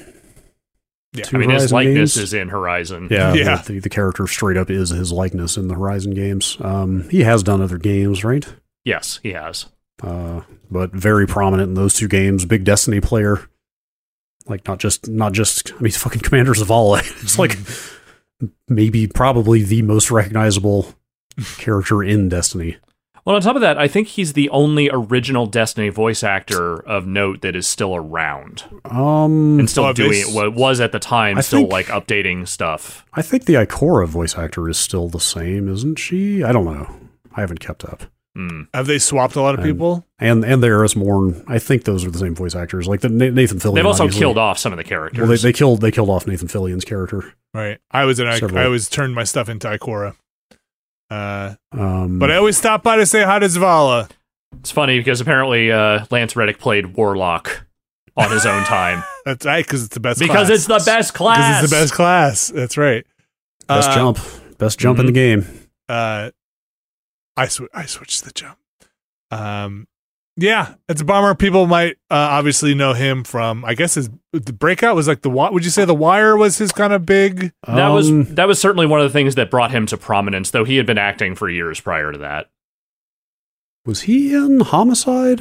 [1.14, 2.16] Yeah, Two I mean, his likeness games.
[2.16, 3.08] is in Horizon.
[3.10, 3.60] Yeah, Yeah.
[3.62, 6.56] The, the character straight up is his likeness in the Horizon games.
[6.60, 8.46] Um, he has done other games, right?
[8.84, 9.66] Yes, he has.
[10.02, 10.40] Uh,
[10.70, 12.46] but very prominent in those two games.
[12.46, 13.46] Big Destiny player.
[14.46, 17.00] Like not just not just I mean he's fucking Commander Zavala.
[17.22, 17.56] it's like
[18.68, 20.94] maybe probably the most recognizable
[21.58, 22.76] character in Destiny.
[23.24, 27.06] Well, on top of that, I think he's the only original Destiny voice actor of
[27.06, 30.34] note that is still around Um and still Well, doing this- it.
[30.34, 33.04] What was at the time, I still think- like updating stuff.
[33.14, 36.42] I think the Ikora voice actor is still the same, isn't she?
[36.42, 36.90] I don't know.
[37.34, 38.02] I haven't kept up.
[38.34, 38.62] Hmm.
[38.72, 40.06] Have they swapped a lot of And- people?
[40.18, 42.88] And and the Eris Morn, I think those are the same voice actors.
[42.88, 43.74] Like the Nathan Fillion.
[43.74, 44.20] They've also obviously.
[44.20, 45.18] killed off some of the characters.
[45.18, 47.34] Well, they, they killed they killed off Nathan Fillion's character.
[47.52, 47.78] Right.
[47.90, 48.26] I was in.
[48.28, 50.14] I, I always turned my stuff into Ikora.
[51.10, 54.08] Uh, Um, but I always stop by to say hi to Zavala.
[54.60, 57.66] it's funny because apparently uh, Lance Reddick played Warlock
[58.16, 60.20] on his own time That's right, because it's the best.
[60.20, 60.50] because class.
[60.50, 61.36] it's the best class.
[61.38, 62.48] Because it's the best class.
[62.48, 63.04] That's right.
[63.68, 64.18] best Uh, jump,
[64.58, 65.46] best jump in the game.
[65.88, 66.30] Uh,
[67.36, 68.58] I sw- I switched the jump.
[69.30, 69.86] Um,
[70.36, 71.34] yeah, it's a bummer.
[71.34, 73.64] People might uh, obviously know him from.
[73.64, 75.28] I guess his the breakout was like the.
[75.28, 77.52] Wi- Would you say the Wire was his kind of big?
[77.66, 80.50] That was Um, that was certainly one of the things that brought him to prominence,
[80.50, 82.50] though he had been acting for years prior to that.
[83.84, 85.40] was he in Homicide?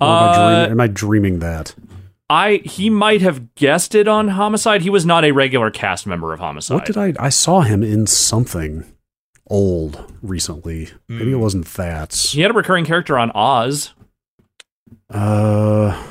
[0.00, 1.74] Or am, I Uh, dream- am I dreaming that?
[2.30, 4.82] I he might have guessed it on Homicide.
[4.82, 6.74] He was not a regular cast member of Homicide.
[6.74, 7.14] What did I?
[7.18, 8.84] I saw him in something
[9.48, 10.90] old recently.
[11.08, 11.40] Maybe it Hmm.
[11.40, 12.14] wasn't that.
[12.14, 13.92] he had a recurring character on Oz.
[15.10, 16.04] Uh,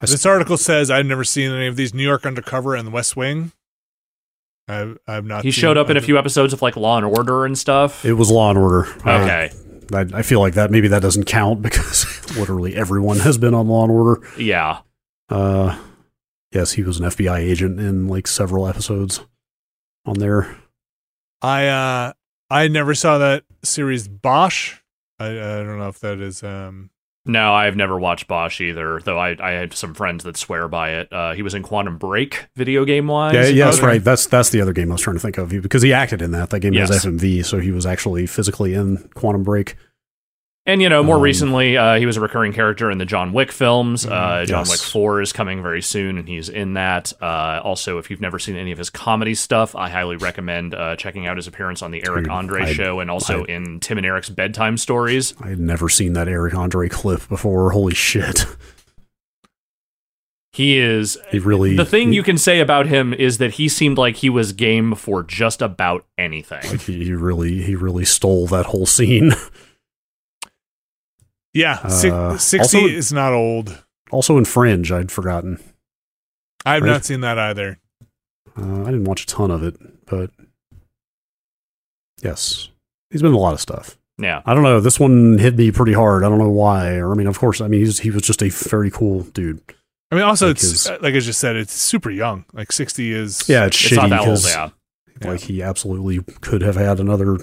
[0.00, 3.16] This article says I've never seen any of these New York Undercover and The West
[3.16, 3.52] Wing.
[4.68, 5.44] I've I've not.
[5.44, 8.04] He seen showed up in a few episodes of like Law and Order and stuff.
[8.04, 8.86] it was Law and Order.
[9.04, 9.50] Uh, okay,
[9.92, 12.04] I, I feel like that maybe that doesn't count because
[12.36, 14.26] literally everyone has been on Law and Order.
[14.38, 14.80] yeah.
[15.30, 15.76] Uh,
[16.52, 19.20] yes, he was an FBI agent in like several episodes
[20.06, 20.56] on there.
[21.42, 22.12] I uh
[22.50, 24.76] I never saw that series Bosch.
[25.18, 26.90] I I don't know if that is um
[27.26, 30.92] No, I've never watched Bosch either, though I, I had some friends that swear by
[30.92, 31.12] it.
[31.12, 33.34] Uh, he was in Quantum Break, video game wise.
[33.34, 34.02] Yeah, yeah, that's right.
[34.02, 36.30] That's that's the other game I was trying to think of because he acted in
[36.30, 36.50] that.
[36.50, 36.88] That game Yes.
[36.88, 39.76] has FMV, so he was actually physically in Quantum Break.
[40.68, 43.32] And you know, more Um, recently, uh, he was a recurring character in the John
[43.32, 44.04] Wick films.
[44.04, 44.70] Uh, John Yes.
[44.70, 47.10] Wick Four is coming very soon, and he's in that.
[47.22, 50.94] Uh, also, if you've never seen any of his comedy stuff, I highly recommend uh,
[50.96, 53.96] checking out his appearance on the Eric Dude, Andre I- show, and also in Tim
[53.96, 55.32] and Eric's bedtime stories.
[55.40, 57.70] I had never seen that Eric Andre clip before.
[57.70, 58.44] Holy shit.
[60.52, 63.68] He is He really the thing he, you can say about him is that he
[63.68, 66.60] seemed like he was game for just about anything.
[66.68, 69.32] like he, he really he really stole that whole scene.
[71.58, 73.82] Yeah, si- Uh, 60 also- is not old.
[74.10, 75.58] also in Fringe, I'd forgotten.
[76.64, 76.90] I have Right.
[76.90, 77.78] not seen that either.
[78.56, 79.76] Uh, I didn't watch a ton of it,
[80.06, 80.30] but
[82.22, 82.68] yes,
[83.10, 83.98] he's been in a lot of stuff.
[84.18, 84.42] Yeah.
[84.44, 84.80] I don't know.
[84.80, 86.24] This one hit me pretty hard.
[86.24, 86.96] I don't know why.
[86.96, 89.60] Or I mean, of course, I mean he's, he was just a very cool dude.
[90.10, 92.44] I mean, also, Like it's his- uh, like I just said, it's super young.
[92.52, 93.48] Like 60 is.
[93.48, 94.70] Yeah, it's, It's not shitty that old, yeah.
[95.30, 97.38] like he absolutely could have had another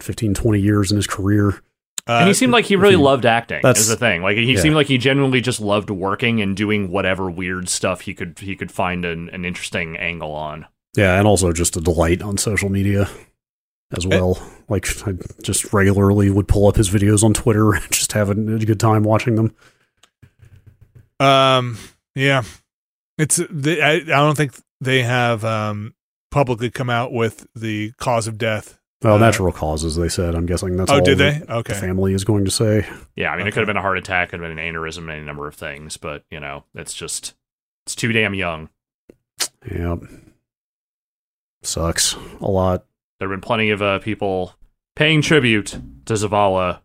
[0.00, 1.60] 15, 20 years in his career.
[2.06, 3.60] Uh, and he seemed like he really if you- loved acting.
[3.62, 4.22] that's- Is the thing.
[4.22, 4.60] Like he yeah.
[4.60, 8.54] seemed like he genuinely just loved working and doing whatever weird stuff he could he
[8.56, 10.66] could find an, an interesting angle on.
[10.96, 13.08] Yeah, and also just a delight on social media
[13.96, 14.38] as well.
[14.68, 15.12] like I
[15.42, 18.80] just regularly would pull up his videos on Twitter and just have a, a good
[18.80, 19.54] time watching them.
[21.20, 21.78] Um.
[22.14, 22.42] Yeah.
[23.18, 23.40] It's.
[23.50, 23.92] They, I.
[23.94, 25.94] I don't think they have um
[26.30, 28.78] publicly come out with the cause of death.
[29.04, 30.34] Well, Uh, natural causes, they said.
[30.34, 31.32] I'm guessing that's oh, all did they?
[31.38, 31.72] that Okay.
[31.74, 32.86] the family is going to say.
[33.16, 34.74] Yeah, I mean, it could have been a heart attack, it could have been an
[34.74, 37.34] aneurysm, any number of things, but you know, it's just
[37.86, 38.70] it's too damn young.
[39.70, 40.00] Yep.
[41.62, 42.84] Sucks a lot.
[43.18, 44.54] There have been plenty of uh, people
[44.96, 46.80] paying tribute to Zavala,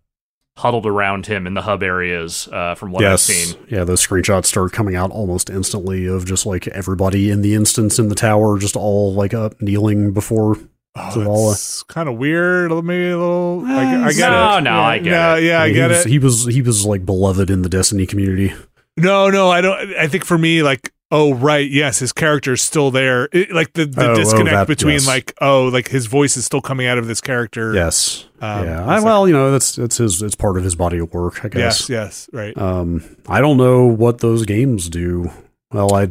[0.58, 2.48] huddled around him in the hub areas.
[2.52, 3.30] Uh, from what yes.
[3.30, 7.41] I've seen, Yeah, those screenshots start coming out almost instantly of just like everybody in
[7.41, 10.58] the instance in the tower just all like up kneeling before
[11.00, 11.52] Oh, Zavala.
[11.54, 12.72] it's kind of weird.
[12.84, 13.64] Maybe a little.
[13.66, 14.62] I, Eh, I get no, it.
[14.62, 15.44] no, yeah, I get no, it.
[15.44, 16.10] Yeah, I mean, get he was, it.
[16.10, 18.54] He was he was like beloved in the Destiny community.
[18.98, 19.96] No, no, I don't.
[19.96, 23.30] I think for me, like, oh, right, yes, his character is still there.
[23.32, 25.08] It, like the, the Oh, oh, disconnect that- between, yes.
[25.08, 27.74] like, oh, like his voice is still coming out of this character.
[27.74, 28.26] Yes.
[28.42, 28.86] Um, yeah.
[28.86, 31.48] I, well, you know, that's that's his it's part of his body of work, I
[31.50, 31.90] guess.
[31.90, 32.58] Yes, yes, right.
[32.58, 35.32] Um, I don't know what those games do.
[35.72, 36.10] Well, I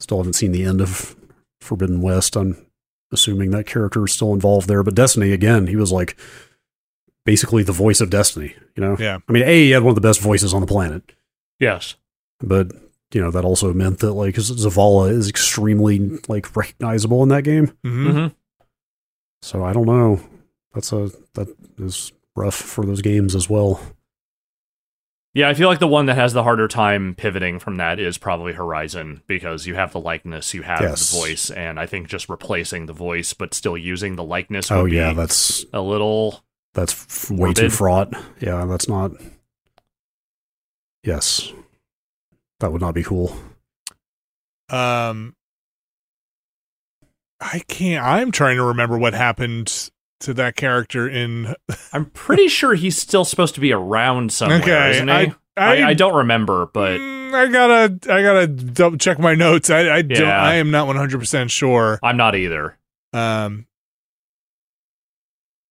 [0.00, 1.16] still haven't seen the end of
[1.60, 2.36] Forbidden West.
[2.36, 2.56] I'm
[3.12, 4.82] assuming that character is still involved there.
[4.82, 6.16] But Destiny, again, he was like
[7.24, 8.54] basically the voice of Destiny.
[8.76, 9.18] You know, Yeah.
[9.28, 11.02] I mean, a he had one of the best voices on the planet,
[11.58, 11.96] yes,
[12.40, 12.72] but
[13.12, 17.72] you know that also meant that like Zavala is extremely like recognizable in that game.
[17.82, 18.26] hmm hmm
[19.42, 20.20] So I don't know.
[20.74, 21.48] That's a that
[21.78, 23.80] is rough for those games as well.
[25.38, 25.48] Yeah.
[25.48, 28.52] I feel like the one that has the harder time pivoting from that is probably
[28.52, 31.10] Horizon because you have the likeness, you have Yes.
[31.10, 34.70] the voice, and I think just replacing the voice but still using the likeness.
[34.70, 36.44] Oh yeah, be that's a little.
[36.74, 38.12] That's f- way too fraught.
[38.40, 39.12] Yeah, that's not.
[41.04, 41.52] Yes,
[42.60, 43.34] that would not be cool.
[44.68, 45.34] Um,
[47.40, 48.04] I can't.
[48.04, 49.90] I'm trying to remember what happened
[50.20, 51.54] to that character in.
[51.92, 55.14] I'm pretty sure he's still supposed to be around somewhere, Okay, isn't he?
[55.14, 59.34] I- I, I- I don't remember, but Mm, I gotta, I gotta double check my
[59.34, 59.70] notes.
[59.70, 60.22] I, I don't.
[60.28, 61.98] I am not 100 percent sure.
[62.00, 62.78] I'm not either.
[63.12, 63.66] Um.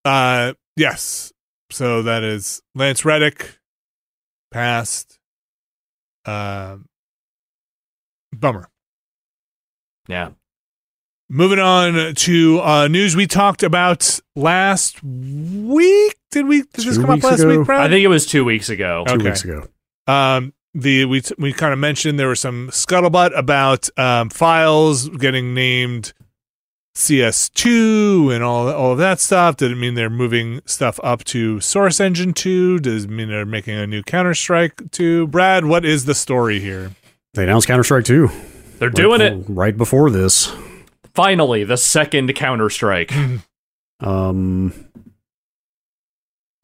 [0.04, 0.54] Uh.
[0.76, 1.32] Yes.
[1.72, 3.60] So that is Lance Reddick,
[4.52, 5.20] passed.
[6.26, 6.88] Um.
[8.34, 8.70] bummer.
[10.10, 10.32] Yeah.
[11.30, 16.16] Moving on to uh, news we talked about last week.
[16.32, 16.62] Did we?
[16.62, 17.58] Did this Two come up last ago?
[17.58, 17.82] week, Brad?
[17.82, 19.04] I think it was two weeks ago.
[19.08, 19.26] Two Okay.
[19.26, 19.68] weeks ago.
[20.08, 25.54] Um, the we we kind of mentioned there was some scuttlebutt about um, files getting
[25.54, 26.14] named
[26.96, 29.58] CS2 and all all of that stuff.
[29.58, 32.80] Did it mean they're moving stuff up to Source Engine 2?
[32.80, 35.28] Does it mean they're making a new Counter Strike 2?
[35.28, 36.92] Brad, what is the story here?
[37.34, 38.30] They announced Counter Strike 2.
[38.80, 39.46] They're doing right, it.
[39.50, 40.54] right before this.
[41.18, 43.12] Finally, the second Counter Strike.
[44.00, 44.72] Um,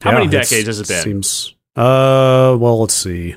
[0.00, 1.02] How yeah, many decades has it been?
[1.02, 1.54] Seems.
[1.74, 3.34] Uh, well, let's see.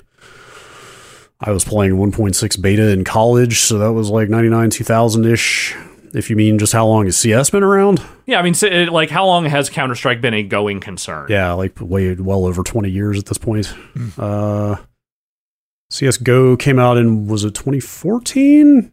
[1.42, 5.76] I was playing 1.6 beta in college, so that was like 99, 2000 ish.
[6.14, 8.04] If you mean just how long has CS been around?
[8.28, 11.26] Yeah, I mean, so, it- like, how long has Counter Strike been a going concern?
[11.28, 13.74] Yeah, like way well over 20 years at this point.
[14.16, 14.76] Uh,
[15.92, 18.92] CSGO came out in, was it 2014?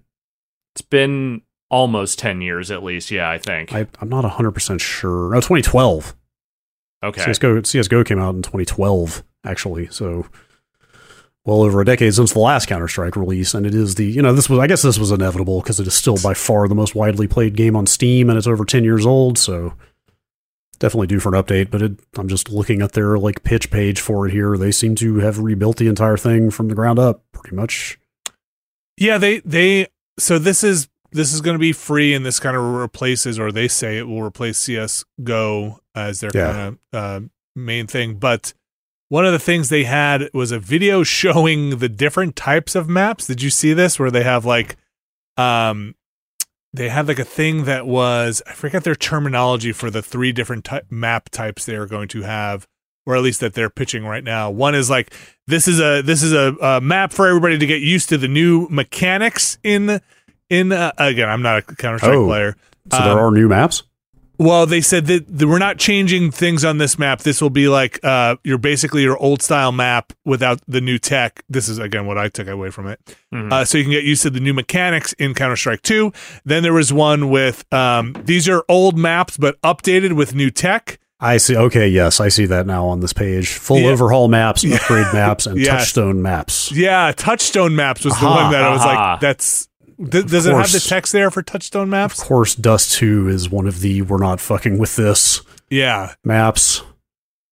[0.75, 1.43] It's been
[1.75, 3.11] almost 10 years at least.
[3.11, 3.73] Yeah, I think.
[3.75, 5.31] I, I'm not 100% sure.
[5.31, 6.15] No, 2012.
[7.03, 7.23] okay.
[7.23, 9.89] CSGO, CSGO came out in 2012, actually.
[9.89, 10.27] So
[11.45, 14.23] well over a decade since the last Counter Strike release, and it is the you
[14.23, 16.75] know this was I guess this was inevitable because it is still by far the
[16.77, 19.37] most widely played game on Steam, and it's over 10 years old.
[19.37, 19.75] So
[20.79, 21.71] definitely due for an update.
[21.71, 24.57] But it, I'm just looking at their like pitch page for it here.
[24.57, 27.99] They seem to have rebuilt the entire thing from the ground up, pretty much.
[28.97, 29.89] Yeah, they they
[30.19, 33.51] so this is this is going to be free, and this kind of replaces, or
[33.51, 36.53] they say it will replace CS:GO as their Yeah.
[36.53, 37.27] kind of uh,
[37.57, 38.17] main thing.
[38.17, 38.53] But
[39.09, 43.27] one of the things they had was a video showing the different types of maps.
[43.27, 43.99] Did you see this?
[43.99, 44.77] Where they have like,
[45.37, 45.95] um,
[46.73, 50.65] they had like a thing that was I forget their terminology for the three different
[50.65, 52.67] ty- map types they are going to have,
[53.07, 54.51] or at least that they're pitching right now.
[54.51, 55.15] One is like
[55.47, 58.27] this is a this is a, a map for everybody to get used to the
[58.27, 60.01] new mechanics in
[60.55, 62.27] in uh, again i'm not a counter-strike Oh.
[62.27, 62.57] player
[62.93, 63.83] So Um, there are new maps.
[64.39, 67.69] well they said that, that we're not changing things on this map this will be
[67.69, 72.05] like uh you're basically your old style map without the new tech this is again
[72.07, 72.99] what i took away from it
[73.33, 73.53] Mhm.
[73.53, 76.13] uh, so you can get used to the new mechanics in counter-strike 2
[76.45, 80.99] then there was one with um these are old maps but updated with new tech
[81.21, 81.57] I see.
[81.57, 83.49] Okay, yes, I see that now on this page.
[83.49, 83.91] Full Yeah.
[83.93, 85.69] overhaul maps, upgrade maps, and Yes.
[85.69, 86.71] touchstone maps.
[86.73, 89.69] yeah touchstone maps was the Aha, one that i was like that's
[89.99, 92.21] th- does it have the text there for touchstone maps?
[92.21, 95.41] Of course, Dust 2 is one of the we're not fucking with this
[95.71, 96.83] yeah maps.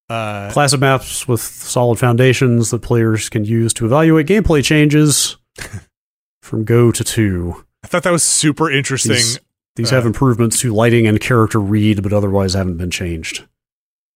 [0.09, 5.37] uh Classic maps with solid foundations that players can use to evaluate gameplay changes
[6.43, 7.65] from Go to 2.
[7.85, 9.13] I thought that was super interesting.
[9.15, 9.39] These,
[9.77, 13.47] these Uh, have improvements to lighting and character read, but otherwise haven't been changed.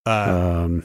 [0.04, 0.10] Uh,
[0.64, 0.84] Um,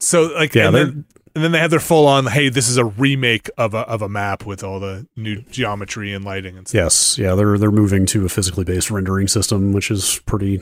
[0.00, 1.04] so like, yeah, they're- then,
[1.34, 2.26] and then they have their full on.
[2.26, 6.12] Hey, this is a remake of a of a map with all the new geometry
[6.12, 6.78] and lighting and stuff.
[6.78, 10.60] Yes, yeah, they're they're moving to a physically based rendering system, which is pretty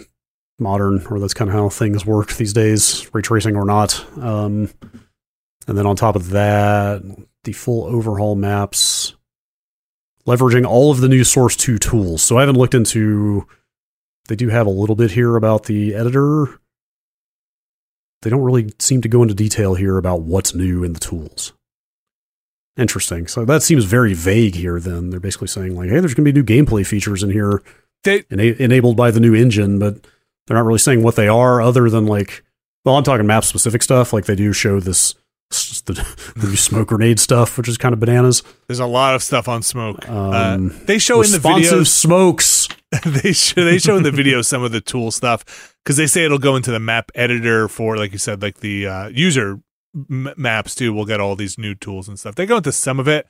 [0.59, 4.05] modern, or that's kind of how things work these days, ray tracing or not.
[4.19, 4.71] Um,
[5.67, 7.03] and then on top of that,
[7.45, 9.15] the full overhaul maps,
[10.27, 12.23] leveraging all of the new Source Two tools.
[12.23, 13.47] So I haven't looked into.
[14.29, 16.61] They do have a little bit here about the editor.
[18.23, 21.53] They don't really seem to go into detail here about what's new in the tools.
[22.77, 23.27] Interesting.
[23.27, 24.81] So that seems very vague here.
[24.81, 27.63] Then they're basically saying like, "Hey, there's going to be new gameplay features in here,
[28.05, 29.97] They- ena- enabled by the new engine," but
[30.47, 32.43] they're not really saying what they are, other than like,
[32.85, 34.13] well, I'm talking map specific stuff.
[34.13, 35.15] Like they do show this
[35.85, 35.93] the,
[36.37, 38.43] the new smoke grenade stuff, which is kind of bananas.
[38.69, 40.09] There's a lot of stuff on smoke.
[40.09, 41.87] Um, uh, they show in the responsive videos.
[41.89, 42.69] smokes.
[43.07, 46.25] they show they show in the video some of the tool stuff because they say
[46.25, 49.61] it'll go into the map editor for like you said like the uh, user
[49.95, 50.93] m- maps too.
[50.93, 52.35] We'll get all these new tools and stuff.
[52.35, 53.27] They go into some of it.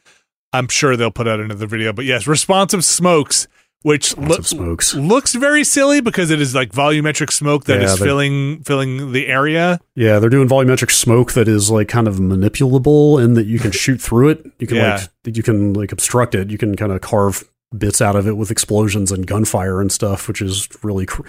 [0.52, 3.48] I'm sure they'll put out another video, but yes, responsive smokes,
[3.82, 4.94] which look smokes.
[4.94, 9.12] looks very silly because it is like volumetric smoke that is Yeah, they- filling filling
[9.12, 9.80] the area.
[9.94, 13.70] Yeah, they're doing volumetric smoke that is like kind of manipulable and that you can
[13.70, 14.46] shoot through it.
[14.58, 15.06] You can Yeah.
[15.24, 16.50] like you can like obstruct it.
[16.50, 17.44] You can kind of carve
[17.76, 21.22] bits out of it with explosions and gunfire and stuff, which is really cr-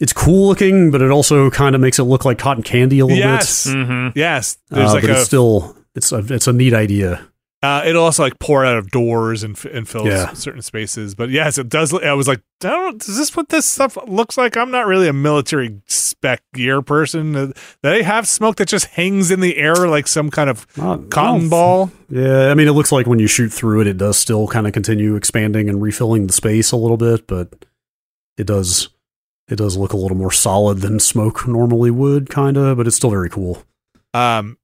[0.00, 3.04] it's cool looking, but it also kind of makes it look like cotton candy a
[3.06, 3.24] little bit.
[3.24, 4.12] Yes, Mhm.
[4.16, 4.56] yes.
[4.70, 5.12] There's Uh, like but a.
[5.14, 7.20] it's still it's a it's a neat idea.
[7.62, 10.32] Uh, it'll also like pour out of doors and, f- and fill Yeah.
[10.32, 11.14] certain spaces.
[11.14, 11.92] But yes, it does.
[11.92, 14.56] look- I was like, I don't, is this what this stuff looks like?
[14.56, 17.34] I'm not really a military spec gear person.
[17.36, 17.52] Uh,
[17.82, 21.48] They have smoke that just hangs in the air like some kind of Not- cotton
[21.48, 21.90] ball.
[22.08, 24.66] Yeah, I mean, it looks like when you shoot through it, it does still kind
[24.66, 27.64] of continue expanding and refilling the space a little bit, but
[28.36, 28.88] it does
[29.48, 32.76] it does look a little more solid than smoke normally would, kind of.
[32.78, 33.62] But it's still very cool.
[34.14, 34.56] Um,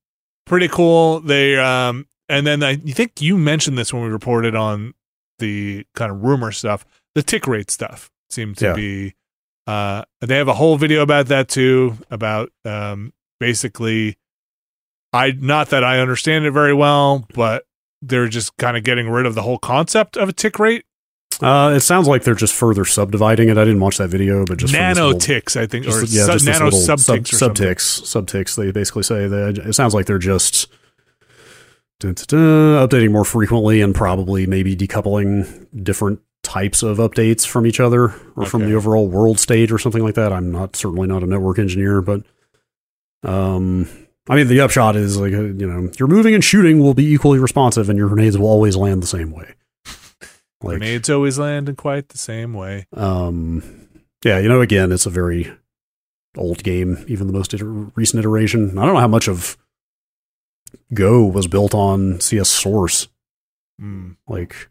[0.46, 1.20] pretty cool.
[1.20, 4.94] They um, and then I think you mentioned this when we reported on
[5.38, 6.84] the kind of rumor stuff.
[7.14, 8.72] The tick rate stuff seemed to Yeah.
[8.74, 9.14] be.
[9.66, 11.98] Uh, they have a whole video about that too.
[12.10, 14.16] About um, basically,
[15.12, 17.64] I not that I understand it very well, but
[18.02, 20.84] they're just kind of getting rid of the whole concept of a tick rate.
[21.40, 23.56] Uh, it sounds like they're just further subdividing it.
[23.58, 26.24] I didn't watch that video, but just nano little- ticks, I think, just, or yeah,
[26.26, 28.56] sub, nano little sub sub ticks subticks, subticks.
[28.56, 30.66] They basically say that it sounds like they're just
[32.00, 37.66] dun, dun, dun, updating more frequently and probably maybe decoupling different types of updates from
[37.66, 40.32] each other or from the overall world state or something like that.
[40.32, 42.22] I'm not certainly not a network engineer, but
[43.22, 43.88] um,
[44.28, 47.12] I mean the upshot is like uh, you know your moving and shooting will be
[47.12, 49.54] equally responsive, and your grenades will always land the same way.
[50.60, 52.88] Like, Grenades always land in quite the same way.
[52.96, 53.62] um,
[54.24, 55.52] yeah, you know, again, it's a very
[56.36, 57.54] old game, even the most
[57.94, 58.76] recent iteration.
[58.76, 59.56] I don't know how much of
[60.94, 63.08] Go was built on CS Source.
[63.80, 64.16] Mm.
[64.26, 64.68] Like,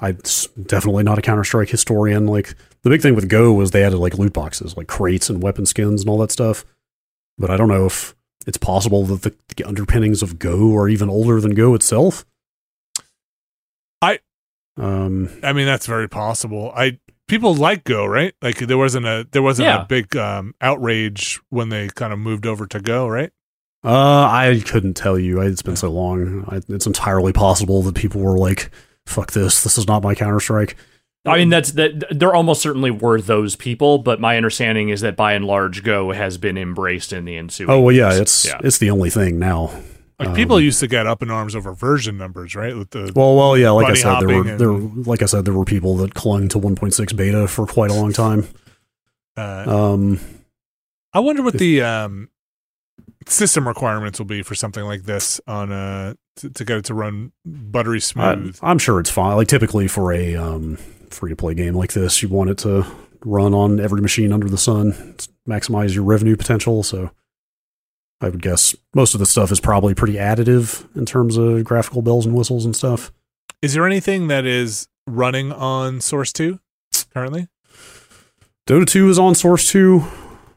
[0.00, 0.18] I'm
[0.66, 2.26] definitely not a Counter Strike historian.
[2.26, 5.42] Like, the big thing with Go was they added like loot boxes, like crates and
[5.42, 6.64] weapon skins and all that stuff.
[7.38, 8.14] But I don't know if
[8.46, 12.24] it's possible that the, the underpinnings of Go are even older than Go itself.
[14.00, 14.18] I-
[14.76, 16.72] um I mean, that's very possible.
[16.74, 18.34] I people like Go, right?
[18.42, 19.82] Like there wasn't a there wasn't Yeah.
[19.82, 23.30] a big um, outrage when they kind of moved over to Go, right?
[23.84, 25.40] Uh, I couldn't tell you.
[25.40, 26.44] It's been so long.
[26.48, 28.70] I, it's entirely possible that people were like,
[29.06, 29.62] "Fuck this!
[29.64, 30.76] This is not my Counter Strike."
[31.24, 32.04] I mean, that's that.
[32.10, 36.12] There almost certainly were those people, but my understanding is that by and large, Go
[36.12, 37.70] has been embraced in the ensuing.
[37.70, 38.20] Oh well, yeah, years.
[38.20, 38.58] it's yeah.
[38.62, 39.70] it's the only thing now.
[40.18, 42.76] Like Um, people used to get up in arms over version numbers, right?
[42.76, 43.70] With the Well, well, yeah.
[43.70, 46.14] Like I said, there were hopping there, and- like I said, there were people that
[46.14, 48.46] clung to 1.6 beta for quite a long time.
[49.36, 50.20] uh, Um,
[51.12, 52.28] I wonder what the um,
[53.26, 56.94] system requirements will be for something like this on uh to, to get it to
[56.94, 58.58] run buttery I, smooth.
[58.62, 59.36] I'm sure it's fine.
[59.36, 60.76] Like typically for a um,
[61.10, 62.86] free to play game like this, you want it to
[63.24, 65.14] run on every machine under the sun,
[65.48, 66.82] maximize your revenue potential.
[66.82, 67.10] So
[68.20, 72.02] I would guess most of the stuff is probably pretty additive in terms of graphical
[72.02, 73.12] bells and whistles and stuff.
[73.60, 76.60] Is there anything that is running on Source Two
[77.12, 77.48] currently?
[78.66, 80.04] Dota 2 is on Source 2.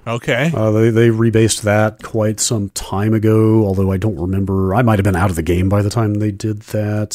[0.07, 4.76] Okay, Uh, they they rebased that quite some time ago, although I don't remember.
[4.76, 7.11] I might have been out of the game by the time they did that.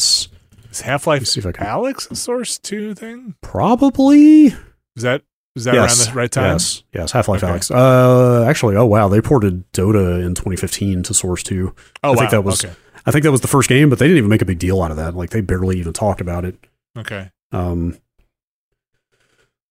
[0.71, 3.35] is Half Life Let's see if I can- Alyx a Source Two thing?
[3.41, 4.47] Probably.
[4.47, 5.21] Is that
[5.55, 6.05] is that yes.
[6.05, 6.51] around the right time?
[6.53, 6.83] Yes.
[6.93, 7.11] Yes.
[7.13, 7.53] Half Life Okay.
[7.53, 7.71] Alyx.
[7.73, 11.73] Uh, actually, oh wow, they ported Dota in 2015 to Source 2.
[12.03, 12.29] Oh, I think wow.
[12.31, 12.73] that was- okay.
[13.05, 14.81] I think that was the first game, but they didn't even make a big deal
[14.83, 15.15] out of that.
[15.15, 16.55] Like they barely even talked about it.
[16.97, 17.31] Okay.
[17.51, 17.97] Um,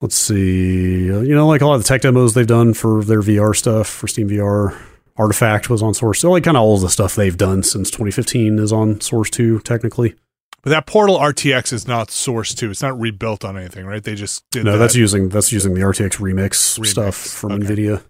[0.01, 1.11] let's see.
[1.13, 3.55] Uh, you know, like a lot of the tech demos they've done for their VR
[3.55, 4.79] stuff for Steam VR.
[5.17, 6.21] Artifact was on Source.
[6.21, 9.29] So like kind of all of the stuff they've done since 2015 is on Source
[9.29, 10.15] 2 technically.
[10.63, 12.71] But that Portal RTX is not Source Two.
[12.71, 14.03] It's not rebuilt on anything, right?
[14.03, 14.79] They just did No, that.
[14.79, 17.65] that's using that's using the RTX remix, Remix, stuff from okay.
[17.65, 17.97] Nvidia.
[17.99, 18.03] Um,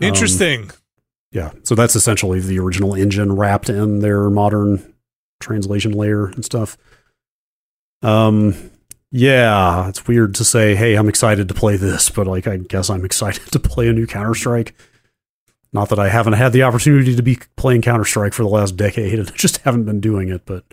[0.00, 0.70] interesting.
[1.32, 4.94] yeah, so that's essentially the original engine wrapped in their modern
[5.40, 6.76] translation layer and stuff.
[8.02, 8.70] Um,
[9.12, 12.90] yeah, it's weird to say, "Hey, I'm excited to play this," but like, I guess
[12.90, 14.74] I'm excited to play a new Counter Strike.
[15.72, 18.76] Not that I haven't had the opportunity to be playing Counter Strike for the last
[18.76, 20.44] decade, and just haven't been doing it.
[20.46, 20.64] But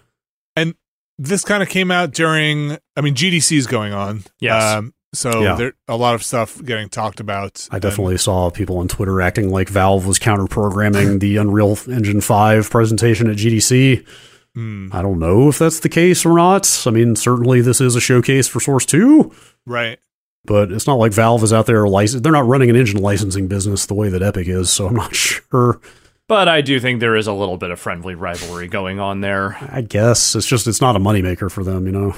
[0.56, 0.76] And
[1.18, 4.62] this kind of came out during i mean gdc is going on Yes.
[4.76, 5.56] um, so Yeah.
[5.56, 9.50] there a lot of stuff getting talked about I definitely saw people on Twitter acting
[9.50, 14.06] like Valve was counter programming the Unreal Engine 5 presentation at GDC.
[14.58, 16.84] And, hmm, I don't know if that's the case or not.
[16.86, 19.32] I mean, certainly this is a showcase for Source 2,
[19.66, 20.00] right
[20.46, 22.22] but it's not like Valve is out there license.
[22.24, 25.14] They're not running an engine licensing business the way that Epic is, so I'm not
[25.16, 25.82] sure.
[26.30, 29.58] But I do think there is a little bit of friendly rivalry going on there.
[29.70, 32.16] I guess it's just it's not a moneymaker for them, you know.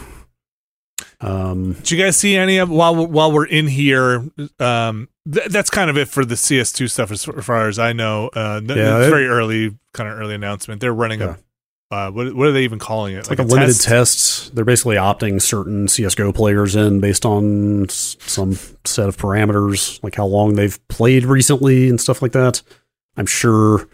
[1.22, 4.24] Um, did you guys see any of while while we're in here
[4.60, 8.30] um th- that's kind of it for the cs2 stuff as far as i know
[8.34, 11.36] uh th- Yeah, it's it- very early kind of early announcement they're running Yeah.
[11.36, 11.36] a
[11.92, 13.84] uh what, what are they even calling it it's like, a, limited test?
[13.86, 14.56] test.
[14.56, 20.16] They're basically opting certain CS:GO players in based on s- some set of parameters, like
[20.16, 22.62] how long they've played recently and stuff like that.
[23.18, 23.88] I'm sure.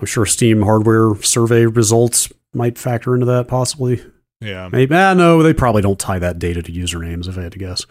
[0.00, 4.00] I'm sure Steam hardware survey results might factor into that, possibly.
[4.40, 4.94] yeah Maybe.
[4.94, 7.26] Ah, no, they probably don't tie that data to usernames.
[7.28, 7.84] If I had to guess,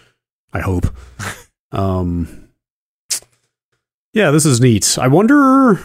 [0.54, 0.86] I hope.
[1.74, 2.48] um.
[4.14, 4.98] Yeah, this is neat.
[4.98, 5.80] I wonder.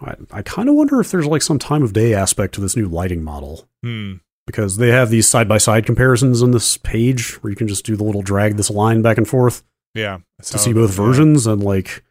[0.00, 2.76] I, I kind of wonder if there's like some time of day aspect to this
[2.76, 3.68] new lighting model.
[3.82, 4.14] Hmm.
[4.46, 7.84] because they have these side by side comparisons on this page where you can just
[7.84, 9.62] do the little drag this line back and forth
[9.94, 12.02] yeah to see both versions and like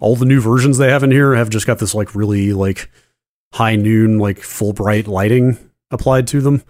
[0.00, 2.90] all the new versions they have in here have just got this like really like
[3.52, 5.58] high noon like full bright lighting
[5.90, 6.62] applied to them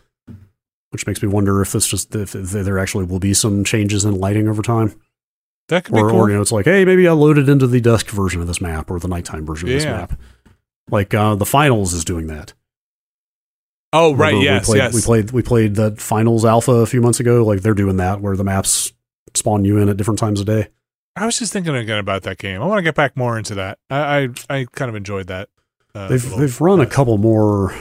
[0.91, 4.05] which makes me wonder if this just if, if there actually will be some changes
[4.05, 4.99] in lighting over time.
[5.69, 6.21] That could be or, cool.
[6.21, 8.59] or you know it's like hey maybe i loaded into the dusk version of this
[8.61, 10.19] map or the nighttime version of this map
[10.91, 12.53] like uh the finals is doing that.
[13.93, 14.95] Oh right Remember yes we played, yes.
[14.95, 17.45] we played we played the finals alpha a few months ago.
[17.45, 18.93] Like they're doing that where the maps
[19.35, 20.69] spawn you in at different times of day.
[21.17, 22.63] I was just thinking again about that game.
[22.63, 23.79] I want to get back more into that.
[23.91, 25.49] I i, I kind of enjoyed that
[25.95, 27.75] uh, they've they've run a couple more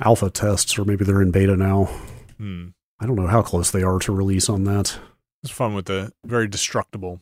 [0.00, 1.90] alpha tests or maybe they're in beta now.
[2.38, 2.68] Hmm.
[2.98, 4.98] i don't know how close they are to release on that.
[5.42, 7.20] It's fun with the very destructible.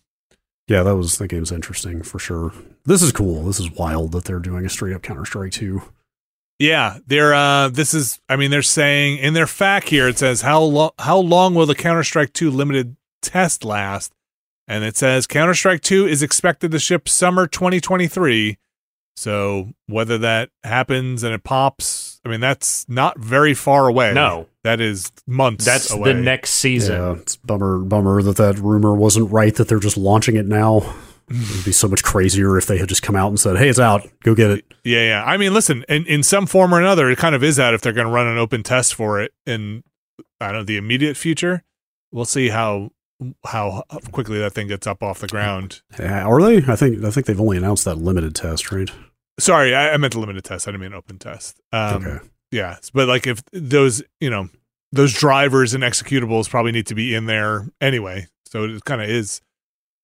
[0.70, 2.52] Yeah that was that game's interesting for sure
[2.86, 5.82] this is cool this is wild that they're doing a straight up counter-strike 2
[6.59, 10.42] Yeah, they're uh this is I mean they're saying in their fact here it says
[10.42, 14.12] how long how long will the Counter-Strike 2 limited test last?
[14.68, 18.59] And it says Counter-Strike 2 is expected to ship summer 2023.
[19.16, 24.12] So whether that happens and it pops, I mean that's not very far away.
[24.12, 26.12] No, That is months that's away.
[26.12, 26.97] the next season.
[27.01, 30.78] yeah it's bummer bummer that that rumor wasn't right that they're just launching it now
[31.31, 33.78] it'd be so much crazier if they had just come out and said hey it's
[33.78, 35.24] out go get it Yeah, yeah.
[35.24, 37.81] I mean, listen, in, in some form or another, it kind of is that if
[37.82, 39.82] they're going to run an open test for it in,
[40.41, 41.62] I don't know, the immediate future.
[42.12, 42.91] we'll see how
[43.47, 43.82] how
[44.12, 45.82] quickly that thing gets up off the ground.
[45.99, 46.59] Yeah, Are they?
[46.73, 48.91] I think I think they've only announced that limited test, right?
[49.39, 50.66] Sorry, I, I meant the limited test.
[50.66, 51.61] I didn't mean open test.
[51.73, 52.24] Um, okay.
[52.51, 54.48] Yeah, but like if those, you know,
[54.93, 58.27] those drivers and executables probably need to be in there anyway.
[58.47, 59.40] So it kind of is,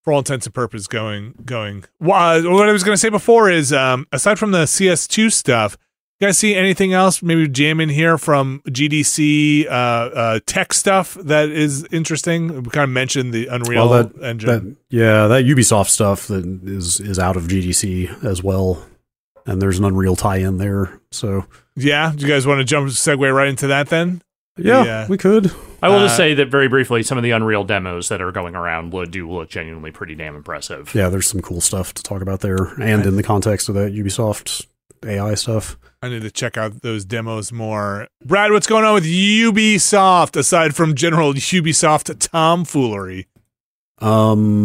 [0.03, 1.83] for all intents and purposes, going going.
[1.99, 5.77] Well, what I was going to say before is, um, aside from the CS2 stuff,
[6.21, 7.21] you guys see anything else?
[7.21, 12.63] Maybe jam in here from GDC uh, uh, tech stuff that is interesting.
[12.63, 14.49] We kind of mentioned the Unreal Well, that- engine.
[14.49, 18.83] That yeah, that Ubisoft stuff that is is out of GDC as well,
[19.45, 20.99] and there's an Unreal tie-in there.
[21.11, 21.45] So
[21.77, 24.21] yeah, do you guys want to jump segue right into that then?
[24.57, 25.07] yeah, Yeah.
[25.07, 25.51] we could.
[25.81, 28.31] I will Uh, just say that very briefly, some of the Unreal demos that are
[28.31, 30.93] going around would do look genuinely pretty damn impressive.
[30.95, 33.93] Yeah, there's some cool stuff to talk about there, and in the context of that
[33.93, 34.65] Ubisoft
[35.05, 35.77] AI stuff.
[36.01, 38.07] I need to check out those demos more.
[38.25, 43.27] Brad, what's going on with Ubisoft aside from general Ubisoft tomfoolery?
[43.99, 44.63] Um,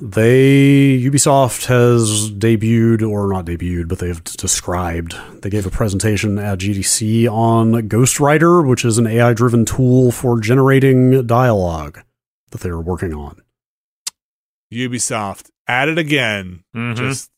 [0.00, 5.14] they Ubisoft has debuted or not debuted, but they've described.
[5.42, 11.26] They gave a presentation at GDC on Ghostwriter, which is an AI-driven tool for generating
[11.26, 12.00] dialogue
[12.50, 13.42] that they are working on.
[14.72, 16.96] Ubisoft at it again, Mhm.
[16.96, 17.30] just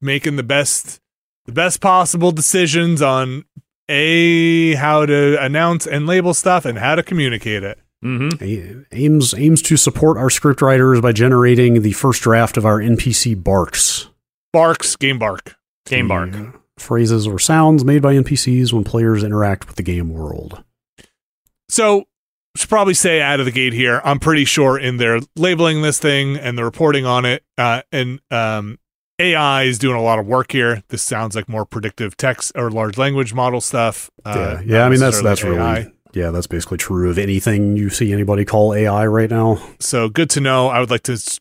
[0.00, 1.00] making the best
[1.46, 3.44] the best possible decisions on
[3.88, 7.78] a how to announce and label stuff and how to communicate it.
[8.02, 8.86] Mhm.
[8.92, 14.08] Aims aims to support our scriptwriters by generating the first draft of our NPC barks.
[14.52, 15.54] Barks, game bark.
[15.86, 16.32] Game bark.
[16.32, 20.64] The Phrases or sounds made by NPCs when players interact with the game world.
[21.68, 22.04] So
[22.56, 25.98] should probably say out of the gate here, I'm pretty sure in their labeling this
[25.98, 28.78] thing and the reporting on it, uh, and um,
[29.18, 30.82] AI is doing a lot of work here.
[30.88, 34.10] This sounds like more predictive text or large language model stuff.
[34.24, 34.86] Uh, yeah, yeah.
[34.86, 35.48] I mean, that's that's AI.
[35.48, 36.30] really yeah.
[36.30, 39.62] That's basically true of anything you see anybody call AI right now.
[39.80, 40.68] so good to know.
[40.68, 41.38] I would like to s-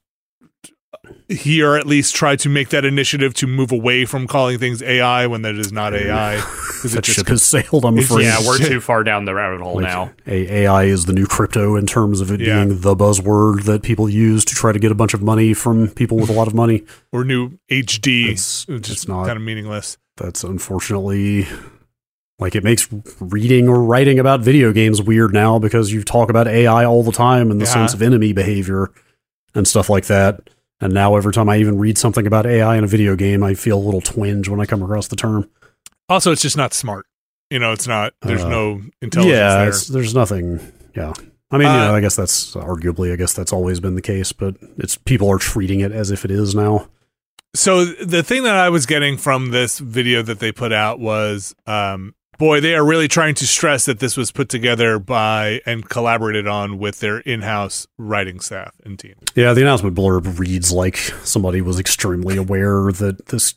[1.28, 5.28] here at least try to make that initiative to move away from calling things AI
[5.28, 6.38] when that is not AI.
[6.82, 7.86] 'cause it That just ship has sailed.
[7.86, 8.24] I'm it's- afraid.
[8.26, 10.12] Yeah, we're too far down the rabbit hole Like, now.
[10.28, 12.64] A- AI is the new crypto in terms of it Yeah.
[12.66, 15.90] being the buzzword that people use to try to get a bunch of money from
[15.90, 16.84] people with a lot of money.
[17.14, 19.26] or new HD, It's- which is it's not.
[19.26, 19.98] kind of meaningless.
[20.18, 21.48] That's unfortunately
[22.42, 22.90] like it makes
[23.22, 27.12] reading or writing about video games weird now because you talk about AI all the
[27.14, 27.72] time in the Yeah.
[27.74, 28.90] sense of enemy behavior
[29.56, 30.50] and stuff like that.
[30.82, 33.54] And now every time I even read something about AI in a video game, I
[33.54, 35.48] feel a little twinge when I come across the term.
[36.10, 37.06] Also, it's just not smart.
[37.52, 38.14] You know, it's not.
[38.24, 39.72] There's Uh, no intelligence yeah, there.
[40.02, 40.60] there's nothing.
[40.96, 41.14] Yeah,
[41.52, 44.02] I mean, you Uh, know, I guess that's arguably, I guess that's always been the
[44.02, 46.88] case, but it's people are treating it as if it is now.
[47.54, 51.54] So the thing that I was getting from this video that they put out was,
[51.68, 55.88] um, boy, they are really trying to stress that this was put together by and
[55.88, 59.16] collaborated on with their in-house writing staff and team.
[59.36, 63.56] Yeah, the announcement blurb reads like somebody was extremely aware that this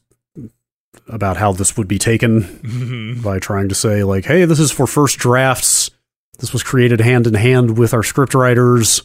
[1.08, 3.22] about how this would be taken mm-hmm.
[3.22, 5.90] by trying to say like, "Hey, this is for first drafts.
[6.38, 9.02] This was created hand in hand with our script writers.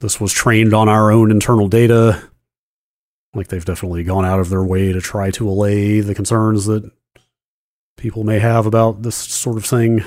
[0.00, 2.22] This was trained on our own internal data."
[3.34, 6.90] Like they've definitely gone out of their way to try to allay the concerns that
[7.96, 10.04] people may have about this sort of thing.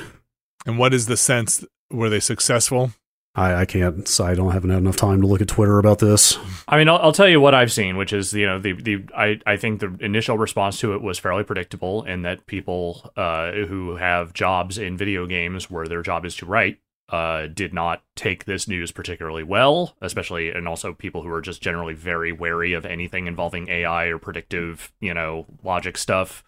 [0.66, 1.66] and what is the sense?
[1.91, 2.91] Were they successful?
[3.36, 4.20] I, I can't.
[4.22, 6.38] I don't haven't had enough time to look at Twitter about this.
[6.68, 9.06] I mean, I'll, I'll tell you what I've seen, which is you know the the
[9.16, 13.52] I, I think the initial response to it was fairly predictable, in that people uh,
[13.52, 16.80] who have jobs in video games where their job is to write
[17.10, 21.62] uh, did not take this news particularly well, especially and also people who are just
[21.62, 26.44] generally very wary of anything involving AI or predictive you know logic stuff.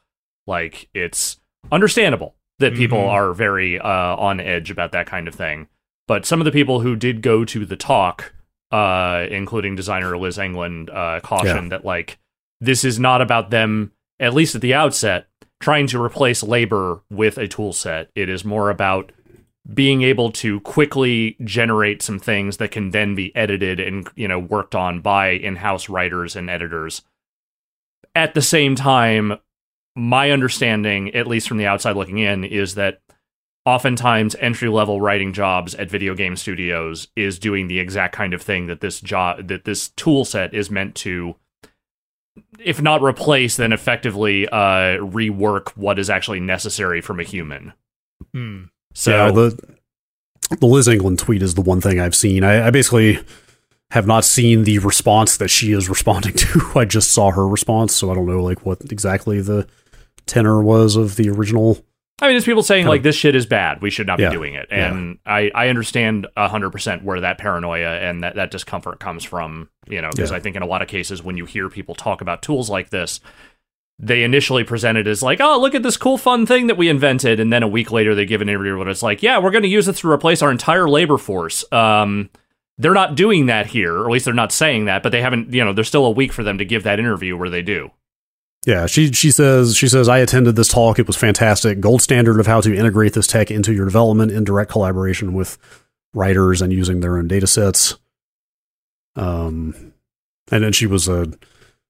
[0.47, 1.39] Like it's
[1.71, 3.09] understandable that people Mhm.
[3.09, 5.67] are very uh, on edge about that kind of thing.
[6.07, 8.33] But some of the people who did go to the talk,
[8.71, 12.17] uh, including designer Liz England, uh, cautioned that like
[12.61, 15.27] this is not about them, at least at the outset,
[15.59, 18.09] trying to replace labor with a tool set.
[18.15, 19.11] It is more about
[19.73, 24.39] being able to quickly generate some things that can then be edited and you know
[24.39, 27.01] worked on by in-house writers and editors.
[28.15, 29.37] At the same time,
[29.97, 33.01] my understanding, at least from the outside looking in, is that
[33.65, 38.41] oftentimes entry level writing jobs at video game studios is doing the exact kind of
[38.41, 41.35] thing that this job that this tool set is meant to
[42.59, 47.73] if not replace then effectively uh rework what is actually necessary from a human
[48.33, 48.63] Hmm.
[48.93, 49.75] so yeah, the
[50.59, 52.43] the Liz England tweet is the one thing I've seen.
[52.43, 53.19] I, I basically
[53.91, 56.71] have not seen the response that she is responding to.
[56.75, 59.67] I just saw her response, so I don't know like what exactly the
[60.27, 61.79] tenor was of the original
[62.19, 63.79] I mean, it's people saying like this shit is bad.
[63.79, 64.29] We should not Yeah.
[64.29, 68.49] be doing it, and I I understand hundred percent where that paranoia and that that
[68.49, 69.69] discomfort comes from.
[69.87, 70.37] You know, because Yeah.
[70.37, 72.89] I think in a lot of cases when you hear people talk about tools like
[72.89, 73.19] this,
[73.99, 76.89] they initially present it as like, oh, look at this cool fun thing that we
[76.89, 79.51] invented, and then a week later they give an interview where it's like, yeah, we're
[79.51, 81.71] going to use this to replace our entire labor force.
[81.71, 82.31] Um,
[82.79, 85.53] they're not doing that here, or at least they're not saying that, but they haven't.
[85.53, 87.91] You know, there's still a week for them to give that interview where they do.
[88.67, 90.99] Yeah, she she says she says I attended this talk.
[90.99, 91.79] It was fantastic.
[91.79, 95.57] Gold standard of how to integrate this tech into your development in direct collaboration with
[96.13, 97.95] writers and using their own data sets.
[99.15, 99.93] Um,
[100.51, 101.31] and then she was a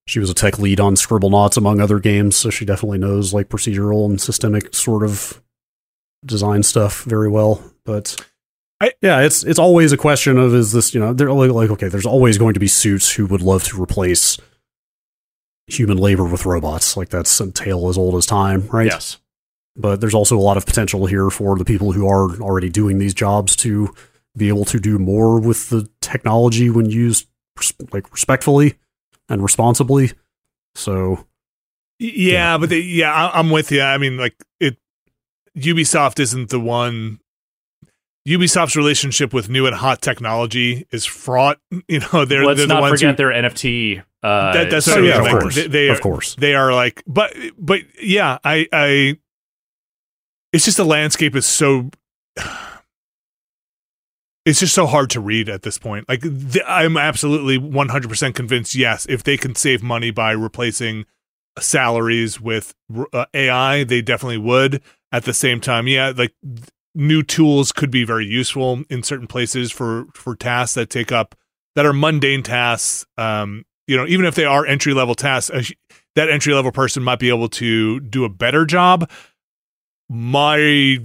[0.06, 3.48] she was a tech lead on Scribblenauts among other games, so she definitely knows like
[3.48, 5.42] procedural and systemic sort of
[6.24, 7.60] design stuff very well.
[7.84, 8.24] But
[8.80, 11.88] I- yeah, it's it's always a question of is this you know they're like okay,
[11.88, 14.38] there's always going to be suits who would love to replace
[15.68, 16.96] human labor with robots.
[16.96, 18.86] Like that's a tale as old as time, right?
[18.86, 19.18] Yes.
[19.76, 22.98] But there's also a lot of potential here for the people who are already doing
[22.98, 23.94] these jobs to
[24.36, 27.28] be able to do more with the technology when used
[27.92, 28.74] like respectfully
[29.28, 30.12] and responsibly.
[30.74, 31.26] So
[32.00, 33.82] Y- Yeah, but they, yeah, I'm with you.
[33.82, 34.78] I mean, like it.
[35.56, 37.18] Ubisoft isn't the one.
[38.28, 41.58] Ubisoft's relationship with new and hot technology is fraught.
[41.88, 44.02] You know, they're Let's they're the not ones forget who, their NFT.
[44.22, 46.34] Uh, That- that's what I mean, yeah, of like, course, they- they of course.
[46.34, 49.18] they are like, but but yeah, I I.
[50.52, 51.90] It's just the landscape is so.
[54.44, 56.08] It's just so hard to read at this point.
[56.08, 58.74] Like th- I'm absolutely 100% convinced.
[58.74, 61.04] Yes, if they can save money by replacing
[61.58, 62.74] salaries with
[63.12, 64.80] uh, AI, they definitely would.
[65.12, 69.26] At the same time, yeah, like th- new tools could be very useful in certain
[69.26, 71.34] places for for tasks that take up
[71.76, 73.06] that are mundane tasks.
[73.16, 75.72] Um, you know, even if they are entry level tasks,
[76.14, 79.08] that entry level person might be able to do a better job.
[80.10, 80.98] My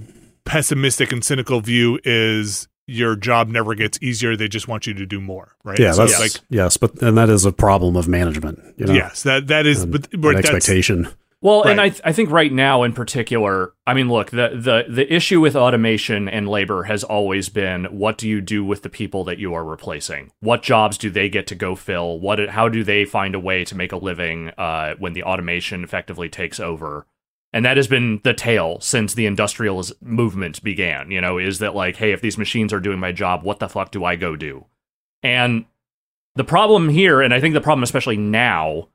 [0.44, 4.36] pessimistic and cynical view is your job never gets easier.
[4.36, 5.78] They just want you to do more, right?
[5.78, 8.60] yeah, So that's like yes, but and that is a problem of management.
[8.76, 11.08] You know, yes, that that is, and- but, but expectation.
[11.44, 14.86] Well, and I th- I think right now in particular, I mean, look, the the
[14.88, 18.88] the issue with automation and labor has always been what do you do with the
[18.88, 20.32] people that you are replacing?
[20.40, 22.18] What jobs do they get to go fill?
[22.18, 25.84] What how do they find a way to make a living uh, when the automation
[25.84, 27.06] effectively takes over?
[27.52, 31.10] And that has been the tale since the industrial movement began.
[31.10, 33.68] You know, is that like, hey, if these machines are doing my job, what the
[33.68, 34.64] fuck do I go do?
[35.22, 35.66] And
[36.36, 38.88] the problem here, and I think the problem especially now,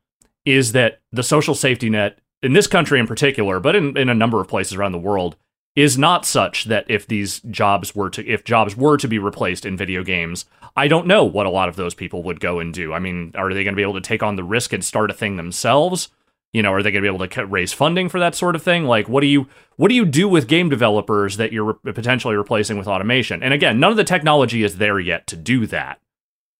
[0.45, 4.15] is that the social safety net in this country in particular, but in, in a
[4.15, 5.35] number of places around the world,
[5.75, 9.65] is not such that if these jobs were to if jobs were to be replaced
[9.65, 10.45] in video games,
[10.75, 12.93] I don't know what a lot of those people would go and do.
[12.93, 15.11] I mean, are they going to be able to take on the risk and start
[15.11, 16.09] a thing themselves?
[16.51, 18.63] You know, are they going to be able to raise funding for that sort of
[18.63, 18.85] thing?
[18.85, 22.35] Like, what do you what do you do with game developers that you're re- potentially
[22.35, 23.43] replacing with automation?
[23.43, 26.01] And again, none of the technology is there yet to do that,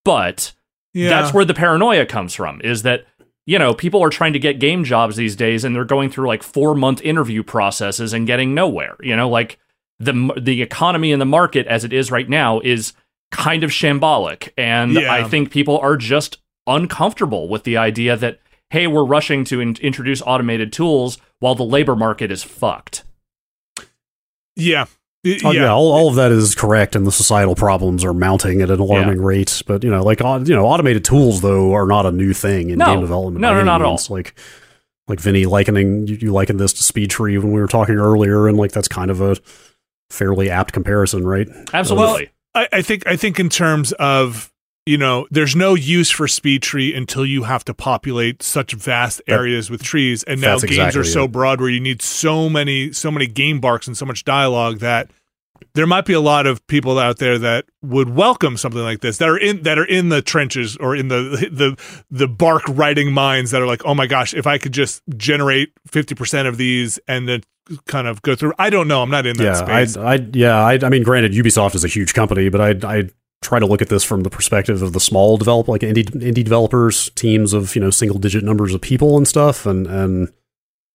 [0.06, 0.54] but
[0.94, 1.10] yeah.
[1.10, 3.06] that's where the paranoia comes from is that
[3.50, 6.28] you know people are trying to get game jobs these days and they're going through
[6.28, 9.58] like 4 month interview processes and getting nowhere you know like
[10.00, 12.94] the the economy and the market as it is right now is
[13.32, 15.12] kind of shambolic and Yeah.
[15.12, 18.40] i think people are just uncomfortable with the idea that
[18.70, 23.04] hey we're rushing to in- introduce automated tools while the labor market is fucked
[24.56, 24.86] yeah.
[25.26, 28.62] Y- Oh, yeah, all, all of that is correct, and the societal problems are mounting
[28.62, 29.62] at an alarming rate.
[29.68, 32.70] But you know, like au- you know, automated tools though are not a new thing
[32.70, 32.86] in No.
[32.86, 33.42] game development.
[33.42, 34.00] No, by no, any not at all.
[34.10, 34.34] Like,
[35.10, 38.48] like Vinny likening you, you likened this to Speed Tree when we were talking earlier,
[38.48, 39.36] and like that's kind of a
[40.10, 41.48] fairly apt comparison, right?
[41.74, 44.52] absolutely I, I think I think in terms of
[44.90, 49.22] you know, there's no use for speed tree until you have to populate such vast
[49.28, 50.24] That- areas with trees.
[50.24, 51.32] And now games exactly are so it.
[51.32, 55.12] broad where you need so many so many game barks and so much dialogue that
[55.76, 59.20] there might be a lot of people out there that would welcome something like this
[59.20, 61.78] that are in that are in the trenches or in the the
[62.10, 65.72] the bark writing minds that are like, oh my gosh, if I could just generate
[65.86, 67.44] fifty percent of these and then
[67.86, 68.54] kind of go through.
[68.58, 69.04] I don't know.
[69.04, 69.96] I'm not in that yeah, space.
[69.96, 73.10] I, I, yeah, I, I mean, granted, Ubisoft is a huge company, but I, I
[73.42, 76.44] try to look at this from the perspective of the small develop, like indie indie
[76.44, 80.32] developers, teams of you know single digit numbers of people and stuff, and and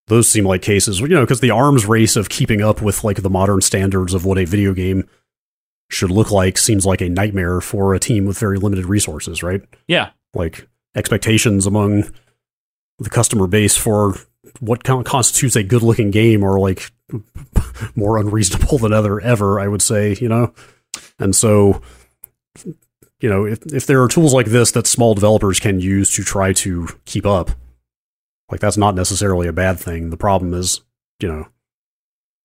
[0.07, 3.23] those seem like cases, you know, because the arms race of keeping up with like
[3.23, 5.09] the modern standards of what a video game
[5.91, 9.62] should look like seems like a nightmare for a team with very limited resources, right?
[9.89, 12.05] yeah Like expectations among
[12.99, 14.15] the customer base for
[14.61, 16.93] what constitutes a good looking game are like
[17.97, 20.53] more unreasonable than other ever i would say you know
[21.19, 21.83] and so
[23.20, 26.22] you know if, if there are tools like this that small developers can use to
[26.22, 27.51] try to keep up
[28.51, 30.81] like that's not necessarily a bad thing the problem is
[31.20, 31.47] you know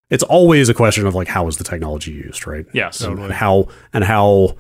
[0.10, 2.66] it's always a question of like how is the technology used, right?
[2.74, 3.00] Yes.
[3.02, 4.56] And, and how and how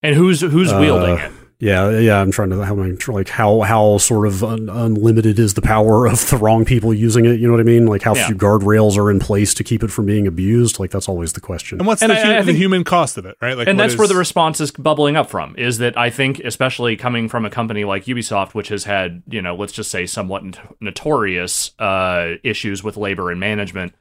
[0.00, 1.32] And who's who's Uh, wielding it?
[1.58, 5.38] Yeah yeah I'm trying to how am I like how how sort of un, unlimited
[5.38, 7.40] is the power of the wrong people using it?
[7.40, 7.86] You know what I mean?
[7.86, 8.26] Like how Yeah.
[8.26, 10.78] few guardrails are in place to keep it from being abused?
[10.78, 11.78] Like that's always the question.
[11.78, 13.56] And what's And the, I- hu- I the human cost of it, right?
[13.56, 16.40] Like, and what that's where the response is bubbling up from is that I think,
[16.40, 20.04] especially coming from a company like Ubisoft, which has had, you know, let's just say
[20.06, 23.94] somewhat not- notorious uh, issues with labor and management,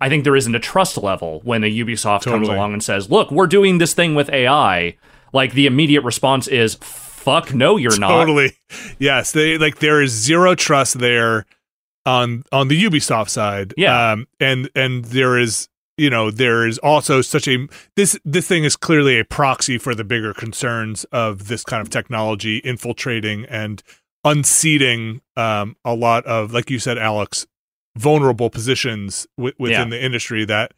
[0.00, 3.30] I think there isn't a trust level when a Ubisoft comes along and says, look,
[3.30, 4.96] we're doing this thing with AI.
[5.32, 8.08] Like the immediate response is, fuck no, you're not.
[8.08, 8.56] totally.
[8.98, 11.44] Yes, they like there is zero trust there
[12.06, 13.74] on on the Ubisoft side.
[13.76, 14.12] Yeah.
[14.12, 15.68] um, and and there is
[15.98, 19.94] you know there is also such a this this thing is clearly a proxy for
[19.94, 23.82] the bigger concerns of this kind of technology infiltrating and
[24.24, 27.46] unseating um, a lot of like you said, Alex,
[27.96, 29.96] vulnerable positions w- within Yeah.
[29.98, 30.72] the industry that.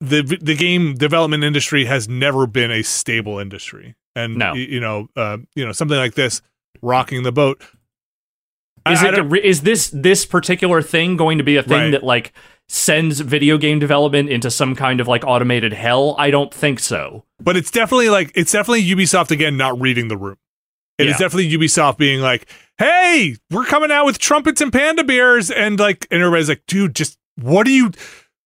[0.00, 4.52] The the game development industry has never been a stable industry, and No.
[4.52, 6.42] y- you know, uh, you know, something like this
[6.82, 7.62] rocking the boat.
[8.88, 11.90] Is I it don't- is this this particular thing going to be a thing Right.
[11.92, 12.32] that like
[12.68, 16.14] sends video game development into some kind of like automated hell?
[16.18, 17.24] I don't think so.
[17.42, 20.36] but it's definitely like it's definitely Ubisoft again not reading the room.
[20.98, 21.26] It is Yeah.
[21.26, 22.48] definitely Ubisoft being like,
[22.78, 26.94] "Hey, we're coming out with trumpets and panda bears," and like, and everybody's like, "Dude,
[26.94, 27.90] just what are you?"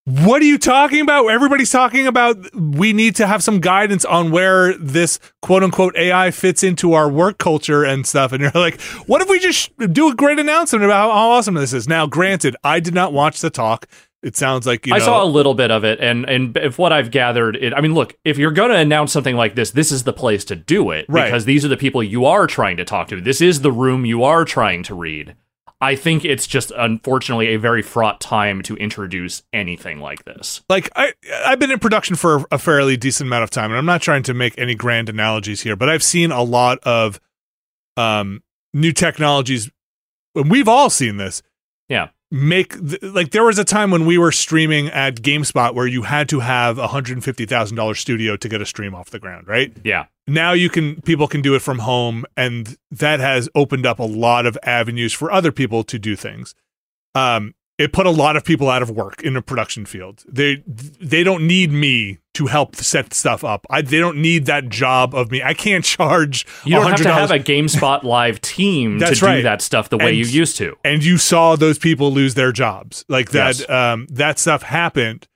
[0.06, 1.27] What are you talking about?
[1.27, 6.31] Everybody's talking about we need to have some guidance on where this quote unquote AI
[6.31, 8.32] fits into our work culture and stuff.
[8.32, 11.74] And you're like, what if we just do a great announcement about how awesome this
[11.74, 11.86] is?
[11.86, 13.86] Now, granted, I did not watch the talk.
[14.22, 16.93] It sounds like you I saw a little bit of it, and and if what
[16.93, 19.90] I've gathered, it, I mean, look, if you're going to announce something like this, this
[19.90, 21.24] is the place to do it Right.
[21.24, 23.20] because these are the people you are trying to talk to.
[23.22, 25.36] This is the room you are trying to read.
[25.81, 30.62] I think it's just unfortunately a very fraught time to introduce anything like this.
[30.69, 31.15] like I
[31.47, 34.23] I've been in production for a fairly decent amount of time, and I'm not trying
[34.24, 37.20] to make any grand analogies here, but I've seen a lot of
[37.97, 38.43] um
[38.74, 39.70] new technologies,
[40.35, 41.43] and we've all seen this.
[41.89, 42.11] Yeah.
[42.32, 46.02] Make th- like there was a time when we were streaming at GameSpot where you
[46.02, 49.11] had to have a hundred and fifty thousand dollar studio to get a stream off
[49.11, 49.77] the ground, right?
[49.82, 53.98] Yeah, now you can people can do it from home and that has opened up
[53.98, 56.55] a lot of avenues for other people to do things.
[57.16, 60.23] Um it put a lot of people out of work in the production field.
[60.28, 64.69] They they don't need me to help set stuff up I, they don't need that
[64.69, 68.40] job of me i can't charge you don't have to $100 have a GameSpot live
[68.43, 69.43] team to do right.
[69.43, 70.77] that stuff the way And- you used to.
[70.85, 73.69] and you saw those people lose their jobs like that Yes.
[73.70, 75.27] um that stuff happened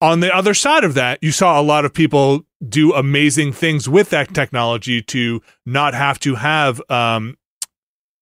[0.00, 3.88] on the other side of that you saw a lot of people do amazing things
[3.88, 7.36] with that technology to not have to have um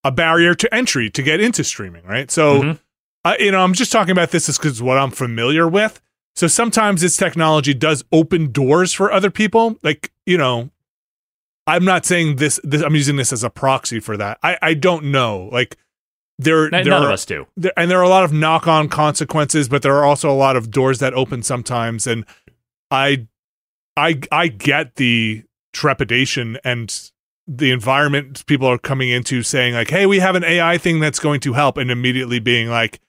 [0.03, 2.79] a barrier to entry to get into streaming right so Mhm.
[3.25, 5.99] uh, you know i'm just talking about this because what i'm familiar with
[6.39, 9.77] so sometimes this technology does open doors for other people.
[9.83, 10.69] Like you know
[11.67, 14.39] i'm not saying this, this i'm using this as a proxy for that.
[14.41, 15.49] I i don't know.
[15.51, 15.75] Like
[16.37, 17.45] there, N- there None are, of us do.
[17.57, 20.55] there, and there are a lot of knock-on consequences but there are also a lot
[20.55, 22.07] of doors that open sometimes.
[22.07, 22.23] And
[22.89, 23.27] i
[23.97, 25.43] i i get the
[25.73, 27.11] trepidation and
[27.47, 31.19] the environment people are coming into saying like hey we have an ai thing that's
[31.19, 33.01] going to help and immediately being like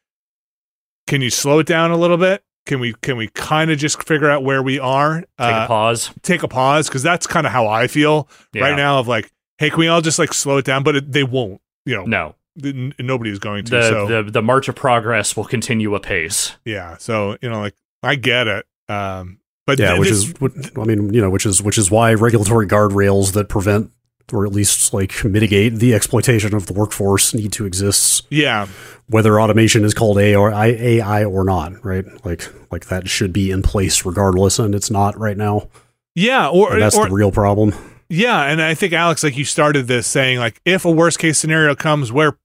[1.07, 4.03] can you slow it down a little bit can we can we kind of just
[4.05, 6.11] figure out where we are Take Uh, a pause.
[6.23, 8.63] take a pause because that's kind of how i feel Yeah.
[8.65, 11.13] right now of like hey can we all just like slow it down but it,
[11.13, 14.69] they won't you know No, n- nobody is going to the, so the the march
[14.69, 16.57] of progress will continue apace.
[16.65, 20.35] yeah so you know like i get it um but yeah, th- which this- is
[20.41, 23.93] what I mean, you know, which is which is why regulatory guardrails that prevent
[24.33, 28.67] or at least like mitigate the exploitation of the workforce need to exist, yeah
[29.09, 32.05] whether automation is called AI or AI or not, right?
[32.25, 35.69] Like like that should be in place regardless, and it's not right now.
[36.15, 37.73] yeah or, And that's or the real problem.
[38.09, 41.39] yeah and i think alex like you started this saying like if a worst case
[41.39, 42.37] scenario comes where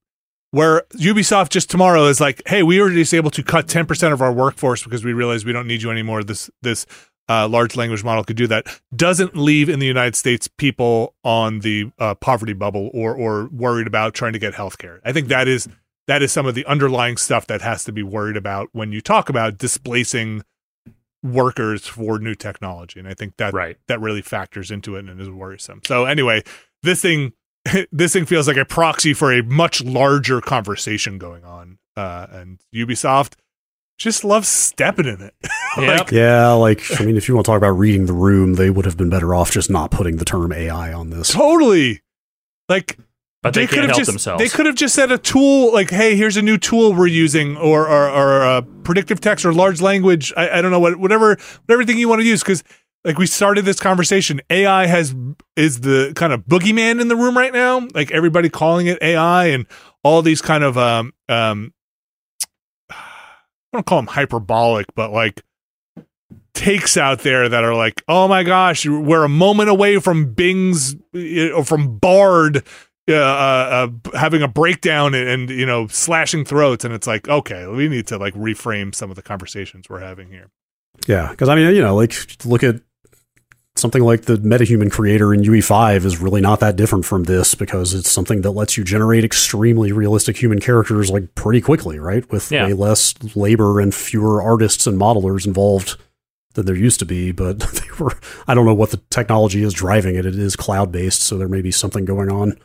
[0.52, 4.22] where ubisoft just tomorrow is like hey we were just able to cut 10% of
[4.22, 6.86] our workforce because we realized we don't need you anymore this this
[7.28, 11.60] uh, large language model could do that doesn't leave in the united states people on
[11.60, 15.28] the uh, poverty bubble or or worried about trying to get health care i think
[15.28, 15.68] that is
[16.08, 19.02] that is some of the underlying stuff that has to be worried about when you
[19.02, 20.44] talk about displacing
[21.24, 23.00] workers for new technology.
[23.00, 23.78] And i think that Right.
[23.88, 25.82] that really factors into it and is worrisome.
[25.86, 26.44] So anyway
[26.84, 27.34] this thing
[27.92, 32.60] this thing feels like a proxy for a much larger conversation going on uh and
[32.74, 33.34] ubisoft
[33.98, 35.34] just loves stepping in it
[35.78, 36.12] Yep.
[36.12, 38.86] Yeah, like I mean, if you want to talk about reading the room, they would
[38.86, 41.32] have been better off just not putting the term AI on this.
[41.34, 42.02] totally
[42.70, 42.98] like
[43.46, 44.42] but they, could have just themselves.
[44.42, 47.56] they could have just said a tool like, "Hey, here's a new tool we're using,"
[47.58, 50.34] or or, or uh, predictive text or large language.
[50.36, 52.64] I, I don't know what whatever whatever thing you want to use because
[53.04, 55.14] like we started this conversation, AI has
[55.56, 57.88] is the kind of boogeyman in the room right now.
[57.94, 59.68] Like everybody calling it AI and
[60.04, 61.75] all these kind of um um I
[63.76, 65.44] don't call them hyperbolic, but like
[66.54, 70.96] takes out there that are like, oh my gosh, we're a moment away from Bing's
[71.14, 72.66] or from Bard
[73.08, 77.28] uh, uh, uh, having a breakdown and, and you know slashing throats, and it's like,
[77.30, 80.50] okay, we need to like reframe some of the conversations we're having here.
[81.08, 82.16] Yeah, because I mean, you know, like
[82.46, 82.82] look at
[83.86, 87.94] something like the MetaHuman creator in UE5 is really not that different from this because
[87.94, 92.28] it's something that lets you generate extremely realistic human characters like pretty quickly, right?
[92.32, 92.66] With Yeah.
[92.66, 95.98] way less labor and fewer artists and modelers involved
[96.56, 97.32] than there used to be.
[97.32, 98.14] But they were,
[98.48, 100.26] I don't know what the technology is driving it.
[100.26, 102.58] It is cloud based, so there may be something going on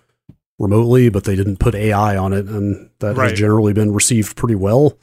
[0.58, 3.30] remotely, but they didn't put AI on it, and that Right.
[3.30, 4.96] has generally been received pretty well.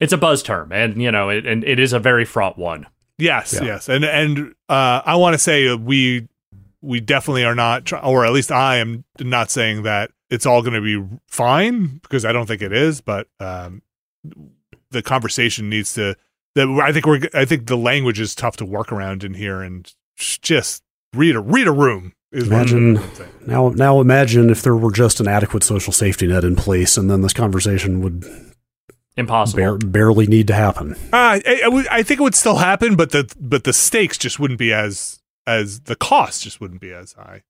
[0.00, 2.86] it's a buzz term, and you know, it, and it is a very fraught one.
[3.20, 3.64] Yes, Yeah.
[3.64, 6.28] yes, and and uh, I want to say we
[6.82, 10.62] we definitely are not, try- or at least I am not saying that it's all
[10.62, 13.00] going to be fine because I don't think it is.
[13.00, 13.82] But um,
[14.90, 16.16] the conversation needs to.
[16.54, 17.20] That I think we're.
[17.34, 20.82] I think the language is tough to work around in here, and just
[21.14, 23.00] read a read a room is Imagine-
[23.46, 27.10] Now, now imagine if there were just an adequate social safety net in place, and
[27.10, 28.24] then this conversation would
[29.16, 29.56] Impossible.
[29.58, 30.92] bare, barely need to happen.
[31.12, 34.16] Uh, I, I, would- I think it would still happen, but the but the stakes
[34.16, 37.42] just wouldn't be as as the cost just wouldn't be as high.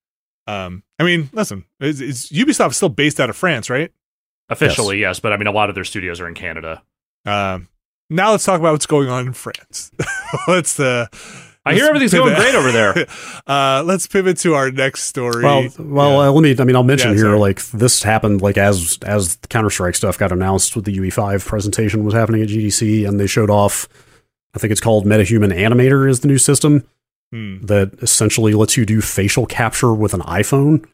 [0.47, 3.93] Um, I mean, listen, it's, it's Ubisoft is still based out of France, right?
[4.49, 5.21] Officially, yes.
[5.21, 6.83] but I mean, a lot of their studios are in Canada.
[7.25, 7.69] Um,
[8.09, 9.93] now let's talk about what's going on in France.
[10.49, 11.07] let's uh,
[11.67, 12.25] I hear everything's pivot.
[12.27, 13.07] going great over there.
[13.47, 15.45] uh, let's pivot to our next story.
[15.45, 16.29] Well, well, Yeah.
[16.29, 16.57] uh, let me.
[16.59, 17.39] I mean, I'll mention Yeah, here, sorry.
[17.39, 22.05] like this happened, like as as Counter Strike stuff got announced with the UE5 presentation
[22.05, 23.89] was happening at GDC, and they showed off.
[24.55, 26.85] I think it's called MetaHuman Animator is the new system
[27.33, 27.59] Hmm.
[27.67, 30.85] that essentially lets you do facial capture with an iPhone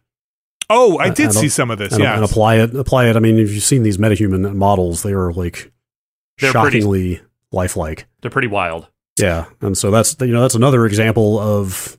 [0.68, 1.93] Oh, I did and- see some of this.
[1.94, 2.74] and, Yeah, and apply it.
[2.74, 3.16] Apply it.
[3.16, 5.70] I mean, if you've seen these MetaHuman models, they are like
[6.40, 7.20] They're pretty- shockingly
[7.52, 8.06] lifelike.
[8.20, 8.88] They're pretty wild.
[9.18, 11.97] Yeah, and so that's you know that's another example of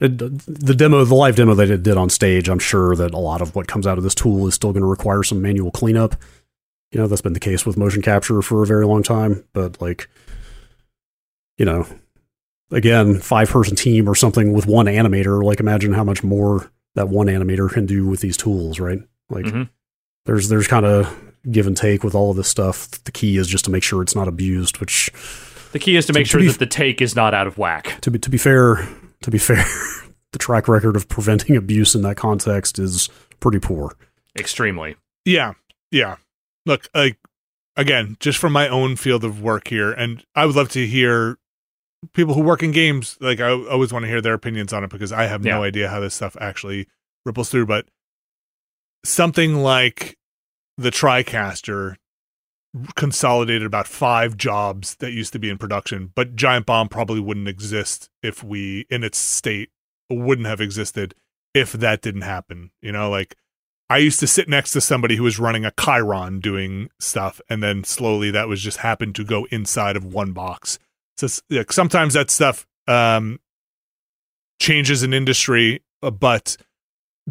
[0.00, 2.48] it, the demo, the live demo that it did on stage.
[2.48, 4.82] I'm sure that a lot of what comes out of this tool is still going
[4.82, 6.14] to require some manual cleanup.
[6.92, 9.80] You know that's been the case with motion capture for a very long time, but
[9.80, 10.08] like,
[11.58, 11.86] you know,
[12.70, 15.42] again, five person team or something with one animator.
[15.42, 19.00] Like, imagine how much more that one animator can do with these tools, right?
[19.28, 19.68] Like, Mhm.
[20.26, 21.14] there's there's kind of
[21.50, 22.90] give and take with all of this stuff.
[23.04, 25.10] The key is just to make sure it's not abused, which
[25.72, 27.46] The key is to make To- to sure be that the take is not out
[27.46, 28.00] of whack.
[28.02, 28.88] to be to be fair,
[29.22, 29.64] to be fair,
[30.32, 33.08] the track record of preventing abuse in that context is
[33.40, 33.96] pretty poor.
[34.38, 34.96] Extremely.
[35.24, 35.54] Yeah,
[35.90, 36.16] yeah.
[36.66, 37.18] Look, like
[37.76, 41.38] again, just from my own field of work here, and I would love to hear
[42.14, 43.16] people who work in games.
[43.20, 45.88] Like I always want to hear their opinions on it because I have no idea
[45.88, 46.86] how this stuff actually
[47.24, 47.66] ripples through.
[47.66, 47.86] But
[49.04, 50.16] something like
[50.76, 51.96] the TriCaster
[52.94, 57.48] consolidated about five jobs that used to be in production, but Giant Bomb probably wouldn't
[57.48, 59.70] exist if we, in its state,
[60.08, 61.14] wouldn't have existed
[61.54, 62.70] if that didn't happen.
[62.80, 63.36] You know, like
[63.88, 67.62] I used to sit next to somebody who was running a Chyron doing stuff, and
[67.62, 70.78] then slowly that was just happened to go inside of one box.
[71.16, 73.40] So like, sometimes that stuff um,
[74.60, 76.56] changes an industry, uh, but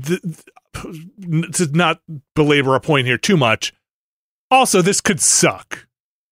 [0.01, 2.01] th- th- to not
[2.35, 3.73] belabor a point here too much.
[4.51, 5.87] Also, this could suck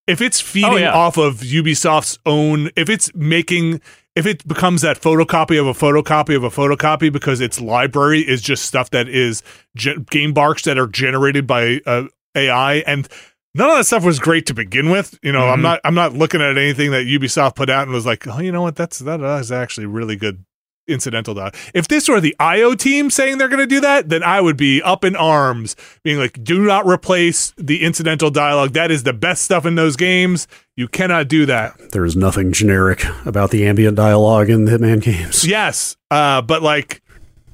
[0.08, 0.94] if it's feeding Oh, yeah.
[0.94, 2.70] off of Ubisoft's own.
[2.76, 3.82] If it's making
[4.16, 8.42] if it becomes that photocopy of a photocopy of a photocopy because its library is
[8.42, 9.44] just stuff that is
[9.76, 13.08] ge- game barks that are generated by uh, AI and
[13.54, 15.64] none of that stuff was great to begin with you know i'm Mhm.
[15.64, 18.52] not i'm not looking at anything that ubisoft put out and was like oh you
[18.52, 20.44] know what that's that is actually really good
[20.88, 24.24] incidental dialogue if this were the io team saying they're going to do that then
[24.24, 28.90] i would be up in arms being like do not replace the incidental dialogue that
[28.92, 33.04] is the best stuff in those games you cannot do that There is nothing generic
[33.26, 35.46] about the ambient dialogue in the Hitman games.
[35.46, 37.02] Yes, uh, but like,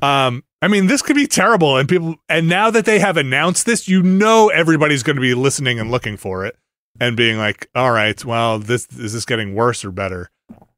[0.02, 3.66] um, I mean, this could be terrible, and people, and now that they have announced
[3.66, 6.58] this, you know, everybody's going to be listening and looking for it,
[7.00, 10.30] and being like, "All right, well, this is this getting worse or better?"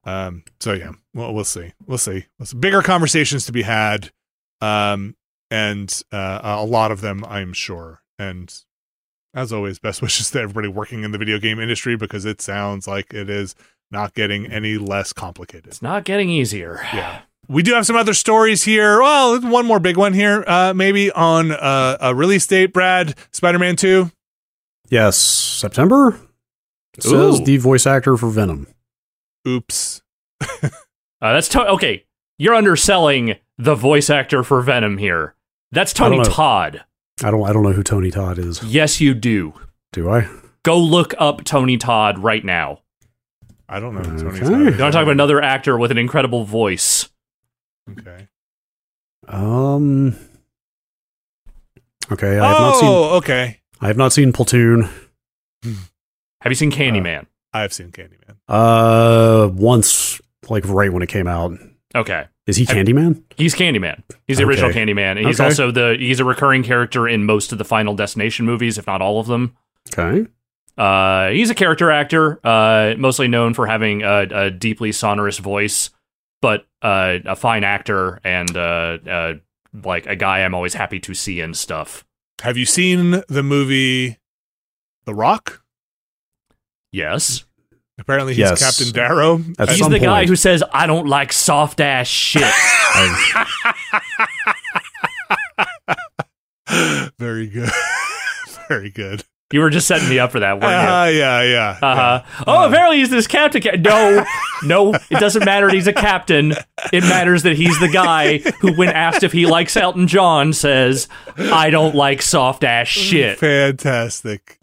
[0.05, 2.25] Um, so yeah, well, we'll see, we'll see.
[2.37, 4.11] There's bigger conversations to be had,
[4.61, 5.15] um,
[5.49, 8.01] and uh, a lot of them, I'm sure.
[8.19, 8.53] And
[9.33, 12.87] as always, best wishes to everybody working in the video game industry because it sounds
[12.87, 13.55] like it is
[13.91, 15.67] not getting any less complicated.
[15.67, 16.81] It's not getting easier.
[16.93, 17.21] Yeah.
[17.47, 19.01] we do have some other stories here.
[19.01, 22.73] Well, one more big one here, uh, maybe on uh, a release date.
[22.73, 24.11] Brad, Spider-Man Two.
[24.89, 26.19] Yes, September.
[26.97, 28.67] It says the voice actor for Venom.
[29.47, 30.01] Oops.
[30.41, 30.69] Uh,
[31.21, 32.05] that's to- okay.
[32.37, 35.35] You're underselling the voice actor for Venom here.
[35.71, 36.23] That's Tony know.
[36.23, 36.83] Todd.
[37.23, 37.47] I don't.
[37.47, 38.61] I don't know who Tony Todd is.
[38.63, 39.53] Yes, you do.
[39.93, 40.27] Do I?
[40.63, 42.81] Go look up Tony Todd right now.
[43.69, 44.01] I don't know.
[44.01, 44.39] who Tony Okay.
[44.39, 47.07] Tony's You want to talk about another actor with an incredible voice?
[47.91, 48.27] Okay.
[49.27, 50.15] Um.
[52.11, 52.89] Okay, I have not seen.
[52.89, 53.61] Oh, okay.
[53.81, 54.89] I have not seen Platoon.
[55.63, 57.21] Have you seen Candyman?
[57.21, 57.25] I
[57.61, 58.35] have seen Candyman.
[58.47, 61.53] Uh, once, like right when it came out.
[61.95, 62.25] okay.
[62.47, 63.23] Is he Have- Candyman?
[63.37, 64.03] He's Candyman.
[64.27, 65.49] He's the original Candyman, and he's Okay.
[65.49, 69.01] also the he's a recurring character in most of the Final Destination movies, if not
[69.01, 69.55] all of them.
[69.91, 70.27] Okay.
[70.77, 75.89] Uh, he's a character actor, uh, mostly known for having a, a deeply sonorous voice,
[76.41, 79.33] but uh, a fine actor and uh, uh,
[79.83, 82.05] like a guy I'm always happy to see and stuff.
[82.43, 84.17] Have you seen the movie
[85.05, 85.63] The Rock?
[86.95, 87.43] Yes,
[87.97, 88.59] Apparently, he's Yes.
[88.63, 89.41] Captain Darrow.
[89.59, 92.43] At he's some the guy who says I don't like soft ass shit.
[97.19, 97.69] Very good.
[98.67, 99.23] Very good.
[99.53, 100.89] you were just setting me up for that, weren't you?
[100.89, 101.77] Uh, yeah, yeah.
[101.81, 102.43] Uh huh.
[102.47, 103.61] Oh, apparently he's this captain.
[103.61, 104.25] Ca- no,
[104.63, 105.67] no, it doesn't matter.
[105.67, 106.53] that He's a captain.
[106.91, 111.07] It matters that he's the guy who, when asked if he likes Elton John, says,
[111.37, 114.59] "I don't like soft ass shit," Fantastic.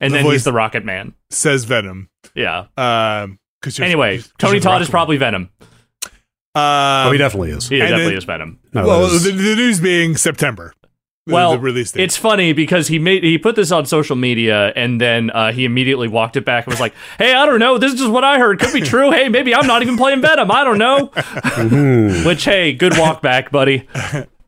[0.00, 1.14] and The then voice- he's the Rocket Man.
[1.30, 2.08] Says Venom.
[2.34, 2.66] Yeah.
[2.76, 5.50] Um, cause you're- Tony Todd is probably Venom.
[5.52, 5.70] Man.
[6.54, 7.68] oh, Um, he definitely is.
[7.68, 8.58] He definitely then- is Venom.
[8.72, 10.72] No, well, that is- the, the news being September.
[11.26, 12.02] the- Well, the release date.
[12.02, 15.64] It's funny because he made he put this on social media and then uh, he
[15.64, 17.78] immediately walked it back and was like, "Hey, I don't know.
[17.78, 18.58] This is just what I heard.
[18.58, 19.10] Could be true.
[19.12, 20.50] Hey, maybe I'm not even playing Venom.
[20.50, 22.26] I don't know." Mhm.
[22.26, 23.86] Which, hey, good walk back, buddy.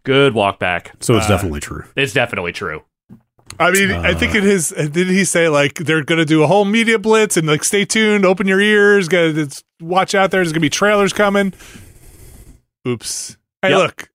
[0.04, 0.92] Good walk back.
[1.00, 1.84] So it's Uh, definitely true.
[1.94, 2.82] It's definitely true.
[3.62, 6.64] I mean, I think in his did he say like they're gonna do a whole
[6.64, 10.40] media blitz and like stay tuned, open your ears, gotta it's, watch out there.
[10.40, 11.52] There's gonna be trailers coming.
[12.86, 13.36] Oops.
[13.62, 13.78] Hey, Yep.
[13.78, 14.10] look,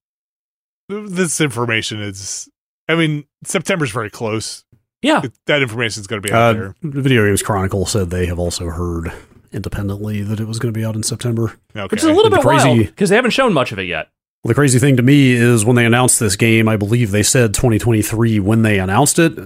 [1.13, 2.49] this information is.
[2.89, 4.63] I mean, September's very close.
[5.01, 5.21] Yeah.
[5.23, 6.75] It- that information is gonna be out Uh, there.
[6.81, 9.11] the Video Games Chronicle said they have also heard
[9.53, 11.55] independently that it was going to be out in September.
[11.73, 11.87] Okay.
[11.89, 14.09] Which is a little bit crazy- because they haven't shown much of it yet.
[14.43, 17.23] Well, the crazy thing to me is when they announced this game, I believe they
[17.23, 19.37] said 2023 when they announced it.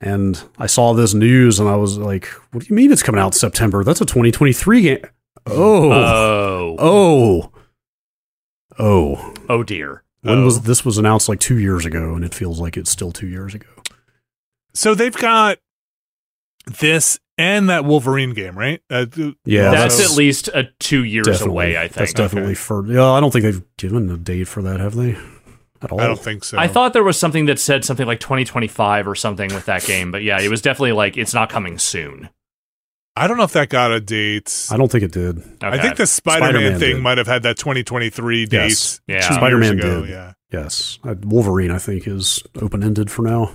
[0.00, 3.20] And I saw this news and I was like, what do you mean it's coming
[3.20, 3.82] out in September?
[3.82, 4.98] That's a 2023 game.
[5.46, 5.90] Oh.
[5.92, 7.52] Oh, oh.
[8.78, 9.34] Oh.
[9.48, 10.02] oh dear.
[10.20, 10.44] When Oh.
[10.44, 13.26] was this was announced like 2 years ago and it feels like it's still 2
[13.26, 13.66] years ago.
[14.74, 15.58] so they've got
[16.66, 18.80] this and that Wolverine game, right?
[18.90, 19.06] Uh,
[19.44, 21.50] Yeah, that's, also- at least a two years Definitely.
[21.52, 21.76] away.
[21.76, 21.94] I think.
[21.94, 25.16] That's definitely for Yeah, I don't think they've given a date for that, have they?
[25.82, 26.00] At all.
[26.00, 26.58] I don't think so.
[26.58, 30.10] I thought there was something that said something like 2025 or something with that game,
[30.10, 32.30] but yeah, it was definitely like it's not coming soon.
[33.14, 34.68] I don't know if that got a date.
[34.70, 35.42] I don't think it did.
[35.62, 37.02] I think the Spider-Man, Spider-Man thing did.
[37.02, 38.56] might have had that 2023 date.
[38.68, 39.00] Yes.
[39.06, 39.20] Yeah.
[39.34, 40.10] Spider-Man ago, did.
[40.10, 40.32] Yeah.
[40.52, 40.98] Yes.
[41.04, 43.52] Uh, Wolverine I think is open-ended for now.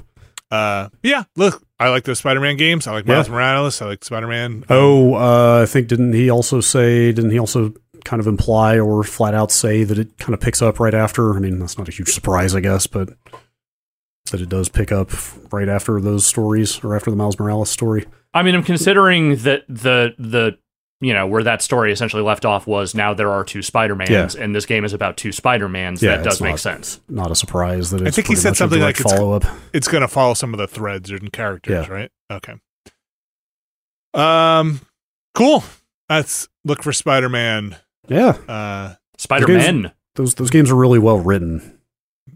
[0.51, 1.23] Uh, yeah.
[1.35, 2.85] Look, I like those Spider-Man games.
[2.85, 3.13] I like Yeah.
[3.15, 3.81] Miles Morales.
[3.81, 4.65] I like Spider-Man.
[4.69, 7.11] Oh, uh, I think didn't he also say?
[7.13, 7.73] Didn't he also
[8.03, 11.35] kind of imply or flat out say that it kind of picks up right after?
[11.35, 13.09] I mean, that's not a huge surprise, I guess, but
[14.31, 15.09] that it does pick up
[15.51, 18.05] right after those stories or after the Miles Morales story.
[18.33, 20.57] I mean, I'm considering that the the
[21.01, 24.35] you know where that story essentially left off was now there are two Spider Mans,
[24.35, 24.43] Yeah.
[24.43, 26.01] and this game is about two Spider Mans.
[26.01, 27.01] Yeah, that does it's make not- sense.
[27.09, 29.43] Not a surprise that it's think he said something like it's- follow up.
[29.73, 31.93] it's going to follow some of the threads and characters, Yeah.
[31.93, 32.11] right?
[32.31, 32.53] Okay.
[34.13, 34.81] Um,
[35.33, 35.63] cool.
[36.09, 37.77] That's look for Spider-Man.
[38.07, 39.91] Yeah, Uh, Spider Man.
[40.15, 41.77] those those games are really well written.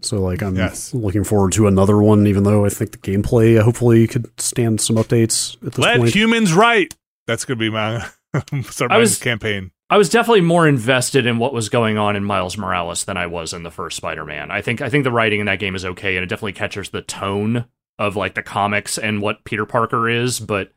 [0.00, 0.94] So like I'm Yes.
[0.94, 4.80] looking forward to another one, even though I think the gameplay uh, hopefully could stand
[4.80, 6.14] some updates at this let point.
[6.14, 6.94] humans right.
[7.26, 8.06] That's going to be my
[8.90, 9.70] I was- campaign.
[9.88, 13.28] I was definitely more invested in what was going on in Miles Morales than I
[13.28, 14.50] was in the first Spider Man.
[14.50, 16.88] I think I think the writing in that game is okay, and it definitely catches
[16.88, 20.72] the tone of like the comics and what Peter Parker is, but.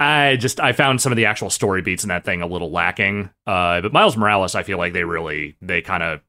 [0.00, 2.70] I just I found some of the actual story beats in that thing a little
[2.70, 3.30] lacking.
[3.48, 6.20] Uh, but Miles Morales, I feel like they really they kind of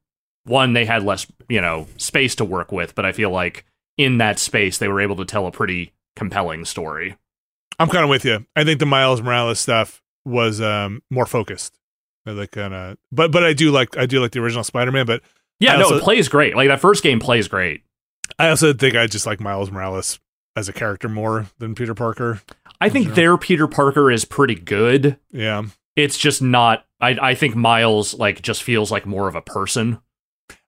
[0.46, 3.66] one they had less you know space to work with, but I feel like
[3.96, 7.16] in that space they were able to tell a pretty compelling story.
[7.78, 8.44] I'm kind of with you.
[8.56, 11.76] I think the Miles Morales stuff was um more focused.
[12.26, 15.22] Like kind of, but but I do like I do like the original Spider-Man, but
[15.60, 16.56] Yeah, I no, also- it plays great.
[16.56, 17.84] Like that first game plays great.
[18.38, 20.20] I also think I just like Miles Morales
[20.56, 22.42] as a character more than Peter Parker.
[22.80, 23.16] I think Sure.
[23.16, 25.18] their Peter Parker is pretty good.
[25.32, 25.64] Yeah,
[25.96, 26.86] It's just not.
[27.02, 30.00] I I think Miles like just feels like more of a person.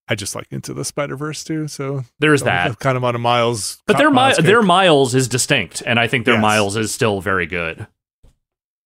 [0.07, 2.79] I just like Into the Spider Verse too, so There's I'm that.
[2.79, 3.81] kind of on a Miles.
[3.85, 6.41] But their Miles mi- their Miles is distinct, and I think their Yes.
[6.41, 7.85] Miles is still very good.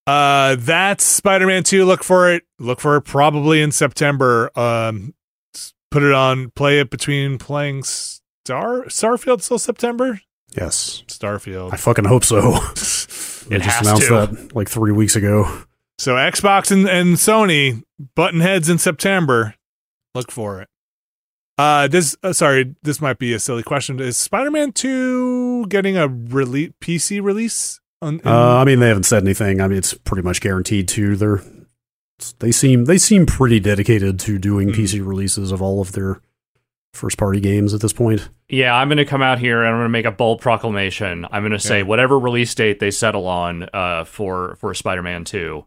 [0.08, 1.86] Uh, that's Spider-Man Two.
[1.86, 2.44] Look for it.
[2.60, 4.52] Look for it probably in September.
[4.58, 5.16] Um,
[5.92, 6.52] put it on.
[6.52, 10.20] Play it between playing Star Starfield till September.
[10.56, 11.04] Yes.
[11.08, 11.74] Starfield.
[11.74, 12.60] I fucking hope so.
[13.48, 14.14] It just announced to.
[14.14, 15.62] that like three weeks ago.
[16.00, 17.84] So Xbox and, and Sony
[18.16, 19.54] button heads in September.
[20.16, 20.70] Look for it.
[21.58, 24.00] Uh, this uh, sorry, this might be a silly question.
[24.00, 27.80] Is Spider-Man Two getting a release PC release?
[28.02, 29.62] On, in- Uh, I mean, they haven't said anything.
[29.62, 31.16] I mean, it's pretty much guaranteed to.
[31.16, 31.42] They're
[32.40, 34.76] they seem they seem pretty dedicated to doing Mm.
[34.76, 36.22] PC releases of all of their
[36.94, 38.30] first party games at this point.
[38.48, 41.26] Yeah, I'm going to come out here and I'm going to make a bold proclamation.
[41.30, 41.84] I'm going to say Yeah.
[41.86, 45.66] whatever release date they settle on uh, for for Spider-Man 2,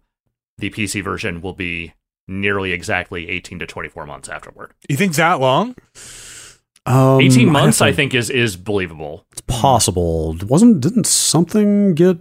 [0.56, 1.92] the PC version will be
[2.26, 4.72] nearly exactly 18 to 24 months afterward.
[4.88, 5.74] you think that long?
[6.86, 9.26] Um, 18 months, have I to- think, is is believable.
[9.32, 10.36] it's possible.
[10.46, 12.18] Wasn't didn't something get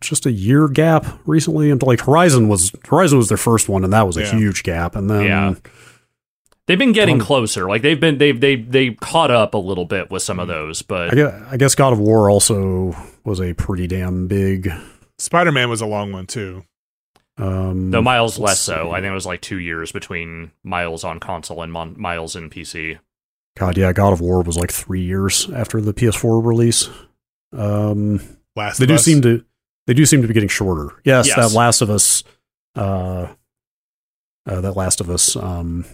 [0.00, 1.70] just a year gap recently?
[1.70, 4.36] And like Horizon was Horizon was their first one, and that was a Yeah.
[4.36, 4.94] huge gap.
[4.96, 5.54] And then Yeah.
[6.68, 7.68] They've been getting Um, closer.
[7.68, 10.80] Like they've been they've they they caught up a little bit with some of those,
[10.82, 12.94] I but guess, I guess God of War also
[13.24, 14.70] was a pretty damn big.
[15.18, 16.62] Spider-Man was a long one too.
[17.36, 18.92] Um, no Miles let's less so.
[18.92, 22.48] I think it was like 2 years between Miles on console and Mon- Miles in
[22.50, 22.98] PC.
[23.56, 26.88] God, yeah, God of War was like three years after the PS4 release.
[27.52, 28.20] Um,
[28.56, 29.04] Last they of do Us.
[29.04, 29.44] seem to
[29.86, 30.90] they do seem to be getting shorter.
[31.04, 31.36] Yes, Yes.
[31.36, 32.24] that Last of Us,
[32.76, 33.26] uh,
[34.46, 35.84] uh, that Last of Us, um,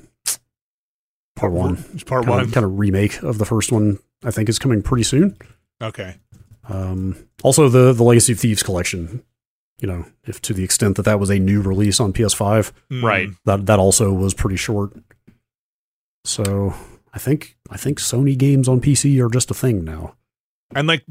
[1.36, 1.76] part one,
[2.06, 2.40] part kind one.
[2.40, 3.98] of, kind of remake of the first one.
[4.24, 5.36] I think is coming pretty soon.
[5.82, 6.16] Okay.
[6.68, 9.22] Um, also, the the Legacy of Thieves collection.
[9.80, 13.02] You know, if to the extent that that was a new release on PS5, Mm.
[13.02, 13.28] Right.
[13.44, 14.92] that that also was pretty short.
[16.24, 16.74] So
[17.12, 20.14] I think I think Sony games on PC are just a thing now.
[20.74, 21.04] And like,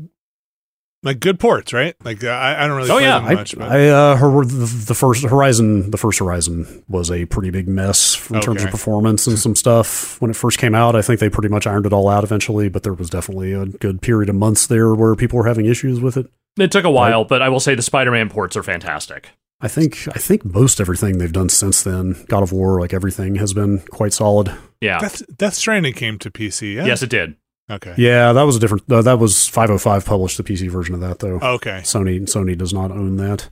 [1.03, 1.95] like good ports, right?
[2.03, 2.89] Like uh, I, I don't really.
[2.89, 3.19] Oh, play yeah.
[3.19, 7.09] them I, much, but I uh, heard the, the first Horizon, the first Horizon was
[7.11, 10.75] a pretty big mess in terms of performance and some stuff when it first came
[10.75, 10.95] out.
[10.95, 13.65] I think they pretty much ironed it all out eventually, but there was definitely a
[13.65, 16.27] good period of months there where people were having issues with it.
[16.57, 19.29] It took a while, but I will say the Spider-Man ports are fantastic.
[19.59, 23.35] I think I think most everything they've done since then, God of War, like everything,
[23.35, 24.55] has been quite solid.
[24.81, 24.99] Yeah.
[24.99, 26.75] Death, Death Stranding came to PC.
[26.75, 26.85] Yeah.
[26.85, 27.35] Yes, it did.
[27.69, 27.95] Okay.
[27.97, 28.89] Yeah, that was a different.
[28.91, 31.39] Uh, that was 505 published the PC version of that though.
[31.41, 31.81] Okay.
[31.83, 33.49] Sony Sony does not own that.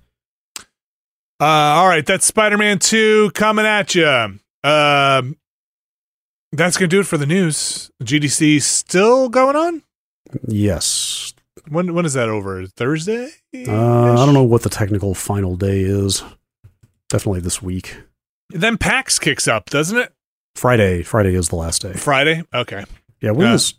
[1.40, 4.08] Uh, all right, that's Spider-Man Two coming at you.
[4.64, 5.38] Um,
[6.54, 7.92] that's gonna do it for the news.
[8.04, 9.84] GDC still going on.
[10.48, 11.34] Yes.
[11.70, 12.66] When when is that over?
[12.68, 13.30] Thursday?
[13.56, 16.24] Uh, I don't know what the technical final day is.
[17.10, 17.98] Definitely this week.
[18.50, 20.14] Then PAX kicks up, doesn't it?
[20.56, 21.02] Friday.
[21.02, 21.94] Friday is the last day.
[21.94, 22.44] Friday.
[22.54, 22.84] Okay.
[23.22, 23.32] Yeah.
[23.32, 23.54] When Yeah.
[23.56, 23.74] is?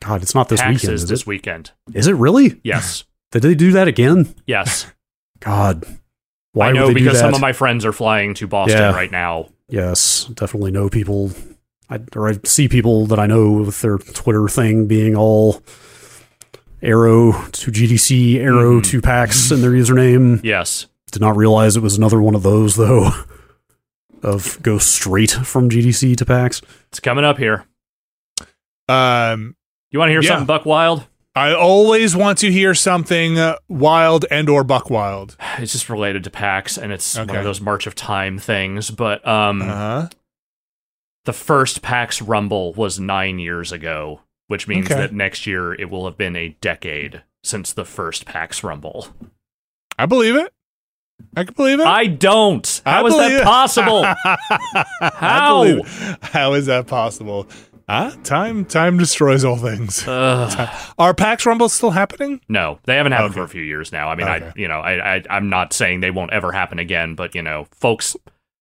[0.00, 0.94] God, it's not this PAX weekend.
[0.94, 1.26] is Is this it?
[1.26, 1.70] weekend.
[1.94, 2.60] Is it really?
[2.62, 3.04] Yes.
[3.32, 4.34] Did they do that again?
[4.46, 4.86] Yes.
[5.40, 5.84] God.
[6.52, 7.26] Why I know would they do because that?
[7.26, 8.92] some of my friends are flying to Boston Yeah.
[8.92, 9.48] right now.
[9.68, 11.30] Yes, definitely know people.
[11.90, 15.62] I, or I see people that I know with their Twitter thing being all
[16.82, 18.84] arrow to GDC, arrow Mhm.
[18.86, 20.40] to PAX in their username.
[20.44, 20.86] Yes.
[21.10, 23.10] Did not realize it was another one of those though.
[24.22, 26.60] Of go straight from GDC to PAX.
[26.88, 27.64] It's coming up here.
[28.88, 29.54] Um,
[29.92, 30.30] You want to hear Yeah.
[30.30, 31.06] something Buck Wild?
[31.36, 35.36] I always want to hear something uh, wild and or buck wild.
[35.58, 39.26] It's just related to PAX and it's one of those March of Time things, but
[39.26, 40.08] um Uh-huh.
[41.24, 44.96] the first PAX Rumble was 9 years ago, which means Okay.
[45.00, 49.06] that next year it will have been a decade since the first PAX Rumble.
[49.98, 50.52] I believe it.
[51.36, 51.86] I can believe it.
[51.86, 52.82] I don't.
[52.86, 54.04] I How is that possible?
[55.00, 55.82] How?
[56.22, 57.48] How is that possible?
[57.88, 60.06] Ah, time time destroys all things.
[60.06, 60.68] Ugh.
[60.98, 62.40] Are PAX Rumbles still happening?
[62.48, 63.40] No, they haven't happened Okay.
[63.40, 64.08] for a few years now.
[64.10, 64.46] I mean, Okay.
[64.46, 67.42] I you know, I, I I'm not saying they won't ever happen again, but you
[67.42, 68.14] know, folks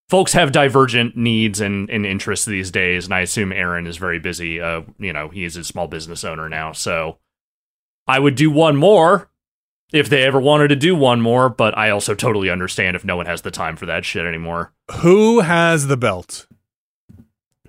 [0.09, 4.19] folks have divergent needs and, and interests these days, and I assume Aaron is very
[4.19, 4.61] busy.
[4.61, 7.17] Uh, you know, he is a small business owner now, so
[8.07, 9.29] I would do one more
[9.91, 13.15] if they ever wanted to do one more, but I also totally understand if no
[13.15, 14.73] one has the time for that shit anymore.
[14.99, 16.47] Who has the belt?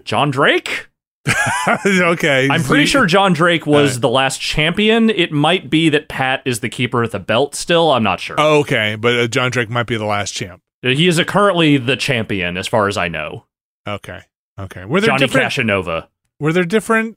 [0.04, 0.88] John Drake?
[1.86, 2.48] okay.
[2.50, 4.00] I'm pretty sure John Drake was Alright.
[4.00, 5.10] the last champion.
[5.10, 7.90] It might be that Pat is the keeper of the belt still.
[7.92, 8.36] I'm not sure.
[8.38, 10.62] Oh, okay, but uh, John Drake might be the last champ.
[10.82, 13.46] He is a currently the champion, as far as I know.
[13.86, 14.20] Okay.
[14.58, 14.84] Okay.
[14.84, 16.08] Were there Johnny different Casanova.
[16.40, 17.16] were there different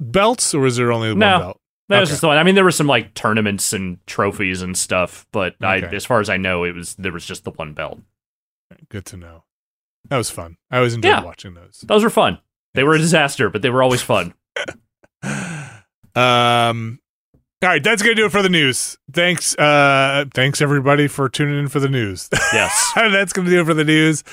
[0.00, 1.38] belts or was there only one No.
[1.38, 1.60] belt?
[1.88, 2.36] That was just the one.
[2.36, 6.20] I mean, there were some like tournaments and trophies and stuff, but I, as far
[6.20, 7.98] as I know, it was there was just the one belt.
[8.90, 9.44] Good to know.
[10.10, 10.58] That was fun.
[10.70, 11.24] I always enjoyed Yeah.
[11.24, 11.82] watching those.
[11.86, 12.38] Those were fun.
[12.74, 14.34] They were a disaster, but they were always fun.
[16.14, 16.98] Um,
[17.62, 18.98] all right, that's gonna do it for the news.
[19.12, 22.28] Thanks, uh, thanks everybody for tuning in for the news.
[22.52, 22.92] Yes.
[22.94, 24.24] that's gonna do it for the news.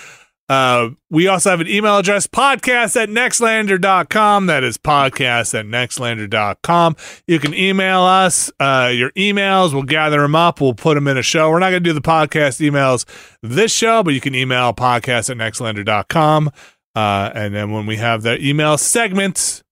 [0.48, 4.46] Uh, we also have an email address podcast at nextlander.com.
[4.46, 6.96] That is podcast at nextlander.com.
[7.28, 9.74] You can email us uh, your emails.
[9.74, 10.62] We'll gather them up.
[10.62, 11.50] We'll put them in a show.
[11.50, 13.06] We're not going to do the podcast emails
[13.42, 16.52] this show, but you can email podcast at nextlander.com.
[16.96, 19.64] Uh, and then when we have the email segment,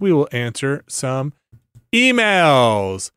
[0.00, 1.34] we will answer some
[1.94, 3.10] emails.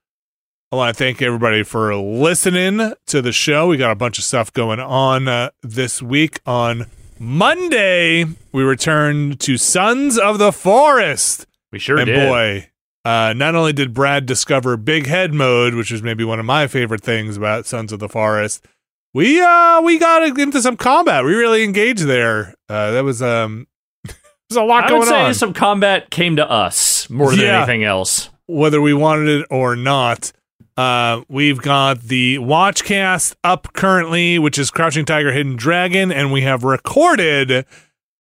[0.72, 3.68] I want to thank everybody for listening to the show.
[3.68, 6.40] We got a bunch of stuff going on uh, this week.
[6.48, 6.88] On
[7.20, 11.46] Monday, we returned to Sons of the Forest.
[11.72, 12.28] We sure and did.
[12.28, 12.70] boy,
[13.06, 16.66] uh, not only did Brad discover Big Head mode, which is maybe one of my
[16.66, 18.66] favorite things about Sons of the Forest,
[19.14, 21.24] we uh we got into some combat.
[21.24, 22.56] We really engaged there.
[22.68, 23.68] Uh, that was um,
[24.04, 25.34] there's a lot I going would say on.
[25.36, 27.58] some combat came to us more than Yeah.
[27.60, 28.30] anything else.
[28.48, 30.32] Whether we wanted it or not.
[30.76, 36.42] Uh, we've got the Watchcast up currently, which is Crouching Tiger, Hidden Dragon, and we
[36.42, 37.66] have recorded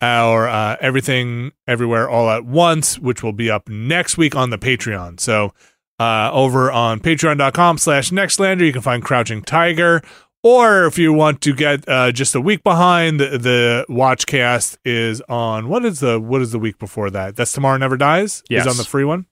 [0.01, 4.57] our uh, Everything Everywhere All at Once, which will be up next week on the
[4.57, 5.19] Patreon.
[5.19, 5.53] So
[5.99, 10.01] uh, over on patreon.com slash nextlander, you can find Crouching Tiger.
[10.43, 15.21] Or if you want to get uh, just a week behind, the, the Watchcast is
[15.29, 17.37] on what is the what is the week before that?
[17.37, 18.43] That's Tomorrow Never Dies.
[18.49, 18.65] Yes.
[18.65, 19.25] Is on the free one.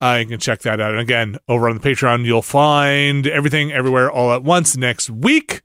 [0.00, 0.92] Uh, you can check that out.
[0.92, 5.62] And again, over on the Patreon, you'll find everything everywhere all at once next week.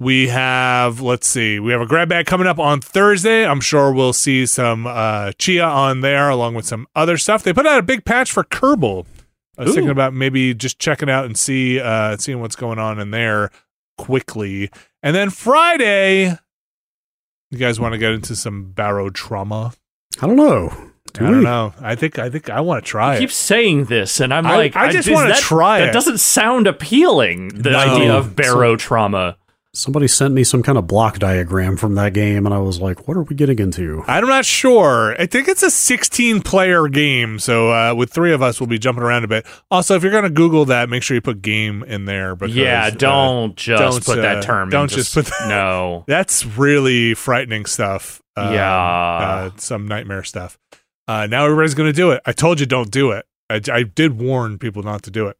[0.00, 3.44] We have, let's see, we have a grab bag coming up on Thursday.
[3.44, 7.42] I'm sure we'll see some uh, Tchia on there along with some other stuff.
[7.42, 9.06] They put out a big patch for Kerbal.
[9.56, 9.74] I was Ooh.
[9.74, 13.50] thinking about maybe just checking out and see uh, seeing what's going on in there
[13.96, 14.70] quickly.
[15.02, 16.38] And then Friday,
[17.50, 19.74] you guys want to get into some Barotrauma?
[20.22, 20.72] I don't know.
[21.14, 21.72] Do I don't know.
[21.80, 23.20] I think I think I want to try I it.
[23.20, 25.92] keep saying this, and I'm I- like, I just wanna try That it.
[25.92, 27.48] doesn't sound appealing.
[27.48, 27.78] The No.
[27.78, 29.36] idea of Barotrauma.
[29.74, 33.06] Somebody sent me some kind of block diagram from that game, and I was like,
[33.06, 34.02] what are we getting into?
[34.08, 35.14] I'm not sure.
[35.20, 37.38] I think it's a 16 player game.
[37.38, 39.46] So uh, with three of us, we'll be jumping around a bit.
[39.70, 42.34] Also, if you're going to Google that, make sure you put game in there.
[42.34, 44.64] Because, yeah, uh, don't just don't, put uh, that term.
[44.64, 44.80] In there.
[44.80, 46.04] Don't in, just put that- no.
[46.08, 48.20] that's really frightening stuff.
[48.36, 48.74] Um, Yeah.
[48.74, 50.58] uh, some nightmare stuff.
[51.08, 52.20] Uh, now everybody's going to do it.
[52.26, 53.26] I told you don't do it.
[53.50, 55.36] I, I did warn people not to do it.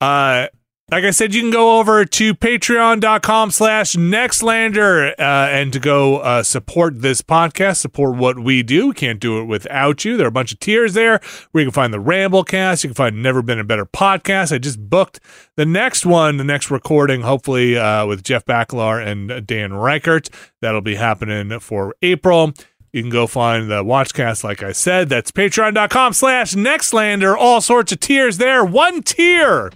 [0.00, 0.48] Uh,
[0.88, 6.18] like I said, you can go over to patreon.com slash nextlander uh, and to go
[6.18, 8.88] uh, support this podcast, support what we do.
[8.88, 10.16] We can't do it without you.
[10.16, 11.20] There are a bunch of tiers there
[11.50, 12.84] where you can find the Ramblecast.
[12.84, 14.52] You can find Never Been a Better Podcast.
[14.52, 15.18] I just booked
[15.56, 20.32] the next one, the next recording, hopefully uh, with Jeff Bakalar and Dan Ryckert.
[20.60, 22.52] That'll be happening for April.
[22.96, 25.10] You can go find the Watchcast, like I said.
[25.10, 27.36] That's patreon.com slash nextlander.
[27.36, 28.64] All sorts of tiers there.
[28.64, 29.70] One tier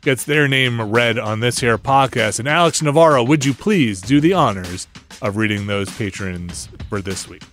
[0.00, 2.40] gets their name read on this here podcast.
[2.40, 4.88] And Alex Navarro, would you please do the honors
[5.22, 7.44] of reading those patrons for this week?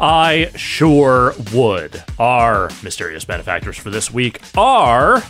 [0.00, 2.02] I sure would.
[2.18, 5.20] Our mysterious benefactors for this week are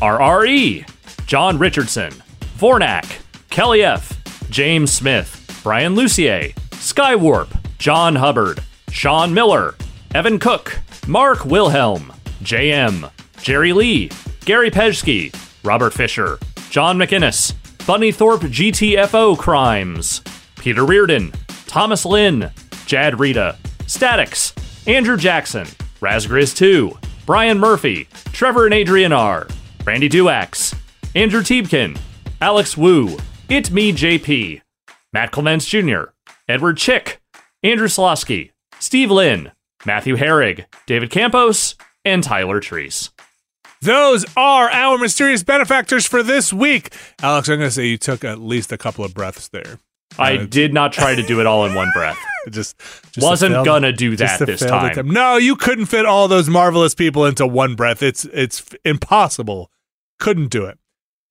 [0.00, 0.90] RRE,
[1.26, 2.10] John Richardson,
[2.58, 3.20] Vornak,
[3.50, 4.20] Kelly F.,
[4.50, 9.74] James Smith, Brian Lucier, Skywarp, John Hubbard, Sean Miller,
[10.14, 13.10] Evan Cook, Mark Wilhelm, JM,
[13.42, 14.10] Jerry Lee,
[14.46, 16.38] Gary Pejsky, Robert Fisher,
[16.70, 17.52] John McInnes,
[17.86, 20.22] Bunny Thorpe GTFO Crimes,
[20.56, 21.30] Peter Reardon,
[21.66, 22.50] Thomas Lynn,
[22.86, 24.54] Jad Rita, Statics,
[24.86, 25.66] Andrew Jackson,
[26.00, 26.96] Razgriz 2,
[27.26, 29.46] Brian Murphy, Trevor and Adrian R,
[29.84, 30.74] Randy Duax,
[31.14, 31.98] Andrew Tiebkin,
[32.40, 33.18] Alex Wu,
[33.50, 34.62] It Me JP,
[35.12, 36.04] Matt Clements Jr.,
[36.48, 37.20] Edward Chick,
[37.64, 39.50] Andrew Slosky, Steve Lynn,
[39.84, 41.74] Matthew Herrig, David Campos,
[42.04, 43.10] and Tyler Treese.
[43.80, 46.94] Those are our mysterious benefactors for this week.
[47.22, 49.78] Alex, I'm going to say you took at least a couple of breaths there.
[50.18, 52.18] I Uh, did not try to do it all in one breath.
[52.50, 52.78] Just,
[53.12, 54.90] just Wasn't failed- gonna do that this time.
[54.90, 55.10] attempt.
[55.10, 58.02] No, you couldn't fit all those marvelous people into one breath.
[58.02, 59.70] It's it's impossible.
[60.20, 60.78] Couldn't do it.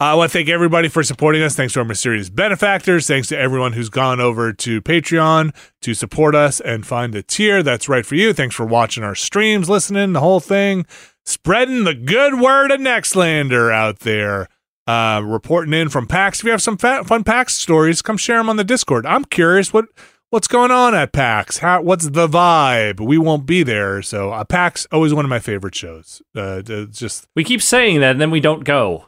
[0.03, 1.55] I want to thank everybody for supporting us.
[1.55, 3.07] Thanks to our mysterious benefactors.
[3.07, 7.63] Thanks to everyone who's gone over to Patreon to support us and find a tier
[7.63, 8.33] that's right for you.
[8.33, 10.85] Thanks for watching our streams, listening, the whole thing,
[11.25, 14.49] spreading the good word of Nextlander out there.
[14.85, 16.39] Uh, reporting in from PAX.
[16.39, 19.05] If you have some fun PAX stories, come share them on the Discord.
[19.05, 19.85] I'm curious what
[20.31, 21.59] what's going on at PAX.
[21.59, 22.99] How what's the vibe?
[22.99, 26.21] We won't be there, so uh, PAX always one of my favorite shows.
[26.35, 29.05] Uh, just We keep saying that and then we don't go.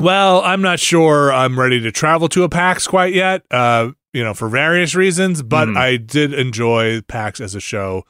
[0.00, 3.42] Well, I'm not sure I'm ready to travel to a PAX quite yet.
[3.50, 5.76] Uh, you know, for various reasons, but Mhm.
[5.76, 8.04] I did enjoy PAX as a show.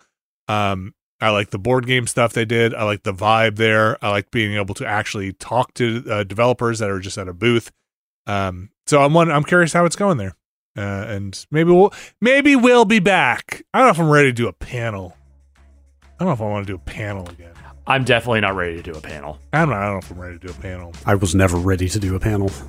[0.48, 2.74] Um, I like the board game stuff they did.
[2.74, 4.02] I like the vibe there.
[4.02, 7.34] I like being able to actually talk to uh, developers that are just at a
[7.34, 7.70] booth.
[8.26, 10.34] Um, so I'm one, I'm curious how it's going there,
[10.78, 11.92] uh, and maybe we'll
[12.22, 13.62] maybe we'll be back.
[13.74, 15.16] I don't know if I'm ready to do a panel.
[16.18, 17.49] I don't know if I want to do a panel again.
[17.90, 19.38] I'm definitely not ready to do a panel.
[19.52, 19.74] I don't know.
[19.76, 20.92] I don't know if I'm ready to do a panel.
[21.04, 22.50] I was never ready to do a panel.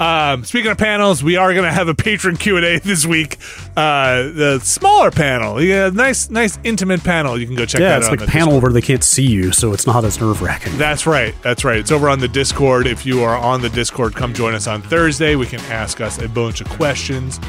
[0.00, 3.04] Um, speaking of panels, we are going to have a patron Q and A this
[3.04, 3.36] week.
[3.76, 7.36] Uh, the smaller panel, yeah, nice, nice intimate panel.
[7.36, 8.10] You can go check Yeah, that it's out.
[8.12, 10.40] like on a the panel where they can't see you, so it's not as nerve
[10.40, 10.78] wracking.
[10.78, 11.34] That's right.
[11.42, 11.78] That's right.
[11.78, 12.86] It's over on the Discord.
[12.86, 15.34] If you are on the Discord, come join us on Thursday.
[15.34, 17.40] We can ask us a bunch of questions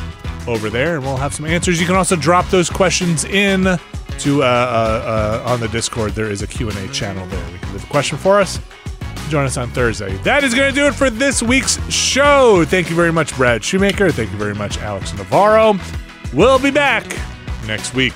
[0.48, 1.80] over there, and we'll have some answers.
[1.80, 3.78] You can also drop those questions in
[4.20, 6.14] to uh, uh, uh, on the Discord.
[6.14, 7.52] There is a Q and A channel there.
[7.52, 8.60] You can leave a question for us.
[9.30, 10.16] Join us on Thursday.
[10.18, 12.66] That is going to do it for this week's show.
[12.66, 14.12] Thank you very much, Brad Shoemaker.
[14.12, 15.76] Thank you very much, Alex Navarro.
[16.34, 17.06] We'll be back
[17.66, 18.14] next week.